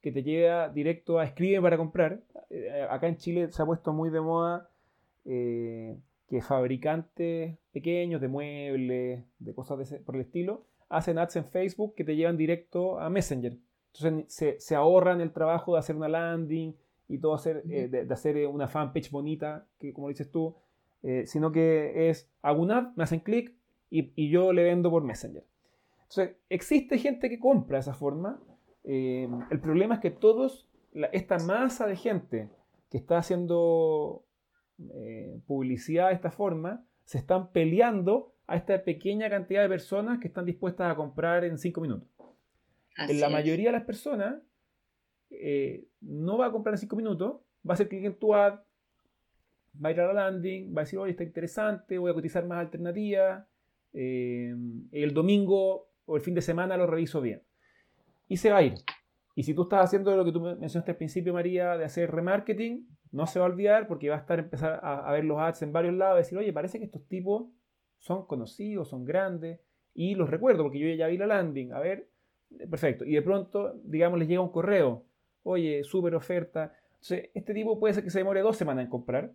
que 0.00 0.10
te 0.10 0.22
lleva 0.22 0.70
directo 0.70 1.18
a 1.18 1.24
escribe 1.24 1.60
para 1.60 1.76
comprar, 1.76 2.22
eh, 2.48 2.86
acá 2.90 3.08
en 3.08 3.18
Chile 3.18 3.52
se 3.52 3.62
ha 3.62 3.66
puesto 3.66 3.92
muy 3.92 4.08
de 4.08 4.20
moda 4.22 4.70
eh, 5.26 5.98
que 6.28 6.40
fabricantes 6.40 7.58
pequeños 7.74 8.22
de 8.22 8.28
muebles, 8.28 9.24
de 9.38 9.54
cosas 9.54 9.76
de 9.76 9.84
ese, 9.84 9.98
por 9.98 10.14
el 10.14 10.22
estilo, 10.22 10.64
hacen 10.88 11.18
ads 11.18 11.36
en 11.36 11.44
Facebook 11.44 11.94
que 11.94 12.04
te 12.04 12.16
llevan 12.16 12.38
directo 12.38 12.98
a 12.98 13.10
Messenger. 13.10 13.58
Entonces 13.92 14.32
se, 14.32 14.60
se 14.60 14.74
ahorran 14.74 15.20
el 15.20 15.32
trabajo 15.32 15.74
de 15.74 15.80
hacer 15.80 15.96
una 15.96 16.08
landing 16.08 16.74
y 17.08 17.18
todo 17.18 17.34
hacer, 17.34 17.62
eh, 17.68 17.88
de, 17.88 18.06
de, 18.06 18.14
hacer 18.14 18.46
una 18.46 18.68
fanpage 18.68 19.10
bonita, 19.10 19.66
que 19.78 19.92
como 19.92 20.08
dices 20.08 20.30
tú, 20.30 20.54
eh, 21.02 21.26
sino 21.26 21.52
que 21.52 22.08
es 22.08 22.30
hago 22.40 22.62
un 22.62 22.70
ad, 22.70 22.94
me 22.96 23.04
hacen 23.04 23.20
clic, 23.20 23.54
y, 23.90 24.12
y, 24.16 24.30
yo 24.30 24.52
le 24.52 24.64
vendo 24.64 24.90
por 24.90 25.04
Messenger. 25.04 25.44
Entonces, 26.02 26.36
existe 26.48 26.98
gente 26.98 27.28
que 27.28 27.38
compra 27.38 27.76
de 27.76 27.82
esa 27.82 27.94
forma. 27.94 28.40
Eh, 28.84 29.28
el 29.50 29.60
problema 29.60 29.96
es 29.96 30.00
que 30.00 30.10
todos, 30.10 30.68
la, 30.92 31.08
esta 31.08 31.38
masa 31.38 31.86
de 31.86 31.96
gente 31.96 32.48
que 32.90 32.96
está 32.96 33.18
haciendo 33.18 34.24
eh, 34.94 35.40
publicidad 35.46 36.08
de 36.08 36.14
esta 36.14 36.30
forma, 36.30 36.84
se 37.04 37.18
están 37.18 37.52
peleando 37.52 38.34
a 38.46 38.56
esta 38.56 38.82
pequeña 38.82 39.30
cantidad 39.30 39.62
de 39.62 39.68
personas 39.68 40.18
que 40.18 40.28
están 40.28 40.44
dispuestas 40.44 40.90
a 40.90 40.96
comprar 40.96 41.44
en 41.44 41.58
5 41.58 41.80
minutos. 41.80 42.08
Así 42.96 43.18
la 43.18 43.28
mayoría 43.28 43.66
de 43.66 43.72
las 43.72 43.84
personas 43.84 44.36
eh, 45.30 45.86
no 46.00 46.38
va 46.38 46.46
a 46.46 46.52
comprar 46.52 46.74
en 46.74 46.78
5 46.78 46.96
minutos, 46.96 47.40
va 47.66 47.72
a 47.72 47.74
hacer 47.74 47.88
clic 47.88 48.04
en 48.04 48.18
tu 48.18 48.34
ad, 48.34 48.60
va 49.82 49.88
a 49.88 49.92
ir 49.92 50.00
a 50.00 50.06
la 50.06 50.12
landing, 50.12 50.74
va 50.74 50.82
a 50.82 50.84
decir, 50.84 50.98
oye, 50.98 51.12
está 51.12 51.24
interesante, 51.24 51.98
voy 51.98 52.10
a 52.10 52.14
cotizar 52.14 52.46
más 52.46 52.58
alternativas, 52.58 53.46
eh, 53.92 54.54
el 54.92 55.14
domingo 55.14 55.88
o 56.06 56.16
el 56.16 56.22
fin 56.22 56.34
de 56.34 56.42
semana 56.42 56.76
lo 56.76 56.86
reviso 56.86 57.20
bien. 57.20 57.42
Y 58.28 58.36
se 58.36 58.50
va 58.50 58.58
a 58.58 58.62
ir. 58.62 58.74
Y 59.34 59.42
si 59.42 59.54
tú 59.54 59.62
estás 59.62 59.84
haciendo 59.84 60.16
lo 60.16 60.24
que 60.24 60.32
tú 60.32 60.40
mencionaste 60.40 60.92
al 60.92 60.96
principio, 60.96 61.32
María, 61.32 61.76
de 61.76 61.84
hacer 61.84 62.10
remarketing, 62.10 62.86
no 63.10 63.26
se 63.26 63.38
va 63.38 63.46
a 63.46 63.48
olvidar 63.48 63.88
porque 63.88 64.08
va 64.08 64.16
a 64.16 64.20
estar 64.20 64.38
empezar 64.38 64.80
a, 64.82 65.10
ver 65.12 65.24
los 65.24 65.38
ads 65.38 65.62
en 65.62 65.72
varios 65.72 65.94
lados, 65.94 66.18
y 66.18 66.22
decir, 66.22 66.38
oye, 66.38 66.52
parece 66.52 66.78
que 66.78 66.84
estos 66.84 67.06
tipos 67.08 67.46
son 67.98 68.26
conocidos, 68.26 68.88
son 68.88 69.04
grandes, 69.04 69.60
y 69.94 70.14
los 70.14 70.30
recuerdo 70.30 70.62
porque 70.62 70.78
yo 70.78 70.88
ya 70.94 71.06
vi 71.08 71.18
la 71.18 71.26
landing, 71.26 71.72
a 71.72 71.80
ver, 71.80 72.08
perfecto. 72.70 73.04
Y 73.04 73.14
de 73.14 73.22
pronto, 73.22 73.74
digamos, 73.84 74.18
les 74.18 74.28
llega 74.28 74.40
un 74.40 74.50
correo, 74.50 75.04
oye, 75.42 75.82
súper 75.84 76.14
oferta. 76.14 76.72
Entonces, 76.94 77.30
este 77.34 77.54
tipo 77.54 77.78
puede 77.78 77.94
ser 77.94 78.04
que 78.04 78.10
se 78.10 78.18
demore 78.18 78.40
dos 78.40 78.56
semanas 78.56 78.84
en 78.84 78.90
comprar, 78.90 79.32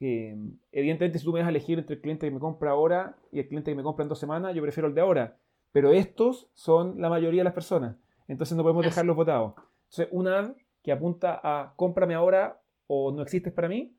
eh, 0.00 0.36
evidentemente, 0.72 1.18
si 1.18 1.24
tú 1.24 1.32
me 1.32 1.40
vas 1.40 1.46
a 1.46 1.50
elegir 1.50 1.78
entre 1.78 1.96
el 1.96 2.00
cliente 2.02 2.26
que 2.26 2.30
me 2.30 2.40
compra 2.40 2.72
ahora 2.72 3.16
y 3.32 3.38
el 3.38 3.48
cliente 3.48 3.70
que 3.70 3.76
me 3.76 3.82
compra 3.82 4.02
en 4.02 4.08
dos 4.08 4.18
semanas, 4.18 4.54
yo 4.54 4.62
prefiero 4.62 4.88
el 4.88 4.94
de 4.94 5.00
ahora. 5.00 5.38
Pero 5.72 5.92
estos 5.92 6.48
son 6.54 7.00
la 7.00 7.08
mayoría 7.08 7.40
de 7.40 7.44
las 7.44 7.54
personas. 7.54 7.96
Entonces 8.28 8.56
no 8.56 8.62
podemos 8.62 8.84
dejarlos 8.84 9.16
votados. 9.16 9.54
Entonces, 9.90 10.08
un 10.10 10.28
ad 10.28 10.52
que 10.82 10.92
apunta 10.92 11.40
a 11.42 11.74
cómprame 11.76 12.14
ahora 12.14 12.60
o 12.86 13.10
no 13.12 13.22
existes 13.22 13.52
para 13.52 13.68
mí, 13.68 13.94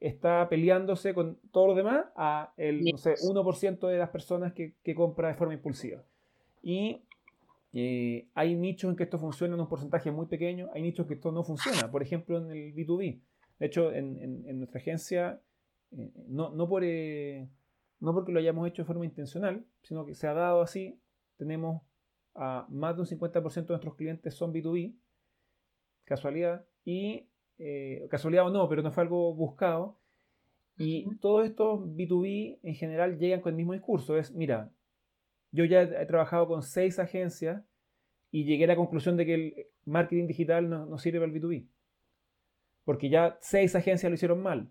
está 0.00 0.48
peleándose 0.48 1.14
con 1.14 1.38
todos 1.50 1.68
los 1.68 1.76
demás 1.76 2.06
a 2.16 2.52
el 2.56 2.84
no 2.84 2.98
sé, 2.98 3.14
1% 3.14 3.88
de 3.88 3.98
las 3.98 4.10
personas 4.10 4.52
que, 4.52 4.74
que, 4.82 4.94
compra 4.94 5.28
de 5.28 5.34
forma 5.34 5.54
impulsiva. 5.54 6.02
Y 6.62 7.02
eh, 7.72 8.28
hay 8.34 8.54
nichos 8.54 8.90
en 8.90 8.96
que 8.96 9.04
esto 9.04 9.18
funciona 9.18 9.54
en 9.54 9.60
un 9.60 9.68
porcentaje 9.68 10.10
muy 10.10 10.26
pequeño, 10.26 10.68
hay 10.74 10.82
nichos 10.82 11.06
que 11.06 11.14
esto 11.14 11.32
no 11.32 11.44
funciona. 11.44 11.90
Por 11.90 12.02
ejemplo, 12.02 12.38
en 12.38 12.50
el 12.50 12.74
B2B. 12.74 13.20
De 13.58 13.66
hecho, 13.66 13.92
en, 13.92 14.18
en, 14.22 14.44
en 14.46 14.58
nuestra 14.58 14.80
agencia, 14.80 15.40
eh, 15.92 16.10
no, 16.28 16.50
no, 16.50 16.68
por, 16.68 16.82
eh, 16.84 17.48
no 18.00 18.12
porque 18.12 18.32
lo 18.32 18.38
hayamos 18.38 18.68
hecho 18.68 18.82
de 18.82 18.86
forma 18.86 19.04
intencional, 19.04 19.64
sino 19.82 20.04
que 20.04 20.14
se 20.14 20.26
ha 20.26 20.34
dado 20.34 20.60
así, 20.60 20.98
tenemos 21.38 21.82
a 22.36 22.66
más 22.68 22.96
de 22.96 23.02
un 23.02 23.08
50% 23.08 23.54
de 23.54 23.66
nuestros 23.68 23.94
clientes 23.96 24.34
son 24.34 24.52
B2B, 24.52 24.94
casualidad, 26.04 26.64
y 26.84 27.28
eh, 27.58 28.06
casualidad 28.10 28.46
o 28.46 28.50
no, 28.50 28.68
pero 28.68 28.82
no 28.82 28.92
fue 28.92 29.02
algo 29.02 29.34
buscado. 29.34 29.98
Y 30.78 31.06
todos 31.16 31.46
estos 31.46 31.80
B2B 31.80 32.58
en 32.62 32.74
general 32.74 33.18
llegan 33.18 33.40
con 33.40 33.50
el 33.50 33.56
mismo 33.56 33.72
discurso, 33.72 34.18
es, 34.18 34.32
mira, 34.34 34.70
yo 35.50 35.64
ya 35.64 35.82
he 35.82 36.06
trabajado 36.06 36.46
con 36.46 36.62
seis 36.62 36.98
agencias 36.98 37.64
y 38.30 38.44
llegué 38.44 38.64
a 38.64 38.68
la 38.68 38.76
conclusión 38.76 39.16
de 39.16 39.24
que 39.24 39.34
el 39.34 39.66
marketing 39.86 40.26
digital 40.26 40.68
no, 40.68 40.84
no 40.84 40.98
sirve 40.98 41.20
para 41.20 41.32
el 41.32 41.40
B2B 41.40 41.66
porque 42.86 43.10
ya 43.10 43.36
seis 43.40 43.74
agencias 43.74 44.08
lo 44.08 44.14
hicieron 44.14 44.40
mal. 44.40 44.70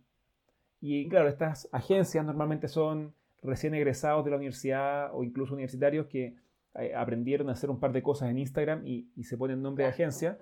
Y 0.80 1.08
claro, 1.10 1.28
estas 1.28 1.68
agencias 1.74 2.26
normalmente 2.26 2.70
son 2.70 3.14
recién 3.44 3.76
egresados 3.76 4.24
de 4.24 4.32
la 4.32 4.38
universidad 4.38 5.14
o 5.14 5.24
incluso 5.24 5.54
universitarios 5.54 6.08
que 6.08 6.34
eh, 6.80 6.94
aprendieron 6.96 7.50
a 7.50 7.54
hacer 7.54 7.70
un 7.70 7.80
par 7.80 7.92
de 7.92 8.02
cosas 8.04 8.30
en 8.30 8.38
Instagram 8.38 8.86
y, 8.86 9.10
y 9.16 9.24
se 9.24 9.38
ponen 9.38 9.62
nombre 9.62 9.86
de 9.86 9.90
agencia. 9.90 10.38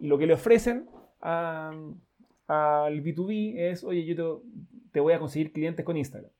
Y 0.00 0.06
lo 0.08 0.18
que 0.18 0.26
le 0.26 0.34
ofrecen 0.34 0.88
al 1.20 2.00
B2B 2.48 3.54
es, 3.56 3.84
oye, 3.84 4.04
yo 4.04 4.16
te, 4.16 4.48
te, 4.92 5.00
voy 5.00 5.12
a 5.12 5.18
conseguir 5.18 5.52
clientes 5.52 5.84
con 5.84 5.96
Instagram. 5.96 6.30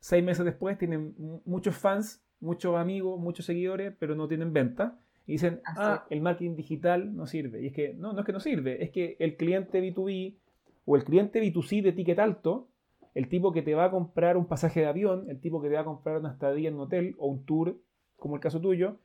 Seis 0.00 0.24
meses 0.24 0.44
después 0.44 0.78
tienen 0.78 1.14
muchos 1.44 1.76
fans, 1.76 2.22
muchos 2.40 2.76
amigos, 2.76 3.20
muchos 3.20 3.46
seguidores, 3.46 3.94
pero 3.98 4.14
no 4.14 4.28
tienen 4.28 4.52
venta 4.52 4.98
y 5.26 5.32
dicen, 5.32 5.60
Así. 5.64 5.78
ah, 5.80 6.06
el 6.08 6.20
marketing 6.20 6.54
digital 6.54 7.14
no 7.14 7.26
sirve. 7.26 7.62
Y 7.62 7.66
es 7.66 7.72
que 7.72 7.94
no, 7.94 8.12
no 8.12 8.20
es 8.20 8.26
que 8.26 8.32
no 8.32 8.40
sirve, 8.40 8.82
es 8.82 8.90
que 8.90 9.16
el 9.18 9.36
cliente 9.36 9.82
B2B 9.82 10.36
o 10.84 10.96
el 10.96 11.04
cliente 11.04 11.42
B2C 11.42 11.82
de 11.82 11.92
ticket 11.92 12.18
alto, 12.18 12.68
el 13.14 13.28
tipo 13.28 13.52
que 13.52 13.62
te 13.62 13.74
va 13.74 13.86
a 13.86 13.90
comprar 13.90 14.36
un 14.36 14.46
pasaje 14.46 14.80
de 14.80 14.86
avión, 14.86 15.28
el 15.28 15.40
tipo 15.40 15.60
que 15.60 15.68
te 15.68 15.74
va 15.74 15.80
a 15.80 15.84
comprar 15.84 16.18
una 16.18 16.30
estadía 16.30 16.68
en 16.68 16.76
un 16.76 16.82
hotel 16.82 17.14
o 17.18 17.26
un 17.26 17.44
tour, 17.44 17.76
como 18.16 18.34
el 18.34 18.40
caso 18.40 18.60
tuyo, 18.60 18.98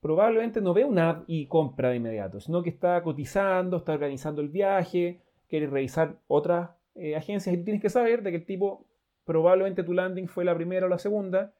probablemente 0.00 0.60
no 0.60 0.74
ve 0.74 0.84
una 0.84 1.10
ad 1.10 1.22
y 1.26 1.46
compra 1.46 1.88
de 1.88 1.96
inmediato, 1.96 2.38
sino 2.38 2.62
que 2.62 2.70
está 2.70 3.02
cotizando, 3.02 3.78
está 3.78 3.94
organizando 3.94 4.42
el 4.42 4.50
viaje, 4.50 5.22
quiere 5.48 5.66
revisar 5.66 6.18
otras 6.26 6.70
eh, 6.94 7.16
agencias 7.16 7.54
y 7.54 7.58
tú 7.58 7.64
tienes 7.64 7.82
que 7.82 7.88
saber 7.88 8.22
de 8.22 8.30
que 8.30 8.36
el 8.36 8.44
tipo, 8.44 8.86
probablemente 9.24 9.82
tu 9.82 9.94
landing 9.94 10.28
fue 10.28 10.44
la 10.44 10.54
primera 10.54 10.86
o 10.86 10.88
la 10.88 10.98
segunda, 10.98 11.54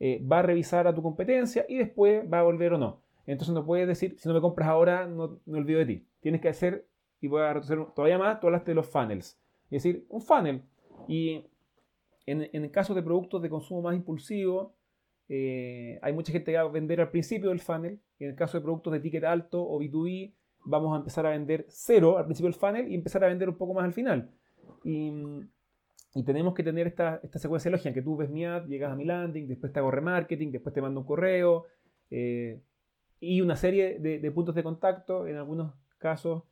eh, 0.00 0.24
va 0.26 0.38
a 0.38 0.42
revisar 0.42 0.86
a 0.86 0.94
tu 0.94 1.02
competencia 1.02 1.66
y 1.68 1.76
después 1.76 2.24
va 2.32 2.40
a 2.40 2.42
volver 2.42 2.72
o 2.72 2.78
no. 2.78 3.02
Entonces 3.26 3.54
no 3.54 3.64
puedes 3.64 3.86
decir, 3.86 4.18
si 4.18 4.28
no 4.28 4.34
me 4.34 4.40
compras 4.40 4.68
ahora, 4.68 5.06
no 5.06 5.38
me 5.46 5.58
olvido 5.58 5.78
de 5.78 5.86
ti. 5.86 6.06
Tienes 6.20 6.40
que 6.40 6.48
hacer, 6.48 6.86
y 7.20 7.28
voy 7.28 7.42
a 7.42 7.52
retroceder 7.52 7.86
todavía 7.94 8.18
más, 8.18 8.40
tú 8.40 8.46
hablaste 8.46 8.70
de 8.70 8.74
los 8.74 8.88
funnels. 8.88 9.38
Es 9.70 9.82
decir, 9.82 10.06
un 10.08 10.20
funnel. 10.20 10.62
Y 11.06 11.44
en, 12.26 12.48
en 12.52 12.68
casos 12.70 12.96
de 12.96 13.02
productos 13.02 13.42
de 13.42 13.50
consumo 13.50 13.82
más 13.82 13.94
impulsivo, 13.94 14.74
eh, 15.34 15.98
hay 16.02 16.12
mucha 16.12 16.30
gente 16.30 16.52
que 16.52 16.58
va 16.58 16.64
a 16.64 16.68
vender 16.68 17.00
al 17.00 17.10
principio 17.10 17.48
del 17.48 17.60
funnel. 17.60 17.98
En 18.18 18.28
el 18.28 18.36
caso 18.36 18.58
de 18.58 18.62
productos 18.62 18.92
de 18.92 19.00
ticket 19.00 19.24
alto 19.24 19.62
o 19.62 19.80
B2B, 19.80 20.34
vamos 20.66 20.92
a 20.92 20.98
empezar 20.98 21.24
a 21.24 21.30
vender 21.30 21.64
cero 21.70 22.18
al 22.18 22.26
principio 22.26 22.50
del 22.50 22.60
funnel 22.60 22.92
y 22.92 22.94
empezar 22.94 23.24
a 23.24 23.28
vender 23.28 23.48
un 23.48 23.56
poco 23.56 23.72
más 23.72 23.84
al 23.84 23.94
final. 23.94 24.30
Y, 24.84 25.10
tenemos 26.26 26.52
que 26.52 26.62
tener 26.62 26.86
esta, 26.86 27.18
esta 27.22 27.38
secuencia 27.38 27.70
lógica, 27.70 27.94
que 27.94 28.02
tú 28.02 28.14
ves 28.14 28.28
mi 28.28 28.44
ad, 28.44 28.66
llegas 28.66 28.92
a 28.92 28.94
mi 28.94 29.06
landing, 29.06 29.48
después 29.48 29.72
te 29.72 29.78
hago 29.78 29.90
remarketing, 29.90 30.52
después 30.52 30.74
te 30.74 30.82
mando 30.82 31.00
un 31.00 31.06
correo 31.06 31.64
eh, 32.10 32.60
y 33.18 33.40
una 33.40 33.56
serie 33.56 33.98
de, 34.00 34.30
puntos 34.32 34.54
de 34.54 34.62
contacto. 34.62 35.26
En 35.26 35.36
algunos 35.36 35.72
casos, 35.96 36.42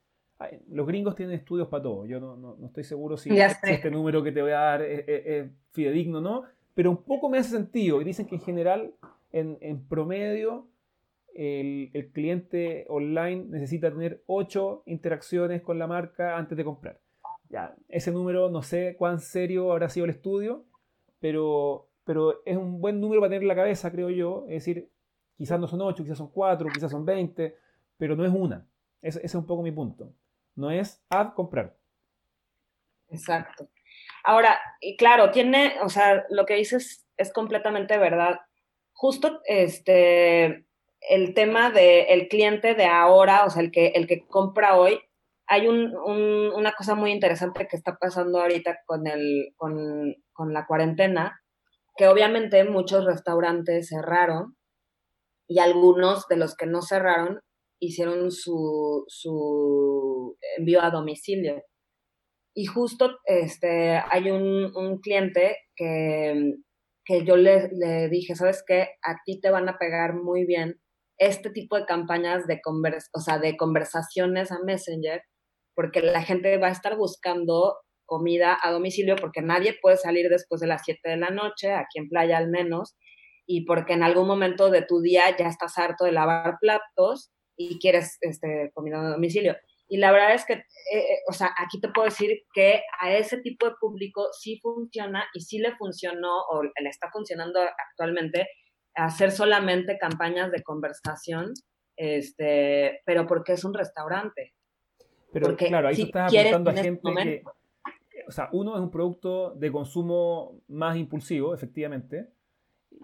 los 0.70 0.86
gringos 0.86 1.16
tienen 1.16 1.34
estudios 1.34 1.68
para 1.68 1.82
todo. 1.82 2.06
Yo 2.06 2.18
no, 2.18 2.56
estoy 2.64 2.84
seguro 2.84 3.18
si, 3.18 3.28
este 3.38 3.90
número 3.90 4.22
que 4.22 4.32
te 4.32 4.40
voy 4.40 4.52
a 4.52 4.60
dar 4.60 4.80
es, 4.80 5.04
es 5.06 5.50
fidedigno 5.72 6.20
o 6.20 6.22
no, 6.22 6.44
pero 6.80 6.92
un 6.92 7.02
poco 7.02 7.28
me 7.28 7.36
hace 7.36 7.50
sentido. 7.50 8.00
Y 8.00 8.04
dicen 8.04 8.24
que 8.24 8.36
en 8.36 8.40
general, 8.40 8.94
en, 9.32 9.86
promedio, 9.86 10.66
el, 11.34 12.10
cliente 12.14 12.86
online 12.88 13.44
necesita 13.50 13.90
tener 13.90 14.22
8 14.24 14.84
interacciones 14.86 15.60
con 15.60 15.78
la 15.78 15.86
marca 15.86 16.38
antes 16.38 16.56
de 16.56 16.64
comprar. 16.64 16.98
Ya, 17.50 17.74
ese 17.88 18.12
número 18.12 18.48
no 18.48 18.62
sé 18.62 18.96
cuán 18.96 19.20
serio 19.20 19.72
habrá 19.72 19.90
sido 19.90 20.04
el 20.04 20.12
estudio, 20.12 20.64
pero, 21.20 21.90
pero 22.04 22.40
es 22.46 22.56
un 22.56 22.80
buen 22.80 22.98
número 22.98 23.20
para 23.20 23.28
tener 23.28 23.42
en 23.42 23.48
la 23.48 23.56
cabeza, 23.56 23.92
creo 23.92 24.08
yo. 24.08 24.46
Es 24.48 24.64
decir, 24.64 24.88
quizás 25.36 25.60
no 25.60 25.68
son 25.68 25.82
8, 25.82 26.02
quizás 26.02 26.16
son 26.16 26.30
4, 26.30 26.66
quizás 26.72 26.90
son 26.90 27.04
20, 27.04 27.58
pero 27.98 28.16
no 28.16 28.24
es 28.24 28.32
una. 28.32 28.66
Ese, 29.02 29.20
es 29.22 29.34
un 29.34 29.44
poco 29.44 29.62
mi 29.62 29.70
punto. 29.70 30.14
No 30.56 30.70
es 30.70 31.04
ad 31.10 31.34
comprar. 31.34 31.76
Exacto. 33.10 33.68
Ahora, 34.24 34.60
y 34.80 34.96
claro, 34.96 35.30
tiene, 35.30 35.76
o 35.82 35.88
sea, 35.88 36.24
lo 36.30 36.46
que 36.46 36.54
dices 36.54 37.06
es 37.16 37.32
completamente 37.32 37.98
verdad. 37.98 38.40
Justo 38.92 39.40
este, 39.44 40.66
el 41.08 41.34
tema 41.34 41.70
del 41.70 42.28
cliente 42.28 42.74
de 42.74 42.86
ahora, 42.86 43.44
o 43.44 43.50
sea, 43.50 43.62
el 43.62 43.70
que, 43.70 43.88
el 43.88 44.06
que 44.06 44.26
compra 44.26 44.76
hoy, 44.78 45.00
hay 45.46 45.66
una 45.66 46.72
cosa 46.72 46.94
muy 46.94 47.10
interesante 47.10 47.66
que 47.66 47.76
está 47.76 47.96
pasando 47.96 48.40
ahorita 48.40 48.78
con, 48.86 49.08
el, 49.08 49.52
con, 49.56 50.14
con 50.32 50.52
la 50.52 50.64
cuarentena, 50.66 51.40
que 51.96 52.06
obviamente 52.06 52.62
muchos 52.64 53.04
restaurantes 53.04 53.88
cerraron 53.88 54.56
y 55.48 55.58
algunos 55.58 56.28
de 56.28 56.36
los 56.36 56.54
que 56.54 56.66
no 56.66 56.82
cerraron 56.82 57.40
hicieron 57.80 58.30
su, 58.30 59.04
su 59.08 60.36
envío 60.56 60.82
a 60.82 60.90
domicilio. 60.90 61.64
Y 62.54 62.66
justo 62.66 63.18
este, 63.24 64.00
hay 64.10 64.30
un, 64.30 65.00
cliente 65.00 65.56
que, 65.76 66.54
que 67.04 67.24
yo 67.24 67.36
le, 67.36 67.68
le, 67.72 68.08
dije, 68.08 68.34
¿sabes 68.34 68.64
qué? 68.66 68.88
A 69.02 69.16
ti 69.24 69.40
te 69.40 69.50
van 69.50 69.68
a 69.68 69.78
pegar 69.78 70.14
muy 70.14 70.44
bien 70.44 70.80
este 71.18 71.50
tipo 71.50 71.76
de 71.76 71.84
campañas 71.84 72.46
de, 72.46 72.60
convers 72.60 73.10
o 73.12 73.20
sea, 73.20 73.38
de 73.38 73.56
conversaciones 73.56 74.50
a 74.50 74.58
Messenger, 74.64 75.22
porque 75.74 76.00
la 76.00 76.22
gente 76.22 76.56
va 76.56 76.68
a 76.68 76.72
estar 76.72 76.96
buscando 76.96 77.76
comida 78.06 78.58
a 78.60 78.72
domicilio 78.72 79.14
porque 79.16 79.42
nadie 79.42 79.76
puede 79.80 79.96
salir 79.96 80.28
después 80.28 80.60
de 80.60 80.66
las 80.66 80.82
7 80.84 80.98
de 81.08 81.16
la 81.16 81.30
noche, 81.30 81.72
aquí 81.72 81.98
en 81.98 82.08
playa 82.08 82.38
al 82.38 82.48
menos, 82.48 82.96
y 83.46 83.64
porque 83.66 83.92
en 83.92 84.02
algún 84.02 84.26
momento 84.26 84.70
de 84.70 84.82
tu 84.82 85.00
día 85.00 85.24
ya 85.36 85.46
estás 85.46 85.78
harto 85.78 86.04
de 86.04 86.12
lavar 86.12 86.56
platos 86.60 87.30
y 87.56 87.78
quieres 87.78 88.16
este, 88.22 88.70
comida 88.74 89.00
a 89.00 89.10
domicilio. 89.10 89.56
Y 89.92 89.96
la 89.96 90.12
verdad 90.12 90.34
es 90.34 90.46
que, 90.46 90.52
eh, 90.52 90.62
eh, 90.92 91.18
o 91.28 91.32
sea, 91.32 91.50
aquí 91.58 91.80
te 91.80 91.88
puedo 91.88 92.04
decir 92.04 92.30
que 92.54 92.80
a 93.00 93.12
ese 93.12 93.38
tipo 93.38 93.66
de 93.66 93.74
público 93.80 94.28
sí 94.38 94.60
funciona 94.62 95.24
y 95.34 95.40
sí 95.40 95.58
le 95.58 95.74
funcionó 95.76 96.42
o 96.48 96.62
le 96.62 96.88
está 96.88 97.10
funcionando 97.10 97.58
actualmente 97.60 98.46
hacer 98.94 99.32
solamente 99.32 99.98
campañas 99.98 100.52
de 100.52 100.62
conversación, 100.62 101.52
este, 101.96 103.00
pero 103.04 103.26
porque 103.26 103.54
es 103.54 103.64
un 103.64 103.74
restaurante. 103.74 104.54
Pero 105.32 105.46
porque 105.46 105.66
claro, 105.66 105.88
ahí 105.88 105.96
tú 105.96 106.02
estás 106.02 106.32
apuntando 106.32 106.70
a 106.70 106.74
gente 106.74 107.12
que, 107.24 107.42
o 108.28 108.30
sea, 108.30 108.48
uno 108.52 108.76
es 108.76 108.80
un 108.80 108.92
producto 108.92 109.54
de 109.56 109.72
consumo 109.72 110.62
más 110.68 110.96
impulsivo, 110.96 111.52
efectivamente, 111.52 112.28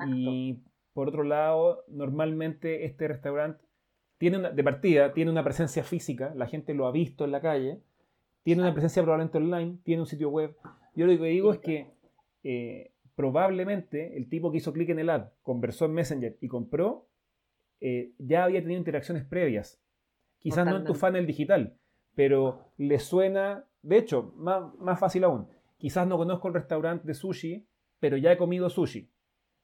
y 0.07 0.63
por 0.93 1.09
otro 1.09 1.25
lado, 1.25 1.85
normalmente 1.89 2.85
este 2.85 3.09
restaurante 3.09 3.66
tiene 4.19 4.39
una, 4.39 4.51
de 4.51 4.65
partida, 4.65 5.13
tiene 5.13 5.31
una 5.31 5.45
presencia 5.45 5.83
física, 5.83 6.33
la 6.35 6.47
gente 6.47 6.75
lo 6.75 6.87
ha 6.87 6.93
visto 6.93 7.25
en 7.25 7.33
la 7.33 7.41
calle, 7.41 7.81
tiene 8.43 8.63
una 8.63 8.73
presencia 8.73 9.03
probablemente 9.03 9.39
online, 9.39 9.79
tiene 9.83 10.03
un 10.03 10.07
sitio 10.07 10.31
web. 10.31 10.57
Yo 10.95 11.07
lo 11.07 11.19
que 11.19 11.25
digo 11.25 11.53
es 11.53 11.59
que 11.59 11.91
eh, 12.45 12.93
probablemente 13.15 14.17
el 14.17 14.29
tipo 14.29 14.51
que 14.51 14.59
hizo 14.59 14.73
clic 14.73 14.91
en 14.91 15.01
el 15.01 15.11
ad, 15.11 15.31
conversó 15.43 15.87
en 15.87 15.95
Messenger 15.95 16.37
y 16.41 16.49
compró, 16.49 17.09
eh, 17.81 18.13
ya 18.19 18.45
había 18.45 18.61
tenido 18.61 18.79
interacciones 18.79 19.25
previas. 19.25 19.81
Quizás 20.39 20.65
no 20.65 20.77
en 20.77 20.85
tu 20.85 20.95
funnel 20.95 21.27
digital, 21.27 21.77
pero 22.15 22.73
le 22.77 22.99
suena, 22.99 23.65
de 23.83 23.99
hecho, 23.99 24.33
más, 24.37 24.73
más 24.79 25.01
fácil 25.01 25.25
aún, 25.25 25.49
quizás 25.77 26.07
no 26.07 26.17
conozco 26.17 26.49
el 26.49 26.55
restaurante 26.55 27.07
de 27.07 27.15
sushi, 27.15 27.67
pero 27.99 28.17
ya 28.17 28.33
he 28.33 28.37
comido 28.37 28.71
sushi. 28.71 29.11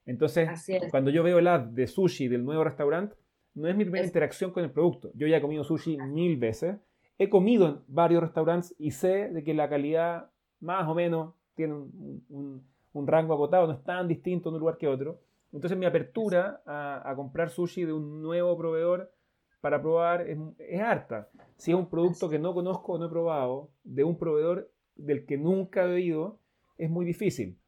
Entonces, 0.05 0.49
cuando 0.91 1.11
yo 1.11 1.23
veo 1.23 1.39
el 1.39 1.47
ad 1.47 1.61
de 1.61 1.87
sushi 1.87 2.27
del 2.29 2.45
nuevo 2.45 2.65
restaurante, 2.65 3.15
no 3.55 3.69
es 3.69 3.77
mi 3.77 3.85
primera 3.85 4.05
interacción 4.07 4.51
con 4.51 4.65
el 4.65 4.71
producto. 4.71 5.11
Yo 5.15 5.27
ya 5.27 5.37
he 5.37 5.41
comido 5.41 5.65
sushi 5.65 5.99
mil 5.99 6.37
veces. 6.37 6.77
He 7.19 7.29
comido 7.29 7.69
en 7.69 7.81
varios 7.87 8.23
restaurantes 8.23 8.75
y 8.79 8.93
sé 8.93 9.29
de 9.29 9.45
que 9.45 9.55
la 9.55 9.69
calidad 9.69 10.31
más 10.61 10.89
o 10.89 10.95
menos 10.95 11.35
tiene 11.55 11.75
un, 11.75 12.65
rango 12.95 13.35
agotado, 13.35 13.67
no 13.67 13.75
es 13.75 13.85
tan 13.85 14.09
distinto 14.09 14.49
en 14.49 14.55
un 14.55 14.61
lugar 14.61 14.79
que 14.79 14.89
otro. 14.89 15.21
Entonces 15.53 15.79
mi 15.79 15.87
apertura 15.87 16.63
a, 16.65 17.13
comprar 17.15 17.51
sushi 17.51 17.85
de 17.85 17.93
un 17.93 18.23
nuevo 18.23 18.57
proveedor 18.57 19.13
para 19.61 19.81
probar 19.81 20.23
es, 20.23 20.39
es, 20.59 20.81
harta. 20.81 21.29
Si 21.57 21.71
es 21.73 21.77
un 21.77 21.89
producto 21.89 22.29
que 22.29 22.39
no 22.39 22.55
conozco 22.55 22.93
o 22.93 22.99
no 22.99 23.07
he 23.07 23.11
probado, 23.11 23.71
de 23.85 24.03
un 24.03 24.17
proveedor 24.17 24.71
del 24.97 25.27
que 25.27 25.37
nunca 25.37 25.85
he 25.85 25.93
oído, 25.93 26.39
es 26.79 26.91
muy 26.91 27.05
difícil. 27.05 27.59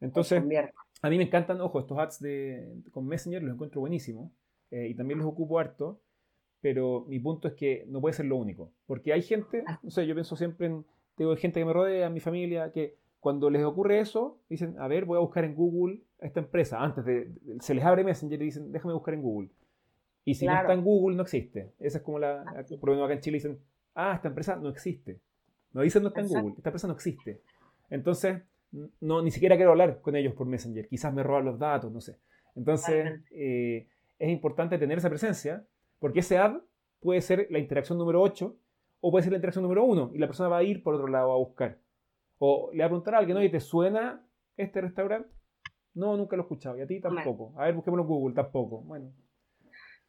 Entonces, 0.00 0.42
a 1.02 1.10
mí 1.10 1.16
me 1.16 1.24
encantan, 1.24 1.60
ojo, 1.60 1.80
estos 1.80 1.98
ads 1.98 2.20
de, 2.20 2.82
con 2.90 3.06
Messenger 3.06 3.42
los 3.42 3.54
encuentro 3.54 3.80
buenísimos. 3.80 4.30
Eh, 4.70 4.88
y 4.88 4.94
también 4.94 5.18
los 5.18 5.28
ocupo 5.28 5.58
harto, 5.58 6.00
pero 6.60 7.04
mi 7.08 7.18
punto 7.18 7.48
es 7.48 7.54
que 7.54 7.84
no 7.88 8.00
puede 8.00 8.14
ser 8.14 8.26
lo 8.26 8.36
único, 8.36 8.72
porque 8.86 9.12
hay 9.12 9.22
gente, 9.22 9.64
no 9.82 9.90
sé, 9.90 10.06
yo 10.06 10.14
pienso 10.14 10.36
siempre 10.36 10.66
en, 10.66 10.84
tengo 11.16 11.34
gente 11.36 11.60
que 11.60 11.66
me 11.66 11.72
rodea, 11.72 12.08
mi 12.10 12.20
familia, 12.20 12.72
que 12.72 12.96
cuando 13.18 13.50
les 13.50 13.64
ocurre 13.64 14.00
eso, 14.00 14.38
dicen, 14.48 14.76
a 14.78 14.88
ver, 14.88 15.04
voy 15.04 15.16
a 15.16 15.20
buscar 15.20 15.44
en 15.44 15.54
Google 15.54 16.00
a 16.20 16.26
esta 16.26 16.40
empresa, 16.40 16.82
antes 16.82 17.04
de, 17.04 17.32
se 17.60 17.74
les 17.74 17.84
abre 17.84 18.04
Messenger 18.04 18.40
y 18.40 18.46
dicen, 18.46 18.72
déjame 18.72 18.94
buscar 18.94 19.14
en 19.14 19.22
Google. 19.22 19.50
Y 20.24 20.34
si 20.34 20.46
no 20.46 20.54
está 20.54 20.72
en 20.72 20.84
Google, 20.84 21.16
no 21.16 21.22
existe. 21.22 21.72
Esa 21.78 21.98
es 21.98 22.04
como 22.04 22.18
la, 22.18 22.44
el 22.68 22.78
problema 22.78 23.06
acá 23.06 23.14
en 23.14 23.20
Chile, 23.20 23.36
dicen, 23.38 23.58
ah, 23.94 24.12
esta 24.14 24.28
empresa 24.28 24.56
no 24.56 24.68
existe. 24.68 25.20
No 25.72 25.82
dicen 25.82 26.02
no 26.02 26.08
está 26.08 26.20
en 26.20 26.28
Google, 26.28 26.54
esta 26.56 26.70
empresa 26.70 26.86
no 26.86 26.94
existe. 26.94 27.42
Entonces, 27.90 28.42
no, 29.00 29.22
ni 29.22 29.30
siquiera 29.30 29.56
quiero 29.56 29.72
hablar 29.72 30.00
con 30.00 30.16
ellos 30.16 30.34
por 30.34 30.46
Messenger, 30.46 30.88
quizás 30.88 31.12
me 31.12 31.22
roban 31.22 31.44
los 31.44 31.58
datos, 31.58 31.92
no 31.92 32.00
sé. 32.00 32.18
Entonces, 32.54 33.20
eh, 33.30 33.88
es 34.20 34.28
importante 34.28 34.78
tener 34.78 34.98
esa 34.98 35.08
presencia, 35.08 35.66
porque 35.98 36.20
ese 36.20 36.38
ad 36.38 36.60
puede 37.00 37.22
ser 37.22 37.48
la 37.50 37.58
interacción 37.58 37.98
número 37.98 38.20
8 38.20 38.56
o 39.00 39.10
puede 39.10 39.24
ser 39.24 39.32
la 39.32 39.38
interacción 39.38 39.62
número 39.62 39.84
1 39.84 40.12
y 40.14 40.18
la 40.18 40.26
persona 40.26 40.50
va 40.50 40.58
a 40.58 40.62
ir 40.62 40.82
por 40.82 40.94
otro 40.94 41.08
lado 41.08 41.32
a 41.32 41.38
buscar. 41.38 41.78
O 42.38 42.70
le 42.72 42.80
va 42.80 42.84
a 42.84 42.88
preguntar 42.88 43.14
a 43.14 43.18
alguien, 43.18 43.38
oye, 43.38 43.48
¿te 43.48 43.60
suena 43.60 44.24
este 44.56 44.82
restaurante? 44.82 45.30
No, 45.94 46.16
nunca 46.16 46.36
lo 46.36 46.42
he 46.42 46.44
escuchado. 46.44 46.76
Y 46.76 46.82
a 46.82 46.86
ti 46.86 47.00
tampoco. 47.00 47.54
A 47.56 47.64
ver, 47.64 47.74
busquémoslo 47.74 48.02
en 48.02 48.08
Google, 48.08 48.34
tampoco. 48.34 48.82
Bueno. 48.82 49.12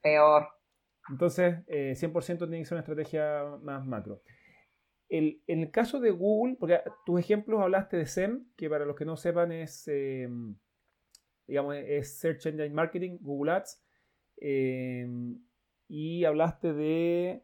Peor. 0.01 0.47
Entonces, 1.09 1.65
100% 1.67 1.67
eh, 1.67 2.37
tiene 2.37 2.59
que 2.59 2.65
ser 2.65 2.75
una 2.75 2.81
estrategia 2.81 3.57
más 3.61 3.85
macro. 3.85 4.21
El, 5.09 5.41
en 5.47 5.59
el 5.59 5.71
caso 5.71 5.99
de 5.99 6.11
Google, 6.11 6.55
porque 6.59 6.81
tus 7.05 7.19
ejemplos 7.19 7.61
hablaste 7.61 7.97
de 7.97 8.05
SEM, 8.05 8.45
que 8.55 8.69
para 8.69 8.85
los 8.85 8.95
que 8.95 9.05
no 9.05 9.17
sepan 9.17 9.51
es, 9.51 9.87
eh, 9.87 10.29
digamos, 11.47 11.75
es 11.75 12.19
Search 12.19 12.45
Engine 12.45 12.69
Marketing, 12.69 13.17
Google 13.21 13.53
Ads. 13.53 13.80
Em, 14.41 15.39
y 15.87 16.25
hablaste 16.25 16.73
de, 16.73 17.43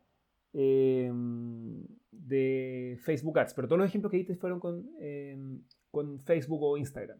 em, 0.53 1.85
de 2.11 2.97
Facebook 3.03 3.37
Ads, 3.37 3.53
pero 3.53 3.67
todos 3.67 3.79
los 3.79 3.89
ejemplos 3.89 4.11
que 4.11 4.17
diste 4.17 4.35
fueron 4.35 4.59
con, 4.59 4.89
em, 4.99 5.61
con 5.91 6.19
Facebook 6.21 6.63
o 6.63 6.77
Instagram. 6.77 7.19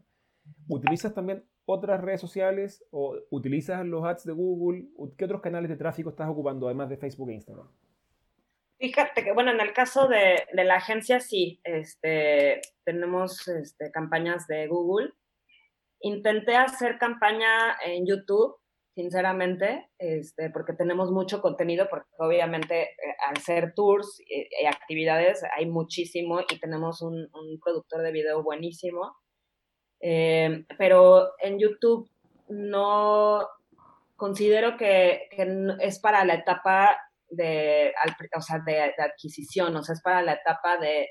¿Utilizas 0.68 1.14
también 1.14 1.44
otras 1.64 2.00
redes 2.00 2.20
sociales 2.20 2.84
o 2.90 3.16
utilizas 3.30 3.84
los 3.86 4.04
ads 4.04 4.24
de 4.24 4.32
Google? 4.32 4.88
¿Qué 5.16 5.26
otros 5.26 5.42
canales 5.42 5.68
de 5.68 5.76
tráfico 5.76 6.10
estás 6.10 6.28
ocupando 6.28 6.66
además 6.66 6.88
de 6.88 6.96
Facebook 6.96 7.30
e 7.30 7.34
Instagram? 7.34 7.68
Fíjate 8.78 9.24
que, 9.24 9.32
bueno, 9.32 9.50
en 9.50 9.60
el 9.60 9.72
caso 9.72 10.08
de, 10.08 10.44
la 10.52 10.76
agencia 10.76 11.20
sí, 11.20 11.60
este, 11.64 12.60
tenemos 12.84 13.46
este, 13.48 13.90
campañas 13.90 14.46
de 14.46 14.66
Google. 14.68 15.12
Intenté 16.00 16.56
hacer 16.56 16.96
campaña 16.98 17.76
en 17.84 18.06
YouTube, 18.06 18.56
sinceramente, 18.98 19.88
este, 19.96 20.50
porque 20.50 20.72
tenemos 20.72 21.12
mucho 21.12 21.40
contenido, 21.40 21.86
porque 21.88 22.08
obviamente 22.18 22.82
eh, 22.82 23.14
al 23.28 23.36
ser 23.36 23.72
tours 23.72 24.18
y, 24.26 24.66
actividades 24.66 25.44
hay 25.56 25.66
muchísimo 25.66 26.40
y 26.40 26.58
tenemos 26.58 27.00
un, 27.00 27.28
productor 27.62 28.02
de 28.02 28.10
video 28.10 28.42
buenísimo. 28.42 29.14
Eh, 30.00 30.64
pero 30.76 31.30
en 31.40 31.60
YouTube 31.60 32.10
no 32.48 33.46
considero 34.16 34.76
que, 34.76 35.28
que 35.30 35.46
es 35.78 36.00
para 36.00 36.24
la 36.24 36.34
etapa 36.34 36.98
de, 37.30 37.94
o 38.36 38.40
sea, 38.40 38.58
de, 38.66 38.80
adquisición, 38.80 39.76
o 39.76 39.82
sea, 39.84 39.92
es 39.92 40.02
para 40.02 40.22
la 40.22 40.32
etapa 40.32 40.76
de, 40.78 41.06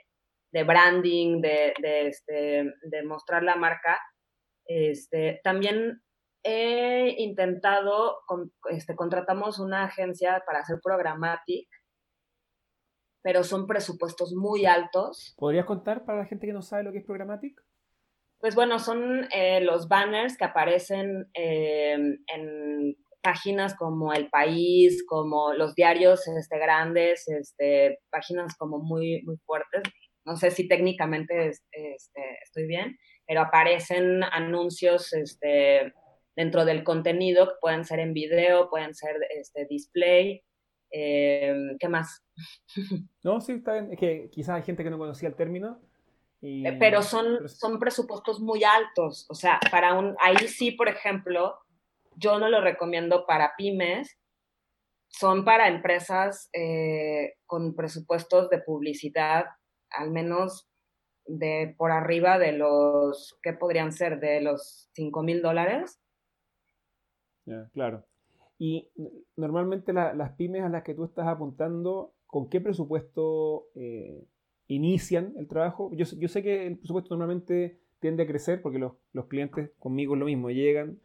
branding, 0.65 1.39
de, 1.39 1.73
este, 2.07 2.65
de 2.81 3.03
mostrar 3.05 3.43
la 3.43 3.55
marca. 3.55 3.97
Este, 4.65 5.39
también 5.41 6.01
he 6.47 7.21
intentado, 7.21 8.19
este, 8.69 8.95
contratamos 8.95 9.59
una 9.59 9.83
agencia 9.83 10.41
para 10.45 10.59
hacer 10.59 10.77
programmatic, 10.81 11.67
pero 13.21 13.43
son 13.43 13.67
presupuestos 13.67 14.33
muy 14.33 14.65
altos. 14.65 15.35
¿Podrías 15.37 15.65
contar 15.65 16.05
para 16.05 16.19
la 16.19 16.25
gente 16.25 16.47
que 16.47 16.53
no 16.53 16.61
sabe 16.61 16.83
lo 16.83 16.93
que 16.93 16.99
es 16.99 17.05
programmatic? 17.05 17.61
Pues 18.39 18.55
bueno, 18.55 18.79
son 18.79 19.27
eh, 19.33 19.59
los 19.61 19.89
banners 19.89 20.37
que 20.37 20.45
aparecen 20.45 21.29
eh, 21.33 21.97
en 22.33 22.95
páginas 23.21 23.75
como 23.75 24.13
El 24.13 24.29
País, 24.29 25.03
como 25.05 25.51
los 25.53 25.75
diarios 25.75 26.25
este, 26.27 26.57
grandes, 26.59 27.27
este, 27.27 27.99
páginas 28.09 28.55
como 28.57 28.77
muy, 28.77 29.21
muy 29.23 29.35
fuertes. 29.45 29.83
No 30.23 30.37
sé 30.37 30.51
si 30.51 30.67
técnicamente 30.67 31.49
este, 31.49 32.37
estoy 32.41 32.67
bien, 32.67 32.97
pero 33.25 33.41
aparecen 33.41 34.23
anuncios 34.23 35.11
este, 35.13 35.93
dentro 36.37 36.65
del 36.65 36.83
contenido 36.83 37.47
que 37.47 37.55
pueden 37.59 37.83
ser 37.83 37.99
en 37.99 38.13
video, 38.13 38.69
pueden 38.69 38.93
ser 38.93 39.15
este, 39.35 39.65
display. 39.65 40.43
Em, 40.91 41.77
¿Qué 41.79 41.89
más? 41.89 42.23
No, 43.23 43.41
sí, 43.41 43.53
está 43.53 43.73
bien. 43.73 43.91
Es 43.91 43.99
que 43.99 44.29
quizás 44.31 44.55
hay 44.55 44.61
gente 44.61 44.83
que 44.83 44.89
no 44.89 44.99
conocía 44.99 45.27
el 45.27 45.35
término. 45.35 45.81
Eh, 46.41 46.77
pero 46.79 47.01
son, 47.01 47.49
son 47.49 47.79
presupuestos 47.79 48.39
muy 48.39 48.63
altos. 48.63 49.25
O 49.29 49.33
sea, 49.33 49.59
para 49.71 49.95
un, 49.95 50.15
ahí 50.19 50.47
sí, 50.47 50.71
por 50.71 50.87
ejemplo, 50.87 51.57
yo 52.15 52.37
no 52.39 52.47
lo 52.47 52.61
recomiendo 52.61 53.25
para 53.25 53.53
pymes, 53.57 54.17
son 55.07 55.43
para 55.43 55.67
empresas 55.67 56.49
eh, 56.53 57.33
con 57.47 57.75
presupuestos 57.75 58.49
de 58.49 58.59
publicidad, 58.59 59.45
al 59.89 60.11
menos 60.11 60.69
de 61.25 61.73
por 61.77 61.91
arriba 61.91 62.37
de 62.37 62.51
los, 62.51 63.37
¿qué 63.41 63.53
podrían 63.53 63.91
ser? 63.91 64.19
De 64.19 64.39
los 64.39 64.89
5 64.93 65.23
mil 65.23 65.41
dólares. 65.41 65.99
Claro. 67.73 68.03
Y 68.59 68.87
normalmente 69.35 69.93
las 69.93 70.31
pymes 70.33 70.63
a 70.63 70.69
las 70.69 70.83
que 70.83 70.95
tú 70.95 71.03
estás 71.03 71.27
apuntando, 71.27 72.13
¿con 72.25 72.49
qué 72.49 72.59
presupuesto 72.59 73.67
eh, 73.75 74.25
inician 74.67 75.33
el 75.37 75.47
trabajo? 75.47 75.91
Yo, 75.93 76.05
sé 76.05 76.43
que 76.43 76.67
el 76.67 76.77
presupuesto 76.77 77.15
normalmente 77.15 77.79
tiende 77.99 78.23
a 78.23 78.27
crecer 78.27 78.61
porque 78.61 78.79
los, 78.79 78.93
clientes 79.27 79.71
conmigo 79.79 80.15
es 80.15 80.19
lo 80.19 80.25
mismo, 80.25 80.49
llegan, 80.49 80.99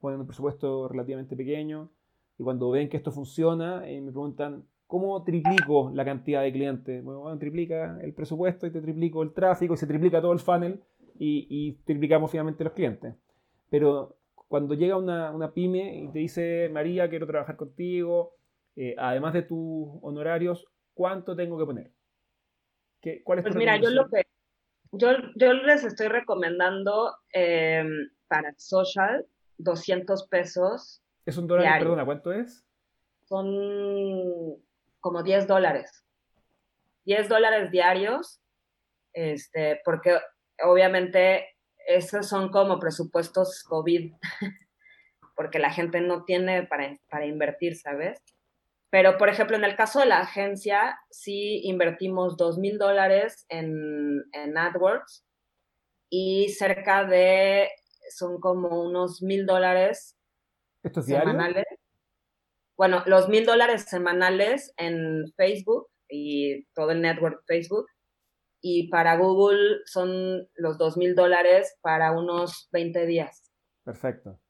ponen 0.00 0.20
un 0.20 0.26
presupuesto 0.26 0.88
relativamente 0.88 1.36
pequeño 1.36 1.90
y 2.38 2.42
cuando 2.42 2.70
ven 2.70 2.88
que 2.88 2.96
esto 2.96 3.12
funciona 3.12 3.88
eh, 3.88 4.00
me 4.00 4.10
preguntan, 4.10 4.64
¿cómo 4.86 5.22
triplico 5.24 5.90
la 5.94 6.04
cantidad 6.04 6.42
de 6.42 6.52
clientes? 6.52 7.04
Bueno, 7.04 7.36
triplica 7.38 7.98
el 8.02 8.14
presupuesto 8.14 8.66
y 8.66 8.72
te 8.72 8.80
triplico 8.80 9.22
el 9.22 9.32
tráfico 9.32 9.74
y 9.74 9.76
se 9.76 9.86
triplica 9.86 10.20
todo 10.20 10.32
el 10.32 10.40
funnel 10.40 10.80
y, 11.18 11.72
triplicamos 11.84 12.30
finalmente 12.30 12.64
los 12.64 12.72
clientes. 12.72 13.14
Pero 13.70 14.16
cuando 14.48 14.74
llega 14.74 14.96
una, 14.96 15.30
una, 15.32 15.52
pyme 15.52 15.96
y 15.96 16.12
te 16.12 16.20
dice, 16.20 16.68
María, 16.72 17.08
quiero 17.08 17.26
trabajar 17.26 17.56
contigo, 17.56 18.34
eh, 18.76 18.94
además 18.98 19.34
de 19.34 19.42
tus 19.42 19.88
honorarios, 20.02 20.66
¿cuánto 20.94 21.34
tengo 21.34 21.58
que 21.58 21.64
poner? 21.64 21.92
¿Qué, 23.00 23.22
¿Cuál 23.22 23.38
es 23.40 23.44
pues 23.44 23.56
mira, 23.56 23.76
yo 23.76 23.90
lo 23.90 24.08
que 24.08 24.22
yo, 24.92 25.10
yo 25.34 25.52
les 25.52 25.84
estoy 25.84 26.08
recomendando 26.08 27.16
eh, 27.32 27.84
para 28.28 28.54
social 28.56 29.26
200 29.58 30.28
pesos. 30.28 31.02
¿Es 31.24 31.36
un 31.36 31.46
dólar? 31.46 31.78
Perdona, 31.78 32.04
¿cuánto 32.04 32.32
es? 32.32 32.64
Son 33.24 34.56
como 35.00 35.22
10 35.22 35.46
dólares. 35.46 36.04
10 37.04 37.28
dólares 37.28 37.70
diarios, 37.70 38.40
este, 39.12 39.80
porque 39.84 40.18
obviamente 40.62 41.55
esos 41.86 42.28
son 42.28 42.50
como 42.50 42.78
presupuestos 42.78 43.62
COVID, 43.64 44.12
porque 45.36 45.58
la 45.58 45.72
gente 45.72 46.00
no 46.00 46.24
tiene 46.24 46.64
para, 46.64 46.98
para 47.08 47.26
invertir, 47.26 47.76
¿sabes? 47.76 48.20
Pero, 48.90 49.18
por 49.18 49.28
ejemplo, 49.28 49.56
en 49.56 49.64
el 49.64 49.76
caso 49.76 50.00
de 50.00 50.06
la 50.06 50.20
agencia, 50.20 50.98
sí 51.10 51.60
invertimos 51.64 52.36
2 52.36 52.58
mil 52.58 52.78
dólares 52.78 53.44
en, 53.48 54.24
en 54.32 54.56
AdWords 54.56 55.24
y 56.08 56.48
cerca 56.50 57.04
de 57.04 57.68
son 58.10 58.40
como 58.40 58.80
unos 58.82 59.22
mil 59.22 59.46
dólares 59.46 60.16
semanales. 61.04 61.64
Bueno, 62.76 63.02
los 63.06 63.28
mil 63.28 63.44
dólares 63.44 63.86
semanales 63.88 64.72
en 64.76 65.32
Facebook 65.36 65.88
y 66.08 66.64
todo 66.74 66.90
el 66.92 67.00
network 67.00 67.42
Facebook. 67.46 67.86
Y 68.60 68.88
para 68.88 69.16
Google 69.16 69.80
son 69.84 70.48
los 70.56 70.78
dos 70.78 70.96
mil 70.96 71.14
dólares 71.14 71.76
para 71.82 72.12
unos 72.12 72.68
20 72.72 73.06
días. 73.06 73.52
Perfecto. 73.84 74.40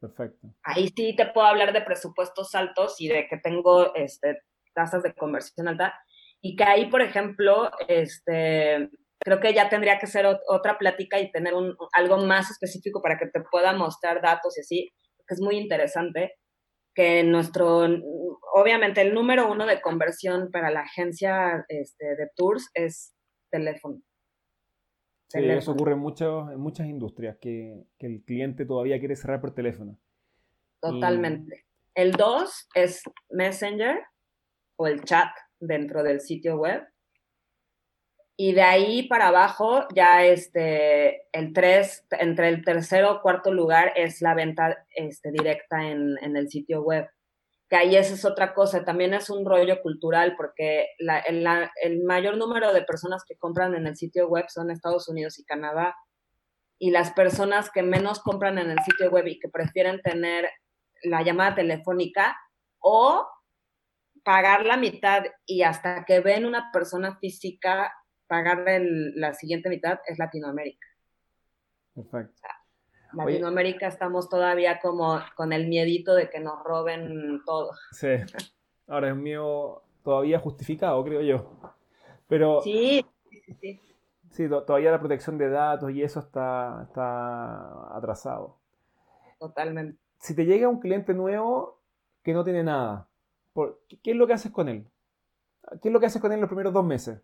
Perfecto. 0.00 0.48
Ahí 0.64 0.88
sí 0.96 1.14
te 1.16 1.26
puedo 1.26 1.46
hablar 1.46 1.72
de 1.72 1.82
presupuestos 1.82 2.54
altos 2.54 3.00
y 3.00 3.08
de 3.08 3.28
que 3.28 3.36
tengo 3.36 3.94
este, 3.94 4.42
tasas 4.74 5.02
de 5.02 5.14
conversión 5.14 5.68
alta. 5.68 5.94
Y 6.40 6.56
que 6.56 6.64
ahí, 6.64 6.90
por 6.90 7.02
ejemplo, 7.02 7.70
este, 7.86 8.90
creo 9.20 9.40
que 9.40 9.54
ya 9.54 9.68
tendría 9.68 9.98
que 9.98 10.08
ser 10.08 10.26
otra 10.26 10.76
plática 10.78 11.20
y 11.20 11.30
tener 11.30 11.54
un, 11.54 11.76
algo 11.92 12.18
más 12.18 12.50
específico 12.50 13.00
para 13.00 13.16
que 13.16 13.26
te 13.26 13.42
pueda 13.48 13.72
mostrar 13.72 14.20
datos 14.20 14.56
y 14.58 14.60
así, 14.60 14.92
que 15.26 15.34
es 15.34 15.40
muy 15.40 15.56
interesante 15.56 16.34
que 16.94 17.22
nuestro, 17.22 17.86
obviamente 18.54 19.00
el 19.00 19.14
número 19.14 19.50
uno 19.50 19.66
de 19.66 19.80
conversión 19.80 20.50
para 20.50 20.70
la 20.70 20.80
agencia 20.80 21.64
este, 21.68 22.16
de 22.16 22.28
tours 22.36 22.68
es 22.74 23.14
teléfono. 23.52 24.02
Sí, 25.28 25.38
eso 25.44 25.72
ocurre 25.72 25.94
mucho, 25.94 26.50
en 26.50 26.58
muchas 26.58 26.88
industrias, 26.88 27.36
que, 27.40 27.84
que, 27.98 28.06
el 28.06 28.22
cliente 28.24 28.66
todavía 28.66 28.98
quiere 28.98 29.16
cerrar 29.16 29.40
por 29.40 29.54
teléfono. 29.54 29.96
Totalmente. 30.80 31.64
El 31.94 32.12
dos 32.12 32.68
es 32.74 33.02
Messenger 33.30 34.00
o 34.76 34.86
el 34.86 35.04
chat 35.04 35.30
dentro 35.60 36.02
del 36.02 36.20
sitio 36.20 36.56
web. 36.56 36.82
Y 38.36 38.52
de 38.52 38.62
ahí 38.62 39.08
para 39.08 39.28
abajo, 39.28 39.86
ya 39.94 40.24
este, 40.24 41.28
el 41.32 41.52
3, 41.52 42.06
entre 42.18 42.48
el 42.48 42.64
tercero 42.64 43.12
o 43.12 43.22
cuarto 43.22 43.52
lugar 43.52 43.92
es 43.94 44.20
la 44.20 44.34
venta 44.34 44.84
este, 44.96 45.30
directa 45.30 45.88
en, 45.88 46.16
en, 46.20 46.36
el 46.36 46.48
sitio 46.48 46.82
web. 46.82 47.08
Que 47.72 47.78
ahí 47.78 47.96
esa 47.96 48.12
es 48.12 48.26
otra 48.26 48.52
cosa, 48.52 48.84
también 48.84 49.14
es 49.14 49.30
un 49.30 49.46
rollo 49.46 49.80
cultural 49.80 50.34
porque 50.36 50.88
la, 50.98 51.20
el 51.20 52.04
mayor 52.04 52.36
número 52.36 52.70
de 52.74 52.82
personas 52.82 53.24
que 53.26 53.38
compran 53.38 53.74
en 53.74 53.86
el 53.86 53.96
sitio 53.96 54.28
web 54.28 54.44
son 54.50 54.70
Estados 54.70 55.08
Unidos 55.08 55.38
y 55.38 55.44
Canadá. 55.46 55.96
Y 56.78 56.90
las 56.90 57.12
personas 57.12 57.70
que 57.70 57.82
menos 57.82 58.20
compran 58.20 58.58
en 58.58 58.70
el 58.70 58.78
sitio 58.80 59.10
web 59.10 59.26
y 59.26 59.38
que 59.38 59.48
prefieren 59.48 60.02
tener 60.02 60.50
la 61.02 61.22
llamada 61.22 61.54
telefónica 61.54 62.36
o 62.78 63.26
pagar 64.22 64.66
la 64.66 64.76
mitad 64.76 65.24
y 65.46 65.62
hasta 65.62 66.04
que 66.04 66.20
ven 66.20 66.44
una 66.44 66.70
persona 66.74 67.16
física 67.20 67.90
pagar 68.26 68.66
la 68.66 69.32
siguiente 69.32 69.70
mitad 69.70 69.98
es 70.06 70.18
Latinoamérica. 70.18 70.86
Perfecto. 71.94 72.42
Latinoamérica 73.14 73.86
estamos 73.86 74.28
todavía 74.28 74.80
como 74.80 75.20
con 75.36 75.52
el 75.52 75.68
miedito 75.68 76.14
de 76.14 76.30
que 76.30 76.40
nos 76.40 76.62
roben 76.64 77.42
todo. 77.44 77.72
Sí. 77.90 78.08
Ahora 78.86 79.10
es 79.10 79.16
mío 79.16 79.82
todavía 80.02 80.38
justificado, 80.38 81.02
creo 81.04 81.22
yo. 81.22 81.50
Pero. 82.28 82.60
Sí, 82.62 83.04
sí, 83.30 83.54
sí. 83.60 83.80
Sí, 84.30 84.48
todavía 84.48 84.90
la 84.90 84.98
protección 84.98 85.36
de 85.36 85.50
datos 85.50 85.90
y 85.90 86.02
eso 86.02 86.20
está, 86.20 86.84
está 86.88 87.94
atrasado. 87.96 88.56
Totalmente. 89.38 89.98
Si 90.18 90.34
te 90.34 90.46
llega 90.46 90.68
un 90.68 90.80
cliente 90.80 91.12
nuevo 91.12 91.82
que 92.22 92.32
no 92.32 92.42
tiene 92.42 92.62
nada, 92.62 93.08
¿qué 94.02 94.12
es 94.12 94.16
lo 94.16 94.26
que 94.26 94.32
haces 94.32 94.50
con 94.50 94.70
él? 94.70 94.86
¿Qué 95.82 95.88
es 95.88 95.92
lo 95.92 96.00
que 96.00 96.06
haces 96.06 96.22
con 96.22 96.32
él 96.32 96.36
en 96.36 96.40
los 96.42 96.48
primeros 96.48 96.72
dos 96.72 96.84
meses? 96.84 97.20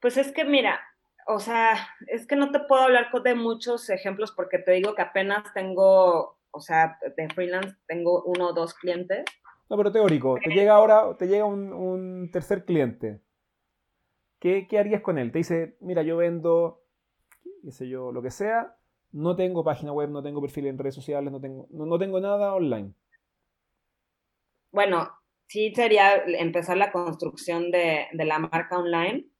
Pues 0.00 0.16
es 0.16 0.30
que 0.32 0.44
mira, 0.44 0.80
o 1.26 1.38
sea, 1.38 1.88
es 2.06 2.26
que 2.26 2.36
no 2.36 2.50
te 2.50 2.60
puedo 2.60 2.82
hablar 2.82 3.10
de 3.22 3.34
muchos 3.34 3.88
ejemplos 3.90 4.32
porque 4.32 4.58
te 4.58 4.72
digo 4.72 4.94
que 4.94 5.02
apenas 5.02 5.52
tengo, 5.54 6.38
o 6.50 6.60
sea, 6.60 6.98
de 7.16 7.28
freelance 7.28 7.76
tengo 7.86 8.22
uno 8.24 8.48
o 8.48 8.52
dos 8.52 8.74
clientes. 8.74 9.24
No, 9.68 9.76
pero 9.76 9.92
teórico, 9.92 10.36
te 10.42 10.50
llega 10.50 10.74
ahora, 10.74 11.16
te 11.16 11.26
llega 11.26 11.44
un, 11.44 12.30
tercer 12.32 12.64
cliente. 12.64 13.20
¿Qué, 14.38 14.66
¿Qué, 14.68 14.78
harías 14.78 15.02
con 15.02 15.18
él? 15.18 15.30
Te 15.30 15.38
dice, 15.38 15.76
mira, 15.80 16.02
yo 16.02 16.16
vendo, 16.16 16.82
qué 17.62 17.70
sé 17.70 17.88
yo, 17.88 18.10
lo 18.10 18.22
que 18.22 18.30
sea, 18.30 18.76
no 19.12 19.36
tengo 19.36 19.62
página 19.62 19.92
web, 19.92 20.10
no 20.10 20.22
tengo 20.22 20.40
perfil 20.40 20.66
en 20.66 20.78
redes 20.78 20.96
sociales, 20.96 21.30
no 21.30 21.40
tengo, 21.40 21.68
no, 21.70 21.98
tengo 21.98 22.20
nada 22.20 22.54
online. 22.54 22.92
Bueno, 24.72 25.08
sí 25.46 25.72
sería 25.74 26.16
empezar 26.24 26.76
la 26.76 26.90
construcción 26.90 27.70
de, 27.70 28.08
de 28.12 28.24
la 28.24 28.38
marca 28.38 28.78
online 28.78 29.31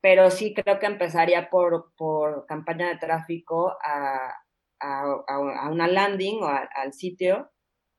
pero 0.00 0.30
sí 0.30 0.54
creo 0.54 0.78
que 0.78 0.86
empezaría 0.86 1.50
por, 1.50 1.92
por 1.96 2.46
campaña 2.46 2.88
de 2.88 2.98
tráfico 2.98 3.76
a, 3.82 4.32
a, 4.80 5.68
una 5.70 5.88
landing 5.88 6.42
o 6.42 6.48
al 6.48 6.92
sitio 6.92 7.50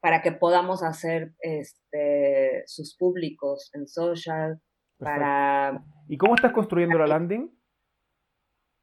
para 0.02 0.22
que 0.22 0.32
podamos 0.32 0.82
hacer 0.82 1.34
este, 1.40 2.64
sus 2.68 2.96
públicos 2.96 3.70
en 3.74 3.88
social. 3.88 4.62
Para... 4.98 5.84
¿Y 6.08 6.18
cómo 6.18 6.36
estás 6.36 6.54
construyendo 6.54 6.98
la 6.98 7.08
landing? 7.08 7.50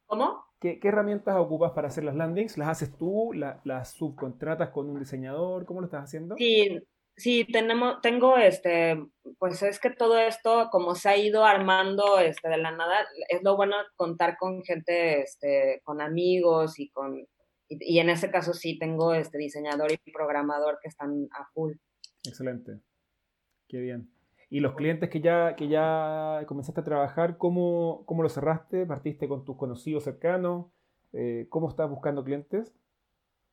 ¿Cómo? 0.07 0.45
¿Qué, 0.61 0.79
¿Qué, 0.79 0.89
herramientas 0.89 1.37
ocupas 1.37 1.73
para 1.73 1.89
hacer 1.89 2.05
las 2.05 2.15
landings? 2.15 2.59
¿Las 2.59 2.69
haces 2.69 2.97
tú? 2.97 3.33
¿Las 3.33 3.91
subcontratas 3.93 4.71
con 4.71 4.89
un 4.89 4.99
diseñador? 4.99 5.65
¿Cómo 5.67 5.81
lo 5.81 5.87
estás 5.87 6.05
haciendo? 6.05 6.37
Sí, 6.37 6.81
Sí, 7.17 7.47
tenemos, 7.51 8.01
tengo 8.03 8.37
este, 8.37 9.03
pues 9.39 9.63
es 9.63 9.81
que 9.81 9.89
todo 9.89 10.19
esto, 10.19 10.69
como 10.71 10.95
se 10.95 11.09
ha 11.09 11.17
ido 11.17 11.47
armando 11.47 12.19
este, 12.19 12.49
de 12.51 12.59
la 12.59 12.73
nada, 12.73 13.07
es 13.31 13.43
lo 13.43 13.57
bueno 13.57 13.75
contar 13.97 14.37
con 14.37 14.63
gente, 14.63 15.23
este, 15.23 15.81
con 15.83 16.03
amigos 16.03 16.79
y 16.79 16.91
con, 16.91 17.27
y, 17.69 17.99
en 17.99 18.11
ese 18.11 18.31
caso 18.31 18.53
sí 18.53 18.79
tengo 18.79 19.15
este 19.15 19.39
diseñador 19.39 19.93
y 19.93 20.13
programador 20.13 20.79
que 20.83 20.89
están 20.89 21.29
a 21.33 21.47
full. 21.55 21.73
Excelente. 22.27 22.81
Qué 23.67 23.81
bien. 23.81 24.11
¿Y 24.49 24.61
los 24.61 24.75
clientes 24.75 25.11
que 25.11 25.21
ya, 25.21 25.57
que 25.57 25.69
ya 25.69 26.45
comenzaste 26.47 26.83
a 26.83 26.85
trabajar, 26.85 27.39
cómo, 27.39 28.05
cómo 28.07 28.23
lo 28.23 28.29
cerraste? 28.29 28.87
¿Partiste 28.87 29.27
con 29.27 29.45
tus 29.45 29.57
conocidos 29.57 30.05
cercanos? 30.05 30.67
Eh, 31.13 31.47
¿Cómo 31.49 31.69
estás 31.69 31.91
buscando 31.91 32.23
clientes? 32.23 32.75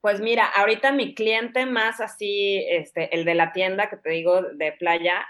Pues 0.04 0.20
mira, 0.20 0.46
ahorita 0.46 0.92
mi 0.92 1.16
cliente 1.16 1.66
más 1.66 2.02
así, 2.02 2.62
este, 2.68 3.16
el 3.16 3.24
de 3.24 3.36
la 3.36 3.54
tienda 3.54 3.90
que 3.90 3.96
te 3.96 4.10
digo 4.10 4.42
de 4.42 4.74
playa, 4.74 5.26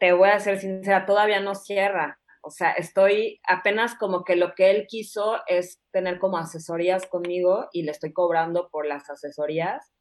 te 0.00 0.12
voy 0.12 0.30
a 0.30 0.40
ser 0.40 0.58
sincera, 0.58 1.06
todavía 1.06 1.38
no 1.38 1.54
cierra. 1.54 2.18
O 2.42 2.50
sea, 2.50 2.72
estoy 2.72 3.40
apenas 3.46 3.94
como 3.94 4.24
que 4.24 4.34
lo 4.34 4.56
que 4.56 4.72
él 4.72 4.88
quiso 4.88 5.42
es 5.46 5.80
tener 5.92 6.18
como 6.18 6.38
asesorías 6.38 7.06
conmigo 7.06 7.68
y 7.72 7.84
le 7.84 7.92
estoy 7.92 8.12
cobrando 8.12 8.68
por 8.68 8.84
las 8.84 9.08
asesorías 9.10 9.92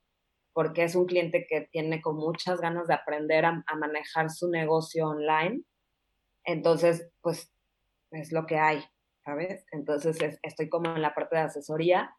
porque 0.53 0.83
es 0.83 0.95
un 0.95 1.05
cliente 1.05 1.45
que 1.47 1.69
tiene 1.71 2.01
con 2.01 2.15
muchas 2.15 2.59
ganas 2.59 2.87
de 2.87 2.95
aprender 2.95 3.45
a, 3.45 3.63
manejar 3.77 4.31
su 4.31 4.49
negocio 4.49 5.07
online. 5.07 5.61
Entonces, 6.45 7.11
pues 7.21 7.53
es 8.09 8.31
lo 8.31 8.47
que 8.47 8.57
hay, 8.57 8.83
¿sabes? 9.23 9.67
Entonces 9.71 10.17
estoy 10.41 10.67
como 10.67 10.95
en 10.95 11.03
la 11.03 11.13
parte 11.13 11.35
de 11.35 11.43
asesoría 11.43 12.11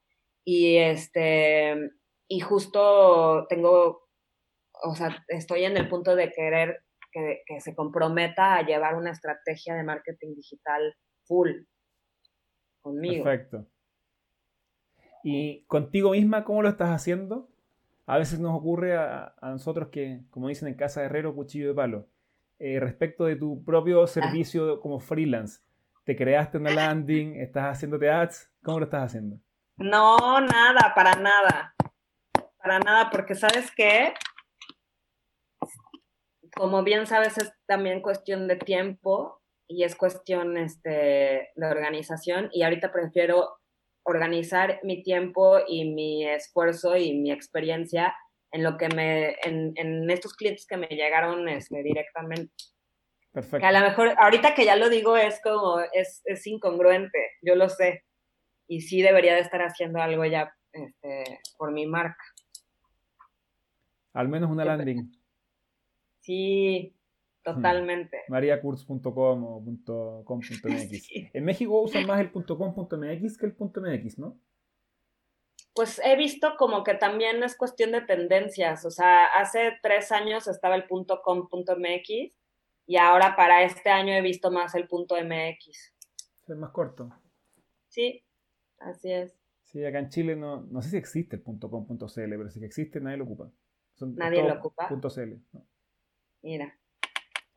y 0.51 0.78
este, 0.78 1.90
y 2.26 2.40
justo 2.40 3.46
tengo, 3.51 4.09
o 4.82 4.94
sea, 4.94 5.22
estoy 5.28 5.64
en 5.64 5.76
el 5.76 5.90
punto 5.90 6.16
de 6.16 6.32
querer 6.32 6.84
que, 7.12 7.42
se 7.61 7.74
comprometa 7.74 8.55
a 8.55 8.64
llevar 8.64 8.94
una 8.94 9.11
estrategia 9.11 9.74
de 9.74 9.82
marketing 9.82 10.34
digital 10.34 10.94
full 11.24 11.51
conmigo. 12.80 13.24
Perfecto. 13.24 13.66
¿Y 15.22 15.66
contigo 15.66 16.12
misma 16.12 16.44
cómo 16.44 16.62
lo 16.62 16.70
estás 16.70 16.92
haciendo? 16.92 17.51
A 18.07 18.16
veces 18.16 18.40
nos 18.40 18.57
ocurre 18.57 18.96
a, 18.96 19.34
nosotros 19.42 19.88
que, 19.88 20.22
como 20.30 20.49
dicen 20.49 20.68
en 20.68 20.76
casa 20.76 21.01
de 21.01 21.07
herrero, 21.09 21.34
cuchillo 21.34 21.68
de 21.68 21.74
palo. 21.74 22.09
Eh, 22.59 22.80
respecto 22.80 23.26
de 23.26 23.36
tu 23.36 23.62
propio 23.64 24.07
servicio 24.07 24.80
como 24.80 24.99
freelance, 24.99 25.61
¿te 26.05 26.16
creaste 26.16 26.57
una 26.57 26.70
landing? 26.70 27.36
¿Estás 27.36 27.64
haciéndote 27.64 28.09
ads? 28.09 28.51
¿Cómo 28.62 28.78
lo 28.78 28.86
estás 28.86 29.03
haciendo? 29.03 29.42
No, 29.79 30.41
nada, 30.41 30.93
para 30.95 31.14
nada. 31.14 31.74
Para 32.59 32.81
nada, 32.81 33.11
porque 33.11 33.35
sabes 33.35 33.70
qué, 33.76 34.12
como 36.55 36.83
bien 36.83 37.07
sabes, 37.07 37.39
es 37.39 37.53
también 37.66 38.03
cuestión 38.03 38.49
de 38.49 38.57
tiempo 38.57 39.41
y 39.68 39.85
es 39.85 39.95
cuestión 39.95 40.57
este, 40.57 41.51
de 41.55 41.66
organización 41.66 42.49
y 42.53 42.62
ahorita 42.62 42.91
prefiero 42.91 43.59
organizar 44.05 44.81
mi 44.83 45.03
tiempo 45.03 45.59
y 45.66 45.85
mi 45.85 46.26
esfuerzo 46.26 46.97
y 46.97 47.14
mi 47.14 47.31
experiencia 47.31 48.14
en 48.51 48.64
lo 48.64 48.76
que 48.76 48.89
me, 48.89 49.37
en, 49.45 49.72
en 49.76 50.11
estos 50.11 50.35
clientes 50.35 50.66
que 50.66 50.79
me 50.79 50.89
llegaron 50.89 51.49
este, 51.49 51.83
directamente. 51.83 52.53
Perfecto. 53.33 53.59
Que 53.59 53.66
a 53.66 53.72
lo 53.72 53.81
mejor, 53.81 54.14
ahorita 54.18 54.55
que 54.55 54.64
ya 54.64 54.74
lo 54.74 54.89
digo, 54.89 55.16
es 55.16 55.41
como, 55.43 55.81
es, 55.93 56.22
es 56.24 56.47
incongruente, 56.47 57.33
yo 57.43 57.55
lo 57.55 57.68
sé, 57.68 58.05
y 58.68 58.82
sí 58.82 59.02
debería 59.02 59.34
de 59.34 59.40
estar 59.40 59.62
haciendo 59.62 60.00
algo 60.00 60.24
ya 60.26 60.54
este, 60.72 61.40
por 61.56 61.72
mi 61.72 61.86
marca. 61.86 62.22
Al 64.12 64.28
menos 64.28 64.50
una 64.50 64.64
landing. 64.64 65.10
Sí, 66.20 66.94
totalmente. 67.42 68.22
mariacurz.com 68.28 69.44
o 69.44 70.24
.com.mx. 70.24 71.08
En 71.32 71.44
México 71.44 71.80
usan 71.80 72.06
más 72.06 72.20
el 72.20 72.30
.com.mx 72.30 73.38
que 73.38 73.46
el 73.46 73.56
.mx, 73.58 74.18
¿no? 74.18 74.38
Pues 75.74 76.00
he 76.04 76.16
visto 76.16 76.56
como 76.58 76.82
que 76.82 76.94
también 76.94 77.42
es 77.42 77.56
cuestión 77.56 77.92
de 77.92 78.02
tendencias. 78.02 78.84
O 78.84 78.90
sea, 78.90 79.26
hace 79.26 79.78
tres 79.82 80.12
años 80.12 80.48
estaba 80.48 80.74
el 80.74 80.86
.com.mx 80.88 82.08
y 82.86 82.96
ahora 82.96 83.36
para 83.36 83.62
este 83.62 83.88
año 83.88 84.12
he 84.12 84.20
visto 84.20 84.50
más 84.50 84.74
el 84.74 84.88
.mx. 84.90 85.94
Es 86.48 86.56
más 86.56 86.70
corto. 86.72 87.10
Sí, 87.86 88.24
Así 88.79 89.12
es. 89.12 89.35
Sí, 89.62 89.85
acá 89.85 89.99
en 89.99 90.09
Chile 90.09 90.35
no, 90.35 90.62
no 90.62 90.81
sé 90.81 90.91
si 90.91 90.97
existe 90.97 91.37
el 91.37 91.43
.com.cl, 91.43 92.07
pero 92.14 92.51
si 92.51 92.61
que 92.61 92.66
existe 92.66 93.01
nadie 93.01 93.18
lo 93.18 93.24
ocupa. 93.24 93.51
nadie 94.01 94.43
lo 94.43 94.55
ocupa. 94.55 94.89
.cl. 94.89 95.37
Mira. 96.43 96.74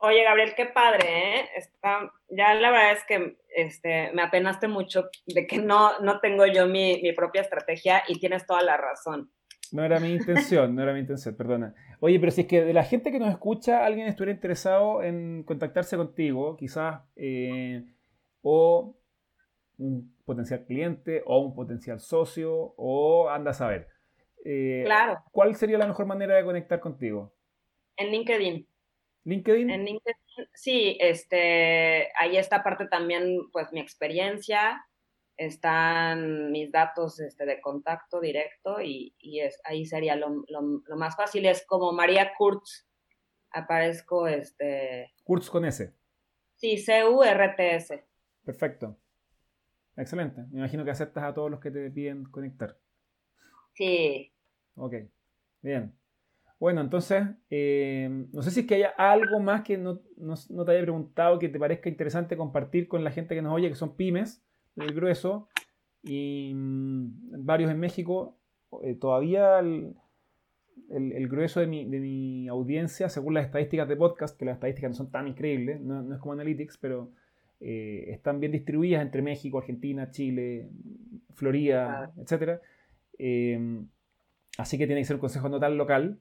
Oye, 0.04 0.24
Gabriel, 0.24 0.54
qué 0.58 0.66
padre, 0.66 1.06
¿eh? 1.08 1.46
Está, 1.56 2.12
ya 2.30 2.56
la 2.56 2.72
verdad 2.72 2.94
es 2.94 3.04
que 3.06 3.38
este, 3.56 4.12
me 4.14 4.24
apenaste 4.24 4.68
mucho 4.68 5.10
de 5.28 5.46
que 5.46 5.60
no, 5.60 6.00
no 6.00 6.20
tengo 6.20 6.48
yo 6.48 6.66
mi, 6.66 7.00
mi 7.04 7.14
propia 7.14 7.42
estrategia 7.42 8.04
y 8.08 8.20
tienes 8.20 8.46
toda 8.48 8.64
la 8.64 8.78
razón. 8.78 9.32
No 9.72 9.86
era 9.86 10.00
mi 10.00 10.12
intención, 10.12 10.76
no 10.76 10.84
era 10.84 10.94
mi 10.94 11.00
intención, 11.00 11.36
perdona. 11.36 11.74
Oye, 12.00 12.20
pero 12.20 12.32
si 12.32 12.42
es 12.42 12.48
que 12.48 12.64
de 12.64 12.74
la 12.74 12.84
gente 12.84 13.12
que 13.12 13.20
nos 13.20 13.30
escucha, 13.30 13.86
alguien 13.86 14.08
estuviera 14.08 14.34
interesado 14.34 15.02
en 15.02 15.44
contactarse 15.44 15.96
contigo, 15.96 16.58
quizás, 16.58 17.02
eh, 17.16 17.86
o 18.42 18.98
un 19.82 20.16
potencial 20.26 20.64
cliente 20.66 21.24
o 21.26 21.40
un 21.40 21.54
potencial 21.54 22.00
socio 22.00 22.74
o 22.78 23.30
anda 23.30 23.52
a 23.52 23.56
saber. 23.56 23.88
Eh, 24.46 24.84
claro. 24.86 25.24
¿Cuál 25.32 25.56
sería 25.56 25.78
la 25.78 25.88
mejor 25.88 26.06
manera 26.06 26.36
de 26.36 26.44
conectar 26.44 26.80
contigo? 26.80 27.34
En 27.98 28.12
LinkedIn. 28.12 28.68
LinkedIn. 29.24 29.70
En 29.70 29.86
LinkedIn, 29.86 30.48
sí, 30.54 30.98
este, 31.00 32.10
ahí 32.16 32.38
está 32.38 32.64
parte 32.64 32.88
también, 32.88 33.50
pues, 33.52 33.72
mi 33.72 33.80
experiencia, 33.80 34.84
están 35.38 36.52
mis 36.52 36.72
datos 36.72 37.20
este, 37.20 37.46
de 37.46 37.62
contacto 37.62 38.20
directo 38.20 38.82
y, 38.82 39.16
es, 39.40 39.60
ahí 39.64 39.86
sería 39.86 40.16
lo, 40.16 40.44
más 40.96 41.16
fácil, 41.16 41.46
es 41.46 41.66
como 41.66 41.92
María 41.92 42.34
Kurtz, 42.38 42.88
aparezco, 43.52 44.28
este... 44.28 45.12
Kurtz 45.24 45.50
con 45.50 45.66
S. 45.66 45.94
Sí, 46.56 46.78
C-U-R-T-S. 46.78 48.06
Perfecto. 48.44 49.01
Excelente. 49.98 50.42
Me 50.52 50.60
imagino 50.60 50.84
que 50.84 50.92
aceptas 50.92 51.24
a 51.24 51.34
todos 51.34 51.52
los 51.52 51.60
que 51.60 51.72
te 51.72 51.89
piden 51.92 52.24
conectar. 52.26 52.78
Sí. 53.74 54.32
Ok. 54.76 54.96
Bien. 55.62 55.94
Bueno, 56.60 56.82
entonces, 56.82 57.24
eh, 57.50 58.28
no 58.32 58.44
sé 58.44 58.52
si 58.52 58.60
es 58.62 58.68
que 58.68 58.76
haya 58.76 58.94
algo 58.98 59.39
más 59.39 59.64
que 59.64 59.80
no, 59.80 59.98
te 59.98 60.72
haya 60.72 60.82
preguntado 60.82 61.39
que 61.39 61.50
te 61.50 61.58
parezca 61.58 61.89
interesante 61.89 62.38
compartir 62.38 62.88
con 62.88 63.04
la 63.04 63.10
gente 63.10 63.34
que 63.34 63.42
nos 63.42 63.54
oye, 63.54 63.68
que 63.68 63.76
son 63.76 63.96
pymes, 63.96 64.46
el 64.76 64.94
grueso, 64.94 65.50
y 66.04 66.52
mm, 66.54 67.46
varios 67.46 67.72
en 67.72 67.80
México. 67.80 68.38
Eh, 68.84 68.94
todavía 68.94 69.58
el, 69.58 69.96
grueso 71.28 71.60
de 71.60 71.68
mi, 71.68 71.89
de 71.89 72.00
mi, 72.00 72.48
audiencia, 72.48 73.10
según 73.10 73.34
las 73.34 73.46
estadísticas 73.46 73.88
de 73.88 73.96
podcast, 73.96 74.38
que 74.38 74.46
las 74.46 74.54
estadísticas 74.54 74.92
no 74.92 74.96
son 74.96 75.12
tan 75.12 75.28
increíbles, 75.28 75.82
no, 75.82 76.04
no 76.04 76.14
es 76.14 76.22
como 76.22 76.34
Analytics, 76.34 76.78
pero 76.78 77.12
eh, 77.64 78.05
están 78.07 78.39
bien 78.39 78.51
distribuidas 78.51 79.03
entre 79.03 79.22
México, 79.22 79.59
Argentina, 79.59 80.09
Chile, 80.09 80.68
Florida, 81.36 82.12
etc. 82.18 82.59
Em, 83.20 83.88
así 84.57 84.80
que 84.80 84.88
tiene 84.88 85.01
que 85.01 85.05
ser 85.05 85.18
un 85.18 85.22
consejo 85.22 85.47
no 85.47 85.59
local. 85.70 86.20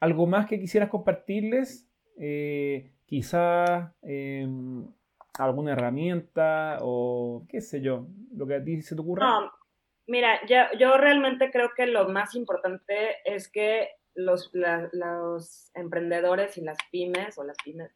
¿Algo 0.00 0.26
más 0.26 0.46
que 0.46 0.58
quisieras 0.58 0.88
compartirles? 0.88 1.88
Eh, 2.18 2.90
quizás 3.06 3.92
em, 4.02 4.84
alguna 5.38 5.72
herramienta 5.72 6.78
o 6.80 7.46
qué 7.48 7.60
sé 7.60 7.80
yo, 7.80 8.08
lo 8.34 8.48
que 8.48 8.56
a 8.56 8.64
ti 8.64 8.82
se 8.82 8.96
te 8.96 9.00
ocurra? 9.00 9.24
No, 9.24 9.52
mira, 10.08 10.40
yo 10.46 10.96
realmente 10.96 11.52
creo 11.52 11.70
que 11.76 11.86
lo 11.86 12.08
más 12.08 12.34
importante 12.34 13.16
es 13.24 13.48
que 13.48 13.90
los, 14.14 14.50
los 14.92 15.70
emprendedores 15.74 16.58
y 16.58 16.62
las 16.62 16.78
pymes 16.90 17.38
o 17.38 17.44
las 17.44 17.56
pymes 17.64 17.92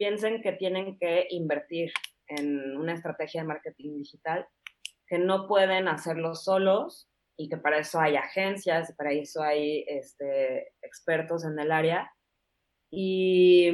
piensen 0.00 0.40
que 0.40 0.52
tienen 0.52 0.98
que 0.98 1.26
invertir 1.28 1.92
en 2.26 2.74
una 2.78 2.94
estrategia 2.94 3.42
de 3.42 3.48
marketing 3.48 3.98
digital, 3.98 4.48
que 5.06 5.18
no 5.18 5.46
pueden 5.46 5.88
hacerlo 5.88 6.34
solos 6.34 7.06
y 7.36 7.50
que 7.50 7.58
para 7.58 7.78
eso 7.78 8.00
hay 8.00 8.16
agencias, 8.16 8.94
para 8.96 9.12
eso 9.12 9.42
hay 9.42 9.84
este, 9.86 10.72
expertos 10.80 11.44
en 11.44 11.58
el 11.58 11.70
área. 11.70 12.10
Y, 12.90 13.68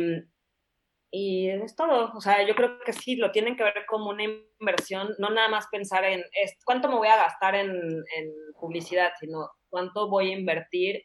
y 1.12 1.48
es 1.48 1.76
todo. 1.76 2.12
O 2.16 2.20
sea, 2.20 2.44
yo 2.44 2.56
creo 2.56 2.80
que 2.84 2.92
sí, 2.92 3.14
lo 3.14 3.30
tienen 3.30 3.56
que 3.56 3.62
ver 3.62 3.86
como 3.86 4.10
una 4.10 4.24
inversión, 4.24 5.14
no 5.20 5.30
nada 5.30 5.48
más 5.48 5.68
pensar 5.70 6.04
en 6.04 6.24
cuánto 6.64 6.88
me 6.88 6.96
voy 6.96 7.08
a 7.08 7.18
gastar 7.18 7.54
en, 7.54 7.70
en 7.70 8.32
publicidad, 8.58 9.12
sino 9.20 9.48
cuánto 9.68 10.10
voy 10.10 10.32
a 10.32 10.38
invertir 10.38 11.04